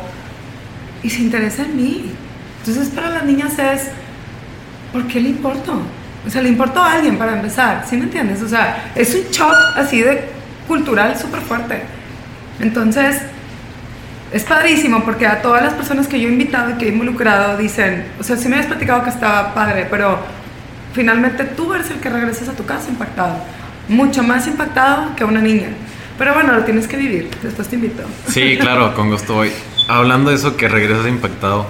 y 1.04 1.10
se 1.10 1.22
interesa 1.22 1.64
en 1.64 1.76
mí. 1.76 2.12
Entonces, 2.60 2.94
para 2.94 3.10
las 3.10 3.24
niñas 3.24 3.58
es, 3.60 3.90
¿por 4.92 5.08
qué 5.08 5.20
le 5.20 5.30
importo? 5.30 5.82
O 6.26 6.30
sea, 6.30 6.42
le 6.42 6.50
importó 6.50 6.82
a 6.82 6.94
alguien 6.94 7.18
para 7.18 7.34
empezar, 7.34 7.86
¿sí 7.90 7.96
me 7.96 8.04
entiendes? 8.04 8.42
O 8.42 8.50
sea, 8.50 8.92
es 8.96 9.16
un 9.16 9.32
shock 9.32 9.56
así 9.78 10.02
de 10.02 10.26
cultural 10.68 11.18
súper 11.18 11.42
fuerte. 11.42 11.82
Entonces, 12.60 13.22
es 14.34 14.44
padrísimo 14.44 15.04
porque 15.04 15.26
a 15.26 15.42
todas 15.42 15.64
las 15.64 15.74
personas 15.74 16.08
que 16.08 16.20
yo 16.20 16.28
he 16.28 16.32
invitado 16.32 16.72
y 16.72 16.74
que 16.74 16.86
he 16.86 16.90
involucrado 16.90 17.58
dicen, 17.58 18.06
o 18.20 18.24
sea, 18.24 18.36
sí 18.36 18.50
me 18.50 18.56
habías 18.56 18.68
platicado 18.68 19.04
que 19.04 19.10
estaba 19.10 19.54
padre, 19.54 19.88
pero 19.90 20.20
finalmente 20.94 21.46
tú 21.46 21.74
eres 21.74 21.90
el 21.92 22.00
que 22.00 22.10
regresas 22.10 22.50
a 22.50 22.54
tu 22.54 22.66
casa 22.66 22.90
impactado. 22.90 23.38
Mucho 23.88 24.24
más 24.24 24.48
impactado 24.48 25.16
que 25.16 25.24
una 25.24 25.40
niña. 25.40 25.70
Pero 26.18 26.34
bueno, 26.34 26.54
lo 26.54 26.64
tienes 26.64 26.88
que 26.88 26.98
vivir. 26.98 27.30
Después 27.42 27.70
te 27.70 27.76
invito. 27.76 28.04
Sí, 28.28 28.58
claro, 28.60 28.94
con 28.94 29.10
gusto 29.10 29.36
voy. 29.36 29.52
Hablando 29.88 30.30
de 30.32 30.36
eso 30.36 30.58
que 30.58 30.68
regresas 30.68 31.08
impactado, 31.08 31.66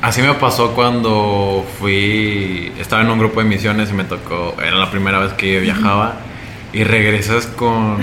así 0.00 0.22
me 0.22 0.32
pasó 0.34 0.72
cuando 0.74 1.64
fui, 1.78 2.72
estaba 2.78 3.02
en 3.02 3.10
un 3.10 3.18
grupo 3.18 3.40
de 3.40 3.46
misiones 3.46 3.90
y 3.90 3.92
me 3.92 4.04
tocó, 4.04 4.56
era 4.62 4.76
la 4.76 4.90
primera 4.90 5.18
vez 5.18 5.32
que 5.34 5.60
viajaba 5.60 6.16
y 6.72 6.82
regresas 6.84 7.46
con, 7.46 7.98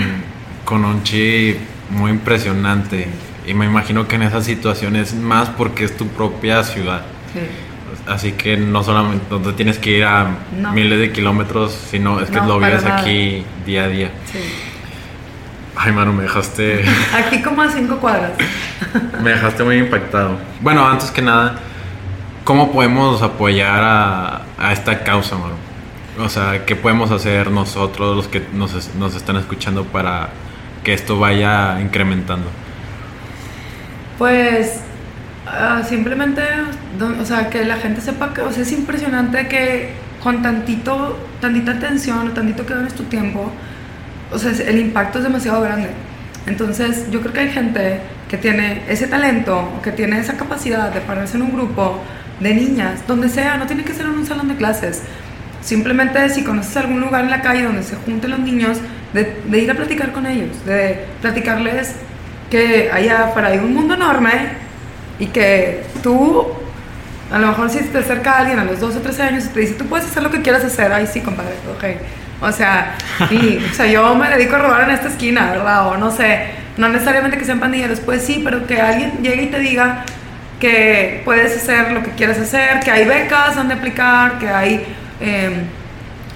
con 0.64 0.84
un 0.84 1.02
chip 1.02 1.56
muy 1.90 2.10
impresionante 2.12 3.08
y 3.46 3.54
me 3.54 3.66
imagino 3.66 4.06
que 4.06 4.14
en 4.16 4.22
esas 4.22 4.44
situaciones 4.44 5.14
más 5.14 5.48
porque 5.50 5.84
es 5.84 5.96
tu 5.96 6.06
propia 6.08 6.62
ciudad. 6.62 7.02
Sí. 7.32 7.40
Así 8.06 8.32
que 8.32 8.56
no 8.56 8.82
solamente 8.82 9.24
no 9.30 9.54
tienes 9.54 9.78
que 9.78 9.98
ir 9.98 10.04
a 10.04 10.26
No. 10.60 10.72
miles 10.72 10.98
de 10.98 11.12
kilómetros, 11.12 11.76
sino 11.90 12.20
es 12.20 12.30
que 12.30 12.36
No, 12.38 12.46
lo 12.46 12.58
vives 12.58 12.84
aquí 12.84 13.44
día 13.66 13.84
a 13.84 13.88
día. 13.88 14.10
sí. 14.32 14.38
Ay, 15.76 15.92
mano, 15.92 16.12
me 16.12 16.24
dejaste... 16.24 16.84
Aquí 17.14 17.42
como 17.42 17.62
a 17.62 17.70
cinco 17.70 17.96
cuadras. 17.98 18.32
Me 19.22 19.30
dejaste 19.30 19.64
muy 19.64 19.78
impactado. 19.78 20.36
Bueno, 20.60 20.86
antes 20.86 21.10
que 21.10 21.22
nada, 21.22 21.56
¿cómo 22.44 22.72
podemos 22.72 23.22
apoyar 23.22 23.82
a, 23.82 24.42
a 24.58 24.72
esta 24.72 25.02
causa, 25.02 25.36
Maru? 25.36 25.54
O 26.18 26.28
sea, 26.28 26.66
¿qué 26.66 26.76
podemos 26.76 27.10
hacer 27.10 27.50
nosotros, 27.50 28.16
los 28.16 28.28
que 28.28 28.42
nos, 28.52 28.94
nos 28.96 29.14
están 29.14 29.36
escuchando, 29.36 29.84
para 29.84 30.28
que 30.84 30.92
esto 30.92 31.18
vaya 31.18 31.80
incrementando? 31.80 32.48
Pues 34.18 34.80
ah, 35.46 35.82
simplemente, 35.88 36.42
o 37.20 37.24
sea, 37.24 37.48
que 37.48 37.64
la 37.64 37.76
gente 37.76 38.00
sepa 38.00 38.34
que, 38.34 38.42
o 38.42 38.52
sea, 38.52 38.62
es 38.62 38.72
impresionante 38.72 39.48
que 39.48 39.94
con 40.22 40.42
tantito, 40.42 41.18
tantita 41.40 41.72
atención 41.72 42.32
tantito 42.32 42.64
que 42.64 42.74
dones 42.74 42.94
tu 42.94 43.04
tiempo, 43.04 43.50
o 44.32 44.38
sea, 44.38 44.52
el 44.52 44.78
impacto 44.78 45.18
es 45.18 45.24
demasiado 45.24 45.60
grande. 45.62 45.88
Entonces, 46.46 47.10
yo 47.10 47.20
creo 47.20 47.32
que 47.32 47.40
hay 47.40 47.50
gente 47.50 48.00
que 48.28 48.36
tiene 48.36 48.82
ese 48.88 49.06
talento, 49.06 49.68
que 49.82 49.92
tiene 49.92 50.18
esa 50.18 50.36
capacidad 50.36 50.90
de 50.90 51.00
pararse 51.00 51.36
en 51.36 51.42
un 51.42 51.52
grupo 51.52 52.00
de 52.40 52.54
niñas, 52.54 53.06
donde 53.06 53.28
sea, 53.28 53.56
no 53.56 53.66
tiene 53.66 53.84
que 53.84 53.92
ser 53.92 54.06
en 54.06 54.12
un 54.12 54.26
salón 54.26 54.48
de 54.48 54.56
clases. 54.56 55.02
Simplemente 55.60 56.28
si 56.30 56.42
conoces 56.42 56.76
algún 56.76 57.00
lugar 57.00 57.24
en 57.24 57.30
la 57.30 57.42
calle 57.42 57.62
donde 57.62 57.82
se 57.82 57.94
junten 57.94 58.30
los 58.30 58.40
niños, 58.40 58.78
de, 59.12 59.36
de 59.46 59.58
ir 59.58 59.70
a 59.70 59.74
platicar 59.74 60.12
con 60.12 60.26
ellos, 60.26 60.64
de 60.64 61.04
platicarles 61.20 61.94
que 62.50 62.90
allá 62.92 63.26
afuera 63.26 63.48
hay 63.48 63.58
un 63.58 63.74
mundo 63.74 63.94
enorme 63.94 64.30
y 65.18 65.26
que 65.26 65.84
tú, 66.02 66.46
a 67.30 67.38
lo 67.38 67.48
mejor 67.48 67.70
si 67.70 67.78
te 67.80 67.98
acerca 67.98 68.38
alguien 68.38 68.58
a 68.58 68.64
los 68.64 68.80
12 68.80 68.98
o 68.98 69.00
13 69.00 69.22
años 69.22 69.44
y 69.44 69.48
te 69.48 69.60
dice, 69.60 69.74
tú 69.74 69.86
puedes 69.86 70.06
hacer 70.06 70.22
lo 70.22 70.30
que 70.30 70.42
quieras 70.42 70.64
hacer, 70.64 70.92
ay 70.92 71.06
sí, 71.06 71.20
compadre, 71.20 71.54
ok. 71.76 72.21
O 72.42 72.50
sea, 72.50 72.96
y, 73.30 73.58
o 73.70 73.74
sea, 73.74 73.86
yo 73.86 74.14
me 74.16 74.28
dedico 74.28 74.56
a 74.56 74.58
robar 74.58 74.82
en 74.82 74.90
esta 74.90 75.08
esquina, 75.08 75.52
¿verdad? 75.52 75.88
O 75.88 75.96
no 75.96 76.10
sé, 76.10 76.46
no 76.76 76.88
necesariamente 76.88 77.38
que 77.38 77.44
sean 77.44 77.60
pandilleros, 77.60 78.00
pues 78.00 78.22
sí, 78.24 78.40
pero 78.44 78.66
que 78.66 78.80
alguien 78.80 79.22
llegue 79.22 79.44
y 79.44 79.46
te 79.46 79.60
diga 79.60 80.04
que 80.58 81.22
puedes 81.24 81.56
hacer 81.56 81.92
lo 81.92 82.02
que 82.02 82.10
quieras 82.10 82.38
hacer, 82.38 82.80
que 82.80 82.90
hay 82.90 83.04
becas 83.04 83.54
donde 83.54 83.74
aplicar, 83.74 84.38
que 84.38 84.48
hay 84.48 84.84
eh, 85.20 85.62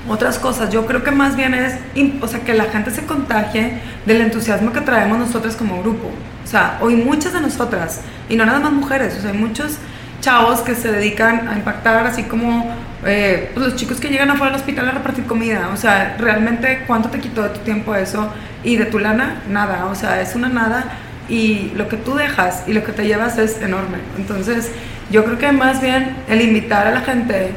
otras 0.09 0.39
cosas. 0.39 0.71
Yo 0.71 0.87
creo 0.87 1.03
que 1.03 1.11
más 1.11 1.37
bien 1.37 1.55
es, 1.55 1.75
o 2.21 2.29
sea, 2.29 2.41
que 2.41 2.55
la 2.55 2.65
gente 2.65 2.91
se 2.93 3.05
contagie 3.05 3.81
del 4.05 4.21
entusiasmo 4.21 4.73
que 4.73 4.81
traemos 4.83 5.19
nosotras 5.19 5.57
como 5.57 5.83
grupo. 5.83 6.13
O 6.45 6.47
sea, 6.47 6.79
hoy 6.81 6.95
muchas 6.95 7.33
de 7.33 7.41
nosotras, 7.41 8.03
y 8.29 8.37
no 8.37 8.47
nada 8.47 8.61
más 8.61 8.73
mujeres, 8.73 9.17
o 9.19 9.23
sea, 9.23 9.33
hay 9.33 9.39
muchos 9.39 9.79
chavos 10.21 10.61
que 10.61 10.75
se 10.75 10.93
dedican 10.93 11.49
a 11.49 11.55
impactar, 11.55 12.07
así 12.07 12.23
como 12.25 12.73
eh, 13.07 13.51
pues, 13.55 13.67
los 13.67 13.77
chicos 13.77 14.01
que 14.01 14.09
llegan 14.09 14.31
afuera 14.31 14.53
del 14.53 14.61
hospital 14.61 14.89
a 14.89 14.93
repartir 14.93 15.25
comida. 15.25 15.71
O 15.73 15.77
sea, 15.77 16.17
realmente, 16.19 16.85
¿cuánto 16.87 17.09
te 17.09 17.19
quitó 17.21 17.43
de 17.43 17.51
tu 17.51 17.61
tiempo 17.61 17.95
eso? 17.95 18.33
Y 18.65 18.77
de 18.77 18.87
tu 18.87 18.99
lana, 18.99 19.43
nada. 19.49 19.87
O 19.87 19.95
sea, 19.95 20.21
es 20.21 20.35
una 20.35 20.49
nada. 20.49 20.85
Y 21.29 21.73
lo 21.77 21.89
que 21.89 21.97
tú 21.97 22.15
dejas 22.15 22.65
y 22.67 22.73
lo 22.73 22.85
que 22.85 22.93
te 22.93 23.07
llevas 23.07 23.39
es 23.39 23.61
enorme. 23.63 23.99
Entonces, 24.17 24.71
yo 25.11 25.25
creo 25.25 25.39
que 25.39 25.53
más 25.53 25.81
bien 25.81 26.17
el 26.29 26.41
invitar 26.41 26.87
a 26.87 26.91
la 26.93 27.01
gente 27.01 27.51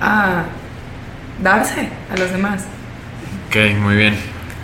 a 0.00 0.44
darse 1.42 1.88
a 2.12 2.16
los 2.18 2.30
demás. 2.30 2.64
Ok, 3.48 3.56
muy 3.80 3.96
bien. 3.96 4.14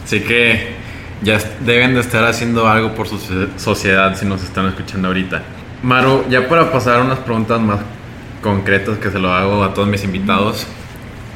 Así 0.04 0.20
que 0.20 0.74
ya 1.22 1.38
deben 1.64 1.94
de 1.94 2.00
estar 2.00 2.24
haciendo 2.24 2.68
algo 2.68 2.94
por 2.94 3.06
su 3.08 3.18
so- 3.18 3.48
sociedad 3.56 4.16
si 4.16 4.26
nos 4.26 4.42
están 4.42 4.66
escuchando 4.66 5.08
ahorita. 5.08 5.42
Maru, 5.82 6.26
ya 6.28 6.48
para 6.48 6.70
pasar 6.70 7.00
a 7.00 7.02
unas 7.02 7.18
preguntas 7.20 7.60
más 7.60 7.78
concretas 8.42 8.98
que 8.98 9.10
se 9.10 9.18
lo 9.18 9.32
hago 9.32 9.62
a 9.64 9.74
todos 9.74 9.88
mis 9.88 10.04
invitados, 10.04 10.66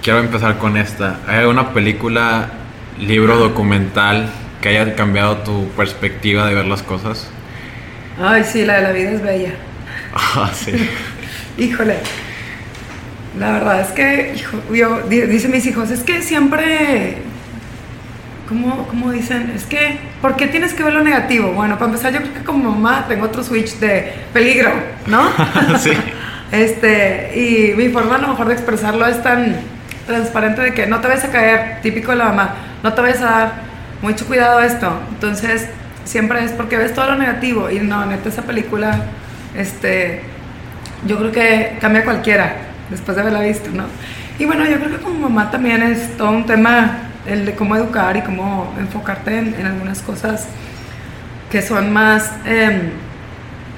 quiero 0.03 0.21
empezar 0.21 0.59
con 0.59 0.77
esta. 0.77 1.21
¿Hay 1.27 1.37
alguna 1.39 1.73
película, 1.73 2.49
libro, 2.99 3.37
documental 3.39 4.29
que 4.61 4.71
haya 4.71 4.95
cambiado 4.97 5.39
tu 5.39 5.69
perspectiva 5.71 6.47
de 6.47 6.55
ver 6.55 6.67
las 6.67 6.83
cosas? 6.83 7.29
Ay, 8.23 8.45
sí, 8.45 8.65
la 8.65 8.77
de 8.77 8.83
la 8.83 8.93
vida 8.93 9.11
es 9.11 9.23
bella. 9.23 9.51
Ah, 10.37 10.51
sí. 10.55 10.73
Híjole. 11.59 11.97
La 13.39 13.51
verdad 13.53 13.81
es 13.81 13.89
que, 13.89 14.33
hijo, 14.37 14.59
yo, 14.73 15.01
di- 15.09 15.23
dicen 15.23 15.51
mis 15.51 15.67
hijos, 15.67 15.91
es 15.91 16.05
que 16.05 16.23
siempre, 16.23 17.17
¿cómo, 18.49 18.87
¿cómo 18.87 19.11
dicen? 19.11 19.53
Es 19.57 19.65
que, 19.65 19.99
¿por 20.23 20.37
qué 20.37 20.47
tienes 20.47 20.73
que 20.73 20.85
ver 20.85 20.93
lo 20.93 21.03
negativo? 21.03 21.51
Bueno, 21.53 21.75
para 21.79 21.87
empezar, 21.91 22.13
yo 22.13 22.21
creo 22.21 22.33
que 22.35 22.45
como 22.45 22.71
mamá 22.71 23.07
tengo 23.09 23.25
otro 23.27 23.43
switch 23.43 23.75
de 23.81 24.13
peligro, 24.33 24.71
¿no? 25.09 25.29
Sí. 25.81 25.91
Este, 26.55 27.33
y 27.35 27.75
mi 27.75 27.89
forma 27.89 28.15
a 28.15 28.19
lo 28.19 28.29
mejor 28.29 28.47
de 28.47 28.55
expresarlo 28.55 29.05
es 29.07 29.21
tan 29.23 29.57
transparente 30.07 30.63
de 30.63 30.73
que 30.73 30.87
no 30.87 31.01
te 31.01 31.09
vayas 31.09 31.25
a 31.25 31.31
caer, 31.31 31.81
típico 31.83 32.13
de 32.13 32.19
la 32.19 32.27
mamá, 32.27 32.55
no 32.83 32.93
te 32.93 33.01
vayas 33.01 33.21
a 33.23 33.25
dar 33.25 33.53
mucho 34.03 34.25
cuidado 34.27 34.59
a 34.59 34.67
esto. 34.67 35.01
Entonces, 35.11 35.67
siempre 36.05 36.45
es 36.45 36.53
porque 36.53 36.77
ves 36.77 36.95
todo 36.95 37.07
lo 37.07 37.17
negativo 37.17 37.71
y 37.71 37.81
no, 37.81 38.07
neta, 38.07 38.29
esa 38.29 38.43
película, 38.43 39.01
este, 39.57 40.23
yo 41.07 41.19
creo 41.19 41.33
que 41.33 41.77
cambia 41.81 42.03
a 42.03 42.05
cualquiera 42.05 42.57
después 42.89 43.17
de 43.17 43.23
haberla 43.23 43.41
visto, 43.41 43.71
¿no? 43.71 43.87
Y 44.39 44.45
bueno, 44.45 44.65
yo 44.65 44.79
creo 44.79 44.91
que 44.91 45.03
como 45.03 45.29
mamá 45.29 45.51
también 45.51 45.83
es 45.83 46.17
todo 46.17 46.31
un 46.31 46.47
tema 46.47 46.99
el 47.27 47.47
de 47.47 47.55
cómo 47.55 47.75
educar 47.75 48.17
y 48.17 48.23
cómo 48.23 48.73
enfocarte 48.79 49.39
en, 49.39 49.67
algunas 49.67 50.03
cosas 50.03 50.47
que 51.51 51.63
son 51.63 51.93
más, 51.93 52.31
em, 52.45 52.91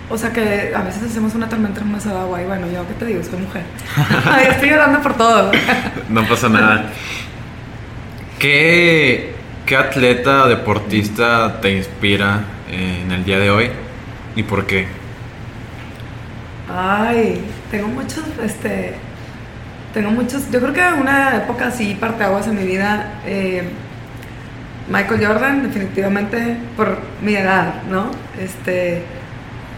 o 0.09 0.17
sea 0.17 0.33
que 0.33 0.73
a 0.75 0.83
veces 0.83 1.03
hacemos 1.05 1.35
una 1.35 1.49
tormenta 1.49 1.81
en 1.81 1.99
de 1.99 2.11
agua 2.11 2.41
y 2.41 2.47
bueno, 2.47 2.67
yo 2.71 2.87
qué 2.87 2.95
te 2.95 3.07
digo, 3.07 3.23
soy 3.25 3.41
mujer. 3.41 3.63
Estoy 4.51 4.71
llorando 4.71 5.03
por 5.03 5.15
todo. 5.15 5.53
No 6.09 6.27
pasa 6.29 6.49
nada. 6.49 6.93
¿Qué, 8.39 9.35
qué 9.65 9.77
atleta 9.77 10.47
deportista 10.47 11.61
te 11.61 11.77
inspira 11.77 12.45
en 12.71 13.11
el 13.11 13.25
día 13.25 13.39
de 13.39 13.51
hoy 13.51 13.71
y 14.37 14.43
por 14.45 14.67
qué? 14.67 14.87
Ay, 16.73 17.41
tengo 17.71 17.89
muchos, 17.89 18.25
este, 18.45 18.95
tengo 19.95 20.11
muchos, 20.11 20.51
yo 20.51 20.61
creo 20.61 20.73
que 20.73 21.01
una 21.01 21.37
época 21.37 21.69
así, 21.69 21.97
parteaguas 21.99 22.47
en 22.47 22.57
mi 22.57 22.65
vida, 22.65 23.15
eh, 23.25 23.63
Michael 24.89 25.27
Jordan, 25.27 25.63
definitivamente, 25.63 26.57
por 26.77 26.99
mi 27.23 27.35
edad, 27.35 27.83
¿no? 27.91 28.11
Este, 28.39 29.03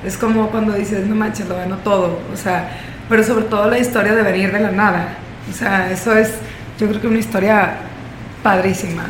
es 0.05 0.17
como 0.17 0.49
cuando 0.51 0.73
dices, 0.73 1.07
no 1.07 1.15
manches, 1.15 1.49
lo 1.49 1.57
gano 1.57 1.77
todo, 1.79 2.19
o 2.33 2.37
sea, 2.37 2.71
pero 3.09 3.23
sobre 3.25 3.47
todo 3.47 3.69
la 3.69 3.79
historia 3.79 4.15
de 4.15 4.23
venir 4.23 4.53
de 4.53 4.61
la 4.61 4.71
nada, 4.71 5.17
o 5.51 5.53
sea, 5.53 5.91
eso 5.91 6.17
es, 6.17 6.35
yo 6.79 6.89
creo 6.89 7.01
que 7.01 7.07
una 7.09 7.19
historia 7.19 7.77
padrísima. 8.43 9.05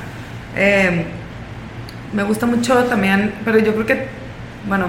Eh, 0.56 1.04
me 2.12 2.22
gusta 2.22 2.46
mucho 2.46 2.84
también, 2.84 3.34
pero 3.44 3.58
yo 3.58 3.74
creo 3.74 3.86
que, 3.86 4.06
bueno, 4.66 4.86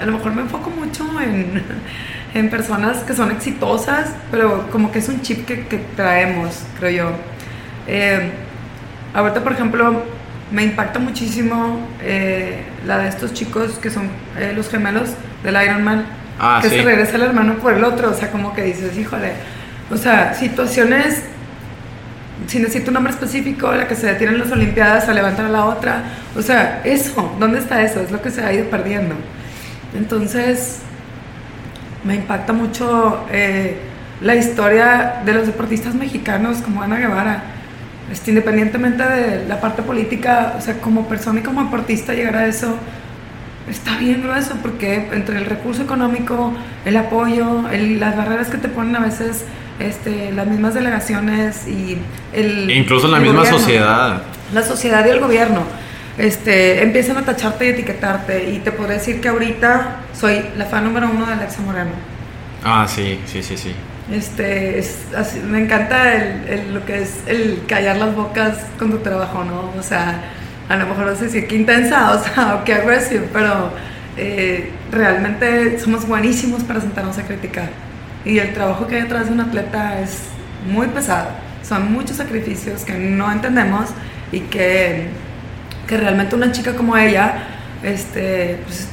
a 0.00 0.06
lo 0.06 0.12
mejor 0.12 0.34
me 0.34 0.42
enfoco 0.42 0.70
mucho 0.70 1.04
en, 1.20 1.62
en 2.34 2.50
personas 2.50 2.98
que 2.98 3.14
son 3.14 3.30
exitosas, 3.30 4.10
pero 4.30 4.68
como 4.70 4.90
que 4.90 4.98
es 4.98 5.08
un 5.08 5.20
chip 5.20 5.46
que, 5.46 5.66
que 5.66 5.78
traemos, 5.94 6.62
creo 6.78 6.90
yo. 6.90 7.10
Eh, 7.86 8.30
ahorita, 9.12 9.42
por 9.42 9.52
ejemplo, 9.52 10.02
me 10.52 10.64
impacta 10.64 10.98
muchísimo 10.98 11.80
eh, 12.02 12.62
la 12.86 12.98
de 12.98 13.08
estos 13.08 13.32
chicos 13.32 13.72
que 13.80 13.90
son 13.90 14.08
eh, 14.38 14.52
los 14.54 14.68
gemelos 14.68 15.10
del 15.42 15.62
Ironman, 15.62 16.04
Ah, 16.38 16.58
que 16.60 16.68
sí. 16.68 16.76
se 16.76 16.82
regresa 16.82 17.16
el 17.16 17.22
hermano 17.22 17.54
por 17.54 17.74
el 17.74 17.84
otro, 17.84 18.10
o 18.10 18.14
sea, 18.14 18.30
como 18.32 18.52
que 18.54 18.62
dices, 18.62 18.96
híjole, 18.98 19.32
o 19.90 19.96
sea, 19.96 20.34
situaciones 20.34 21.22
sin 22.48 22.62
decir 22.62 22.84
tu 22.84 22.90
nombre 22.90 23.12
específico, 23.12 23.72
la 23.72 23.86
que 23.86 23.94
se 23.94 24.06
detiene 24.06 24.34
en 24.34 24.40
las 24.40 24.50
Olimpiadas 24.50 25.08
a 25.08 25.14
levantar 25.14 25.46
a 25.46 25.48
la 25.48 25.64
otra. 25.66 26.02
O 26.36 26.42
sea, 26.42 26.82
eso, 26.84 27.36
¿dónde 27.38 27.58
está 27.60 27.82
eso? 27.82 28.00
Es 28.00 28.10
lo 28.10 28.20
que 28.20 28.30
se 28.30 28.42
ha 28.44 28.52
ido 28.52 28.66
perdiendo. 28.66 29.14
Entonces, 29.96 30.80
me 32.02 32.16
impacta 32.16 32.52
mucho 32.52 33.24
eh, 33.30 33.78
la 34.20 34.34
historia 34.34 35.22
de 35.24 35.32
los 35.32 35.46
deportistas 35.46 35.94
mexicanos 35.94 36.58
como 36.58 36.82
Ana 36.82 36.96
Guevara. 36.96 37.42
Este, 38.12 38.30
independientemente 38.30 39.02
de 39.02 39.46
la 39.48 39.60
parte 39.60 39.82
política, 39.82 40.54
o 40.58 40.60
sea, 40.60 40.78
como 40.80 41.08
persona 41.08 41.40
y 41.40 41.42
como 41.42 41.64
deportista 41.64 42.12
llegar 42.12 42.36
a 42.36 42.46
eso, 42.46 42.76
está 43.68 43.96
bien 43.96 44.22
grueso 44.22 44.56
porque 44.62 45.08
entre 45.12 45.38
el 45.38 45.46
recurso 45.46 45.82
económico, 45.82 46.52
el 46.84 46.96
apoyo, 46.98 47.68
el- 47.70 47.98
las 47.98 48.14
barreras 48.16 48.48
que 48.48 48.58
te 48.58 48.68
ponen 48.68 48.94
a 48.96 49.00
veces 49.00 49.44
este, 49.80 50.30
las 50.32 50.46
mismas 50.46 50.74
delegaciones 50.74 51.66
y 51.66 51.98
el... 52.34 52.70
Incluso 52.70 53.08
la 53.08 53.16
el 53.16 53.22
misma 53.22 53.38
gobierno, 53.38 53.58
sociedad. 53.58 54.22
La 54.52 54.62
sociedad 54.62 55.04
y 55.06 55.08
el 55.08 55.20
gobierno 55.20 55.62
este, 56.18 56.82
empiezan 56.82 57.16
a 57.16 57.22
tacharte 57.22 57.66
y 57.66 57.68
etiquetarte 57.70 58.50
y 58.50 58.58
te 58.58 58.70
podré 58.70 58.94
decir 58.94 59.20
que 59.22 59.28
ahorita 59.28 59.96
soy 60.12 60.44
la 60.56 60.66
fan 60.66 60.84
número 60.84 61.08
uno 61.10 61.24
de 61.26 61.32
Alexa 61.32 61.62
Moreno. 61.62 61.90
Ah, 62.62 62.86
sí, 62.88 63.18
sí, 63.26 63.42
sí, 63.42 63.56
sí. 63.56 63.74
Este, 64.10 64.78
es 64.78 65.06
me 65.48 65.62
encanta 65.62 66.12
el, 66.14 66.74
lo 66.74 66.84
que 66.84 67.02
es 67.02 67.22
el 67.26 67.62
callar 67.66 67.96
las 67.96 68.14
bocas 68.14 68.58
con 68.78 68.90
tu 68.90 68.98
trabajo, 68.98 69.44
¿no? 69.44 69.72
O 69.78 69.82
sea, 69.82 70.20
a 70.68 70.76
lo 70.76 70.86
mejor 70.86 71.06
no 71.06 71.16
sé 71.16 71.30
si 71.30 71.42
qué 71.46 71.56
intensa, 71.56 72.12
o 72.12 72.22
sea, 72.22 72.56
o 72.60 72.64
qué 72.64 72.74
agresivo, 72.74 73.24
pero 73.32 73.70
eh, 74.16 74.70
realmente 74.90 75.78
somos 75.78 76.06
buenísimos 76.06 76.62
para 76.64 76.80
sentarnos 76.80 77.16
a 77.18 77.22
criticar. 77.22 77.70
Y 78.24 78.38
el 78.38 78.52
trabajo 78.52 78.86
que 78.86 78.96
hay 78.96 79.02
detrás 79.02 79.26
de 79.26 79.32
un 79.32 79.40
atleta 79.40 80.00
es 80.00 80.20
muy 80.70 80.86
pesado. 80.88 81.28
Son 81.62 81.92
muchos 81.92 82.16
sacrificios 82.16 82.84
que 82.84 82.94
no 82.94 83.30
entendemos 83.32 83.90
y 84.32 84.40
que, 84.40 85.08
que 85.86 85.96
realmente 85.96 86.34
una 86.34 86.52
chica 86.52 86.74
como 86.74 86.96
ella, 86.96 87.34
este, 87.82 88.58
pues, 88.64 88.88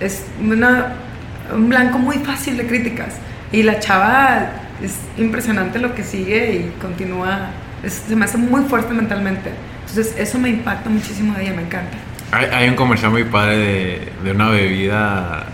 es 0.00 0.24
un 0.40 1.68
blanco 1.68 1.98
muy 1.98 2.16
fácil 2.18 2.56
de 2.56 2.66
críticas. 2.66 3.14
Y 3.52 3.62
la 3.62 3.78
chava 3.80 4.50
es 4.82 4.98
impresionante 5.18 5.78
lo 5.78 5.94
que 5.94 6.02
sigue 6.04 6.54
y 6.54 6.80
continúa, 6.80 7.50
es- 7.82 8.04
se 8.08 8.16
me 8.16 8.24
hace 8.24 8.38
muy 8.38 8.62
fuerte 8.64 8.94
mentalmente. 8.94 9.50
Entonces 9.88 10.14
eso 10.18 10.38
me 10.38 10.48
impacta 10.50 10.88
muchísimo 10.88 11.34
de 11.34 11.42
ella, 11.44 11.52
me 11.54 11.62
encanta. 11.62 11.96
Hay, 12.32 12.46
hay 12.52 12.68
un 12.68 12.76
comercial 12.76 13.10
muy 13.10 13.24
padre 13.24 13.56
de, 13.58 14.12
de 14.22 14.30
una 14.32 14.50
bebida 14.50 15.46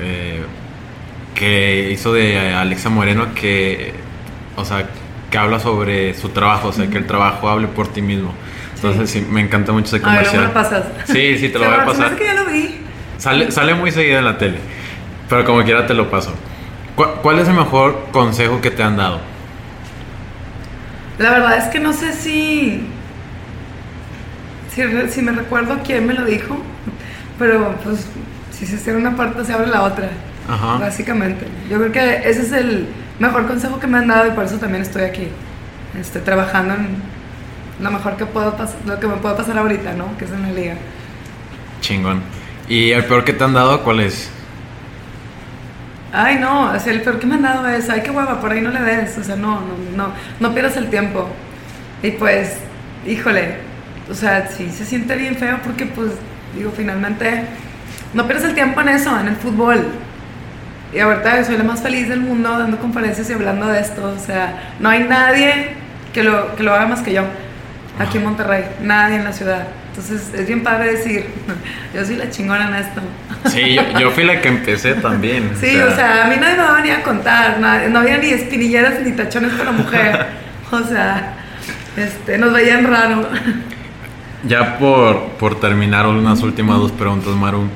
eh, 0.00 0.42
que 1.34 1.90
hizo 1.92 2.12
de 2.12 2.54
Alexa 2.54 2.88
Moreno 2.90 3.28
que, 3.34 3.94
o 4.56 4.64
sea, 4.64 4.86
que 5.30 5.38
habla 5.38 5.60
sobre 5.60 6.14
su 6.14 6.30
trabajo, 6.30 6.68
o 6.68 6.72
sea, 6.72 6.88
que 6.88 6.98
el 6.98 7.06
trabajo 7.06 7.48
hable 7.48 7.68
por 7.68 7.86
ti 7.92 8.02
mismo. 8.02 8.34
Entonces, 8.74 9.10
sí, 9.10 9.26
me 9.30 9.40
encanta 9.40 9.72
mucho 9.72 9.94
ese 9.94 10.04
A 10.04 10.08
ver, 10.08 10.16
comercial. 10.26 10.40
me 10.42 10.48
lo 10.48 10.54
pasas. 10.54 10.84
Sí, 11.06 11.38
sí, 11.38 11.48
te 11.50 11.58
lo 11.58 11.66
voy 11.66 11.74
a 11.74 11.84
pasar. 11.84 12.16
que 12.16 12.24
ya 12.24 12.34
lo 12.34 12.46
vi. 12.46 12.80
Sale, 13.18 13.50
sale 13.52 13.74
muy 13.74 13.90
seguido 13.92 14.18
en 14.18 14.24
la 14.24 14.38
tele, 14.38 14.58
pero 15.28 15.44
como 15.44 15.62
quiera 15.62 15.86
te 15.86 15.94
lo 15.94 16.10
paso. 16.10 16.34
¿Cuál, 17.22 17.38
es 17.38 17.46
el 17.46 17.54
mejor 17.54 18.06
consejo 18.10 18.60
que 18.60 18.72
te 18.72 18.82
han 18.82 18.96
dado? 18.96 19.20
La 21.18 21.30
verdad 21.30 21.56
es 21.58 21.64
que 21.66 21.78
no 21.78 21.92
sé 21.92 22.12
si, 22.12 22.88
si, 24.74 25.22
me 25.22 25.30
recuerdo 25.30 25.78
quién 25.84 26.08
me 26.08 26.14
lo 26.14 26.24
dijo, 26.24 26.56
pero 27.38 27.76
pues 27.84 28.04
si 28.50 28.66
se 28.66 28.78
cierra 28.78 28.98
una 28.98 29.14
puerta 29.14 29.44
se 29.44 29.52
abre 29.52 29.68
la 29.68 29.82
otra, 29.82 30.10
Ajá. 30.48 30.78
básicamente. 30.78 31.46
Yo 31.70 31.78
creo 31.78 31.92
que 31.92 32.28
ese 32.28 32.42
es 32.42 32.52
el 32.52 32.88
mejor 33.20 33.46
consejo 33.46 33.78
que 33.78 33.86
me 33.86 33.98
han 33.98 34.08
dado 34.08 34.26
y 34.26 34.30
por 34.30 34.44
eso 34.44 34.56
también 34.56 34.82
estoy 34.82 35.02
aquí, 35.02 35.28
este, 36.00 36.18
trabajando 36.18 36.74
en 36.74 36.88
lo 37.80 37.92
mejor 37.92 38.16
que 38.16 38.26
puedo 38.26 38.56
lo 38.86 38.98
que 38.98 39.06
me 39.06 39.16
puede 39.18 39.36
pasar 39.36 39.56
ahorita, 39.56 39.92
¿no? 39.94 40.18
Que 40.18 40.24
es 40.24 40.32
en 40.32 40.42
la 40.42 40.50
liga. 40.50 40.74
Chingón. 41.80 42.22
¿Y 42.68 42.90
el 42.90 43.04
peor 43.04 43.22
que 43.24 43.34
te 43.34 43.44
han 43.44 43.54
dado 43.54 43.84
cuál 43.84 44.00
es? 44.00 44.32
Ay, 46.12 46.36
no, 46.36 46.72
o 46.72 46.80
sea, 46.80 46.92
el 46.92 47.02
peor 47.02 47.18
que 47.18 47.26
me 47.26 47.34
han 47.34 47.42
dado 47.42 47.68
es, 47.68 47.90
ay, 47.90 48.02
qué 48.02 48.10
hueva, 48.10 48.40
por 48.40 48.50
ahí 48.50 48.62
no 48.62 48.70
le 48.70 48.80
des, 48.80 49.18
o 49.18 49.24
sea, 49.24 49.36
no, 49.36 49.60
no, 49.60 49.96
no, 49.96 50.12
no 50.40 50.54
pierdas 50.54 50.76
el 50.76 50.88
tiempo. 50.88 51.28
Y 52.02 52.12
pues, 52.12 52.56
híjole, 53.06 53.56
o 54.10 54.14
sea, 54.14 54.48
sí 54.48 54.70
se 54.70 54.84
siente 54.86 55.16
bien 55.16 55.36
feo 55.36 55.58
porque, 55.62 55.84
pues, 55.86 56.12
digo, 56.56 56.72
finalmente, 56.74 57.44
no 58.14 58.26
pierdas 58.26 58.44
el 58.46 58.54
tiempo 58.54 58.80
en 58.80 58.88
eso, 58.88 59.18
en 59.20 59.28
el 59.28 59.36
fútbol. 59.36 59.84
Y 60.94 61.00
ahorita 61.00 61.44
soy 61.44 61.58
la 61.58 61.64
más 61.64 61.82
feliz 61.82 62.08
del 62.08 62.20
mundo 62.20 62.58
dando 62.58 62.78
conferencias 62.78 63.28
y 63.28 63.34
hablando 63.34 63.66
de 63.66 63.80
esto, 63.80 64.14
o 64.16 64.18
sea, 64.18 64.72
no 64.80 64.88
hay 64.88 65.04
nadie 65.04 65.72
que 66.14 66.22
lo, 66.22 66.56
que 66.56 66.62
lo 66.62 66.72
haga 66.72 66.86
más 66.86 67.02
que 67.02 67.12
yo, 67.12 67.24
aquí 67.98 68.16
en 68.16 68.24
Monterrey, 68.24 68.64
nadie 68.80 69.16
en 69.16 69.24
la 69.24 69.32
ciudad. 69.34 69.66
Entonces, 69.90 70.32
es 70.34 70.46
bien 70.46 70.62
padre 70.62 70.92
decir, 70.92 71.26
yo 71.94 72.04
soy 72.04 72.16
la 72.16 72.30
chingona 72.30 72.68
en 72.68 72.74
esto. 72.84 73.00
Sí, 73.50 73.74
yo, 73.74 73.82
yo 73.98 74.10
fui 74.10 74.24
la 74.24 74.40
que 74.40 74.48
empecé 74.48 74.94
también. 74.94 75.50
Sí, 75.60 75.76
o 75.76 75.94
sea, 75.94 76.24
a 76.26 76.28
mí 76.28 76.36
nadie 76.40 76.56
me 76.56 76.62
va 76.62 76.70
a 76.72 76.76
venir 76.76 76.92
a 76.92 77.02
contar, 77.02 77.58
na- 77.60 77.88
no, 77.88 77.98
había 78.00 78.18
ni 78.18 78.30
espinilleras 78.30 79.00
ni 79.04 79.12
tachones 79.12 79.52
para 79.52 79.72
mujer. 79.72 80.26
O 80.70 80.82
sea, 80.82 81.32
este, 81.96 82.36
nos 82.36 82.52
veían 82.52 82.84
raro. 82.86 83.26
Ya 84.44 84.78
por, 84.78 85.28
por 85.38 85.58
terminar, 85.58 86.06
unas 86.06 86.42
últimas 86.42 86.76
dos 86.78 86.92
preguntas, 86.92 87.34
Maru. 87.34 87.68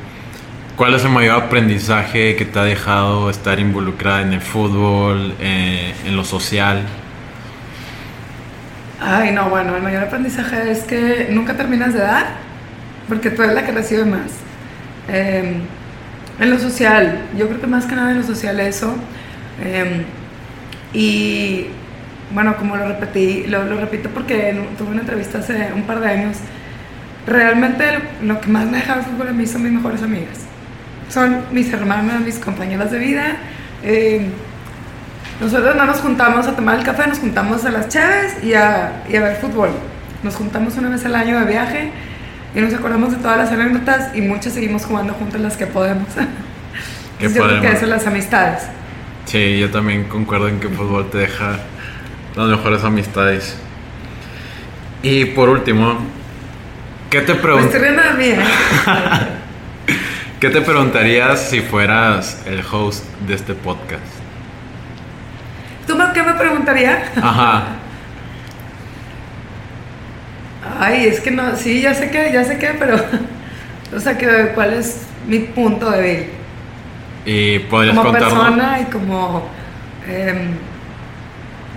¿Cuál 0.76 0.94
es 0.94 1.02
el 1.04 1.10
mayor 1.10 1.42
aprendizaje 1.42 2.36
que 2.36 2.44
te 2.44 2.58
ha 2.58 2.64
dejado 2.64 3.30
estar 3.30 3.58
involucrada 3.60 4.20
en 4.20 4.34
el 4.34 4.42
fútbol, 4.42 5.34
eh, 5.40 5.94
en 6.06 6.16
lo 6.16 6.24
social? 6.24 6.82
Ay, 9.04 9.32
no, 9.32 9.50
bueno, 9.50 9.74
el 9.74 9.82
mayor 9.82 10.04
aprendizaje 10.04 10.70
es 10.70 10.84
que 10.84 11.26
nunca 11.30 11.56
terminas 11.56 11.92
de 11.92 12.00
dar, 12.00 12.26
porque 13.08 13.30
tú 13.30 13.42
eres 13.42 13.54
la 13.54 13.66
que 13.66 13.72
recibe 13.72 14.04
más. 14.04 14.30
Eh, 15.08 15.56
en 16.38 16.50
lo 16.50 16.58
social, 16.58 17.18
yo 17.36 17.48
creo 17.48 17.60
que 17.60 17.66
más 17.66 17.86
que 17.86 17.96
nada 17.96 18.12
en 18.12 18.18
lo 18.18 18.22
social 18.22 18.60
eso. 18.60 18.94
Em, 19.64 20.04
y 20.94 21.66
bueno, 22.32 22.56
como 22.56 22.76
lo 22.76 22.86
repetí, 22.86 23.44
lo, 23.48 23.64
repito 23.80 24.08
porque 24.10 24.56
tuve 24.78 24.92
una 24.92 25.00
entrevista 25.00 25.38
hace 25.38 25.70
un 25.74 25.82
par 25.82 25.98
de 25.98 26.08
años, 26.08 26.36
realmente 27.26 27.84
lo 28.22 28.40
que 28.40 28.48
más 28.48 28.66
me 28.66 28.78
deja 28.78 28.94
el 28.94 29.02
fútbol 29.02 29.28
a 29.28 29.32
mí 29.32 29.46
son 29.46 29.64
mis 29.64 29.72
mejores 29.72 30.02
amigas. 30.02 30.38
Son 31.08 31.42
mis 31.50 31.72
hermanas, 31.72 32.20
mis 32.20 32.38
compañeras 32.38 32.92
de 32.92 32.98
vida. 32.98 33.36
Eh, 33.82 34.28
nosotros 35.42 35.74
no 35.74 35.84
nos 35.86 35.98
juntamos 35.98 36.46
a 36.46 36.54
tomar 36.54 36.78
el 36.78 36.84
café, 36.84 37.06
nos 37.08 37.18
juntamos 37.18 37.64
a 37.64 37.70
las 37.72 37.88
chaves 37.88 38.36
y 38.44 38.54
a, 38.54 39.02
y 39.08 39.16
a 39.16 39.20
ver 39.20 39.36
fútbol. 39.36 39.70
Nos 40.22 40.36
juntamos 40.36 40.76
una 40.76 40.88
vez 40.88 41.04
al 41.04 41.16
año 41.16 41.40
de 41.40 41.46
viaje 41.46 41.90
y 42.54 42.60
nos 42.60 42.72
acordamos 42.72 43.10
de 43.10 43.16
todas 43.16 43.38
las 43.38 43.50
anécdotas 43.50 44.14
y 44.14 44.20
muchas 44.20 44.52
seguimos 44.52 44.84
jugando 44.84 45.14
juntas 45.14 45.40
las 45.40 45.56
que 45.56 45.66
podemos. 45.66 46.06
Qué 47.18 47.28
yo 47.28 47.42
creo 47.42 47.60
que 47.60 47.72
eso 47.72 47.86
las 47.86 48.06
amistades. 48.06 48.62
Sí, 49.24 49.58
yo 49.58 49.70
también 49.70 50.04
concuerdo 50.04 50.48
en 50.48 50.60
que 50.60 50.68
el 50.68 50.74
fútbol 50.74 51.10
te 51.10 51.18
deja 51.18 51.58
las 52.36 52.48
mejores 52.48 52.84
amistades. 52.84 53.56
Y 55.02 55.24
por 55.26 55.48
último, 55.48 55.98
¿qué 57.10 57.20
te 57.20 57.34
preguntarías? 57.34 58.16
¿eh? 58.20 58.38
¿Qué 60.40 60.50
te 60.50 60.60
preguntarías 60.60 61.48
si 61.48 61.60
fueras 61.60 62.42
el 62.46 62.62
host 62.70 63.04
de 63.26 63.34
este 63.34 63.54
podcast? 63.54 64.21
¿Tú 66.32 66.38
qué 66.38 66.44
me 66.44 66.50
preguntarías? 66.50 67.02
Ajá. 67.16 67.62
Ay, 70.80 71.06
es 71.06 71.20
que 71.20 71.30
no, 71.30 71.56
sí, 71.56 71.80
ya 71.80 71.94
sé 71.94 72.10
que, 72.10 72.32
ya 72.32 72.44
sé 72.44 72.58
que, 72.58 72.68
pero, 72.78 72.96
o 73.96 74.00
sea, 74.00 74.16
que, 74.16 74.52
¿cuál 74.54 74.74
es 74.74 75.02
mi 75.26 75.40
punto 75.40 75.90
vista? 75.90 76.30
Y 77.24 77.58
podrías 77.60 77.96
como 77.96 78.12
persona 78.12 78.80
y 78.80 78.84
como, 78.86 79.48
em, 80.08 80.54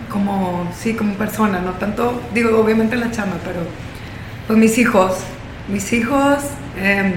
como, 0.10 0.72
sí, 0.76 0.94
como 0.94 1.14
persona, 1.16 1.60
no 1.60 1.72
tanto, 1.72 2.22
digo, 2.34 2.60
obviamente 2.60 2.96
la 2.96 3.12
chama, 3.12 3.34
pero, 3.44 3.60
pues 4.48 4.58
mis 4.58 4.78
hijos, 4.78 5.18
mis 5.68 5.92
hijos 5.94 6.44
em, 6.82 7.14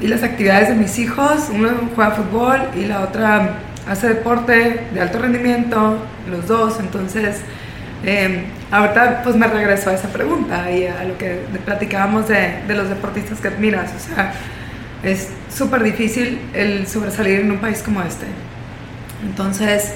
y 0.00 0.08
las 0.08 0.22
actividades 0.22 0.68
de 0.68 0.74
mis 0.74 0.98
hijos, 0.98 1.48
uno 1.52 1.68
juega 1.94 2.12
fútbol 2.12 2.60
y 2.76 2.86
la 2.86 3.00
otra 3.00 3.58
hace 3.88 4.08
deporte 4.08 4.86
de 4.92 5.00
alto 5.00 5.18
rendimiento, 5.18 5.98
los 6.30 6.46
dos, 6.46 6.78
entonces 6.80 7.40
eh, 8.04 8.44
ahorita 8.70 9.22
pues 9.22 9.36
me 9.36 9.46
regreso 9.46 9.90
a 9.90 9.94
esa 9.94 10.08
pregunta 10.08 10.70
y 10.70 10.86
a 10.86 11.04
lo 11.04 11.18
que 11.18 11.40
platicábamos 11.64 12.28
de, 12.28 12.62
de 12.66 12.74
los 12.74 12.88
deportistas 12.88 13.40
que 13.40 13.48
admiras, 13.48 13.90
o 13.94 14.14
sea, 14.14 14.32
es 15.02 15.28
súper 15.54 15.82
difícil 15.82 16.40
el 16.54 16.86
sobresalir 16.86 17.40
en 17.40 17.50
un 17.50 17.58
país 17.58 17.82
como 17.82 18.02
este. 18.02 18.26
Entonces, 19.24 19.92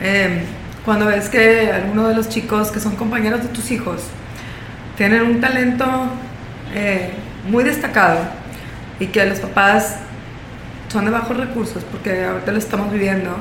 em, 0.00 0.40
cuando 0.84 1.06
ves 1.06 1.28
que 1.28 1.70
alguno 1.70 2.08
de 2.08 2.14
los 2.14 2.28
chicos 2.28 2.70
que 2.70 2.80
son 2.80 2.96
compañeros 2.96 3.42
de 3.42 3.48
tus 3.48 3.70
hijos 3.70 4.02
tienen 4.96 5.22
un 5.22 5.40
talento 5.40 5.84
eh, 6.74 7.10
muy 7.48 7.64
destacado 7.64 8.18
y 8.98 9.06
que 9.06 9.24
los 9.26 9.38
papás 9.38 9.96
son 10.88 11.04
de 11.04 11.10
bajos 11.10 11.36
recursos, 11.36 11.84
porque 11.84 12.24
ahorita 12.24 12.52
lo 12.52 12.58
estamos 12.58 12.92
viviendo, 12.92 13.36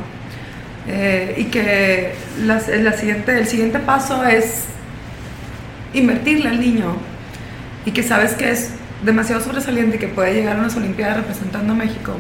eh, 0.88 1.36
y 1.38 1.46
que 1.46 2.14
la, 2.46 2.60
siguiente, 2.60 3.38
el 3.38 3.48
siguiente 3.48 3.80
paso 3.80 4.24
es 4.24 4.66
invertirle 5.94 6.50
al 6.50 6.60
niño 6.60 6.96
y 7.86 7.92
que 7.92 8.04
sabes 8.04 8.34
que 8.34 8.52
es 8.52 8.72
demasiado 9.04 9.42
sobresaliente 9.42 9.98
y 9.98 10.00
que 10.00 10.08
puede 10.08 10.34
llegar 10.34 10.58
a 10.58 10.60
unas 10.60 10.76
Olimpiadas 10.76 11.18
representando 11.18 11.74
a 11.74 11.76
México, 11.76 12.14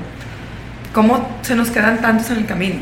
¿cómo 0.93 1.29
se 1.41 1.55
nos 1.55 1.69
quedan 1.71 2.01
tantos 2.01 2.29
en 2.31 2.37
el 2.37 2.45
camino? 2.45 2.79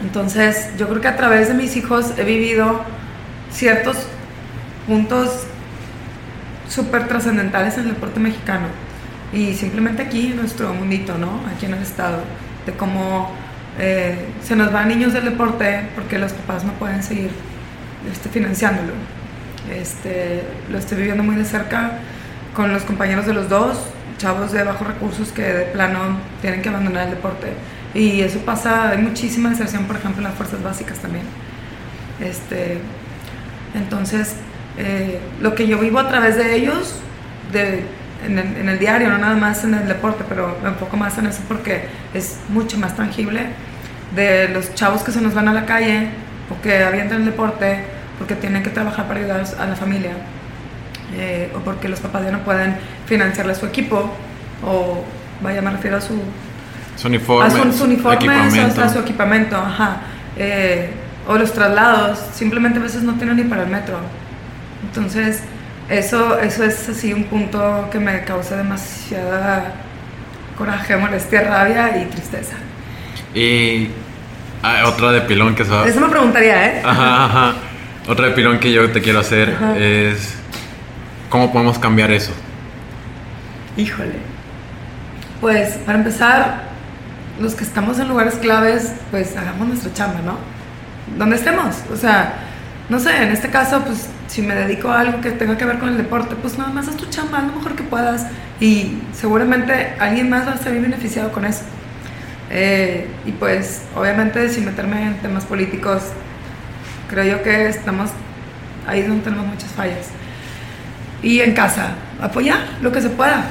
Entonces, 0.00 0.68
yo 0.78 0.88
creo 0.88 1.00
que 1.00 1.08
a 1.08 1.16
través 1.16 1.48
de 1.48 1.54
mis 1.54 1.76
hijos 1.76 2.12
he 2.16 2.24
vivido 2.24 2.82
ciertos 3.50 3.96
puntos 4.86 5.44
súper 6.68 7.08
trascendentales 7.08 7.74
en 7.78 7.84
el 7.84 7.88
deporte 7.90 8.20
mexicano 8.20 8.87
y 9.32 9.54
simplemente 9.54 10.02
aquí 10.02 10.28
en 10.28 10.36
nuestro 10.36 10.72
mundito, 10.72 11.18
¿no? 11.18 11.40
Aquí 11.54 11.66
en 11.66 11.74
el 11.74 11.82
estado, 11.82 12.18
de 12.66 12.72
cómo 12.72 13.30
eh, 13.78 14.26
se 14.42 14.56
nos 14.56 14.72
van 14.72 14.88
niños 14.88 15.12
del 15.12 15.24
deporte 15.24 15.88
porque 15.94 16.18
los 16.18 16.32
papás 16.32 16.64
no 16.64 16.72
pueden 16.74 17.02
seguir 17.02 17.30
este, 18.10 18.28
financiándolo. 18.28 18.92
Este, 19.70 20.42
lo 20.70 20.78
estoy 20.78 20.98
viviendo 20.98 21.22
muy 21.22 21.36
de 21.36 21.44
cerca 21.44 21.98
con 22.54 22.72
los 22.72 22.82
compañeros 22.84 23.26
de 23.26 23.34
los 23.34 23.48
dos, 23.48 23.78
chavos 24.16 24.52
de 24.52 24.64
bajos 24.64 24.86
recursos 24.86 25.30
que 25.30 25.42
de 25.42 25.64
plano 25.66 26.18
tienen 26.40 26.62
que 26.62 26.68
abandonar 26.70 27.04
el 27.04 27.14
deporte. 27.14 27.48
Y 27.94 28.20
eso 28.20 28.40
pasa, 28.40 28.90
hay 28.90 28.98
muchísima 28.98 29.50
deserción, 29.50 29.84
por 29.84 29.96
ejemplo, 29.96 30.18
en 30.18 30.24
las 30.24 30.34
fuerzas 30.34 30.62
básicas 30.62 30.98
también. 30.98 31.24
Este, 32.20 32.78
entonces, 33.74 34.34
eh, 34.76 35.20
lo 35.40 35.54
que 35.54 35.66
yo 35.66 35.78
vivo 35.78 35.98
a 35.98 36.08
través 36.08 36.36
de 36.36 36.54
ellos, 36.56 36.94
de 37.52 37.84
en 38.24 38.68
el, 38.68 38.78
diario, 38.78 39.08
no 39.10 39.18
nada 39.18 39.36
más 39.36 39.64
en 39.64 39.74
el 39.74 39.86
deporte, 39.86 40.24
pero 40.28 40.56
me 40.62 40.70
enfoco 40.70 40.96
más 40.96 41.16
en 41.18 41.26
eso 41.26 41.40
porque 41.46 41.84
es 42.14 42.38
mucho 42.48 42.78
más 42.78 42.96
tangible 42.96 43.46
de 44.14 44.48
los 44.48 44.74
chavos 44.74 45.02
que 45.02 45.12
se 45.12 45.20
nos 45.20 45.34
van 45.34 45.48
a 45.48 45.52
la 45.52 45.66
calle 45.66 46.08
o 46.50 46.60
que 46.60 46.82
avientan 46.82 47.20
el 47.20 47.26
deporte 47.26 47.84
porque 48.18 48.34
tienen 48.34 48.62
que 48.62 48.70
trabajar 48.70 49.06
para 49.06 49.20
ayudar 49.20 49.44
a 49.58 49.66
la 49.66 49.76
familia 49.76 50.12
eh, 51.16 51.52
o 51.54 51.60
porque 51.60 51.88
los 51.88 52.00
papás 52.00 52.24
ya 52.24 52.32
no 52.32 52.40
pueden 52.40 52.76
financiarle 53.06 53.54
su 53.54 53.66
equipo 53.66 54.10
o 54.64 55.04
vaya 55.40 55.62
me 55.62 55.70
refiero 55.70 55.96
a 55.96 56.00
su, 56.00 56.20
su 56.96 57.08
uniforme, 57.08 57.46
a 57.46 57.50
su, 57.50 57.84
uniforme 57.84 58.60
a 58.60 58.88
su 58.88 58.98
equipamiento 58.98 59.56
ajá. 59.56 59.98
Eh, 60.36 60.90
o 61.26 61.36
los 61.36 61.52
traslados 61.52 62.18
simplemente 62.34 62.78
a 62.78 62.82
veces 62.82 63.02
no 63.02 63.14
tienen 63.14 63.36
ni 63.36 63.44
para 63.44 63.62
el 63.62 63.68
metro 63.68 63.98
entonces 64.82 65.42
eso, 65.88 66.38
eso 66.38 66.64
es 66.64 66.88
así 66.88 67.12
un 67.12 67.24
punto 67.24 67.88
que 67.90 67.98
me 67.98 68.22
causa 68.24 68.56
demasiada 68.56 69.74
coraje, 70.56 70.96
molestia, 70.96 71.42
rabia 71.42 72.02
y 72.02 72.06
tristeza. 72.06 72.56
Y 73.34 73.88
ah, 74.62 74.84
otra 74.86 75.12
de 75.12 75.20
pilón 75.22 75.54
que 75.54 75.64
se 75.64 75.88
Eso 75.88 76.00
me 76.00 76.08
preguntaría, 76.08 76.66
¿eh? 76.66 76.82
Ajá, 76.84 77.24
ajá. 77.24 77.54
Otra 78.08 78.26
de 78.26 78.32
pilón 78.32 78.58
que 78.58 78.72
yo 78.72 78.90
te 78.90 79.00
quiero 79.00 79.20
hacer 79.20 79.54
es... 79.78 80.34
¿Cómo 81.28 81.52
podemos 81.52 81.78
cambiar 81.78 82.10
eso? 82.10 82.32
Híjole. 83.76 84.14
Pues 85.40 85.74
para 85.84 85.98
empezar, 85.98 86.62
los 87.38 87.54
que 87.54 87.64
estamos 87.64 87.98
en 87.98 88.08
lugares 88.08 88.34
claves, 88.36 88.92
pues 89.10 89.36
hagamos 89.36 89.68
nuestra 89.68 89.92
chamba, 89.92 90.20
¿no? 90.24 90.38
Donde 91.18 91.36
estemos. 91.36 91.76
O 91.92 91.96
sea, 91.96 92.34
no 92.88 92.98
sé, 92.98 93.22
en 93.22 93.30
este 93.30 93.50
caso, 93.50 93.82
pues 93.84 94.08
si 94.28 94.42
me 94.42 94.54
dedico 94.54 94.90
a 94.90 95.00
algo 95.00 95.20
que 95.20 95.30
tenga 95.30 95.58
que 95.58 95.64
ver 95.64 95.78
con 95.78 95.88
el 95.88 95.96
deporte, 95.96 96.36
pues 96.36 96.56
nada 96.58 96.70
más 96.70 96.86
haz 96.86 96.96
tu 96.96 97.06
chamba 97.06 97.40
lo 97.40 97.54
mejor 97.54 97.74
que 97.74 97.82
puedas 97.82 98.26
y 98.60 98.98
seguramente 99.12 99.94
alguien 99.98 100.30
más 100.30 100.46
va 100.46 100.52
a 100.52 100.58
salir 100.58 100.82
beneficiado 100.82 101.32
con 101.32 101.44
eso. 101.44 101.62
Eh, 102.50 103.06
y 103.26 103.32
pues 103.32 103.82
obviamente 103.96 104.48
sin 104.48 104.64
meterme 104.64 105.02
en 105.02 105.14
temas 105.18 105.44
políticos, 105.44 106.02
creo 107.08 107.24
yo 107.24 107.42
que 107.42 107.68
estamos 107.68 108.10
ahí 108.86 109.02
donde 109.02 109.24
tenemos 109.24 109.46
muchas 109.46 109.70
fallas. 109.70 110.08
Y 111.22 111.40
en 111.40 111.54
casa, 111.54 111.94
apoyar 112.20 112.60
lo 112.80 112.92
que 112.92 113.00
se 113.00 113.10
pueda. 113.10 113.44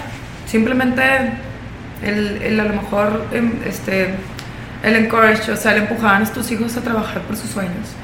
Simplemente 0.46 1.04
el, 2.04 2.42
el 2.42 2.60
a 2.60 2.64
lo 2.64 2.82
mejor 2.82 3.26
em, 3.34 3.52
este, 3.66 4.14
el 4.84 4.96
encourage, 4.96 5.52
o 5.52 5.58
sea, 5.58 5.74
el 5.74 5.84
empujar 5.84 6.16
a 6.16 6.20
nuestros 6.20 6.50
hijos 6.52 6.78
a 6.78 6.82
trabajar 6.82 7.22
por 7.24 7.36
sus 7.36 7.50
sueños. 7.50 7.96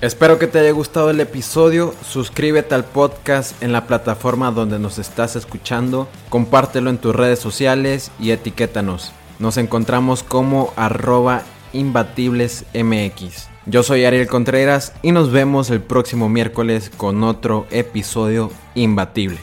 Espero 0.00 0.38
que 0.38 0.46
te 0.46 0.58
haya 0.58 0.70
gustado 0.70 1.10
el 1.10 1.20
episodio. 1.20 1.94
Suscríbete 2.02 2.74
al 2.74 2.86
podcast 2.86 3.62
en 3.62 3.70
la 3.70 3.86
plataforma 3.86 4.50
donde 4.50 4.78
nos 4.78 4.98
estás 4.98 5.36
escuchando. 5.36 6.08
Compártelo 6.30 6.88
en 6.88 6.96
tus 6.96 7.14
redes 7.14 7.38
sociales 7.38 8.10
y 8.18 8.30
etiquétanos. 8.30 9.12
Nos 9.38 9.58
encontramos 9.58 10.22
como 10.22 10.72
arroba 10.76 11.42
imbatiblesmx. 11.74 13.50
Yo 13.66 13.82
soy 13.82 14.06
Ariel 14.06 14.26
Contreras 14.26 14.94
y 15.02 15.12
nos 15.12 15.30
vemos 15.32 15.68
el 15.68 15.82
próximo 15.82 16.30
miércoles 16.30 16.90
con 16.96 17.22
otro 17.22 17.66
episodio 17.70 18.50
imbatible. 18.74 19.38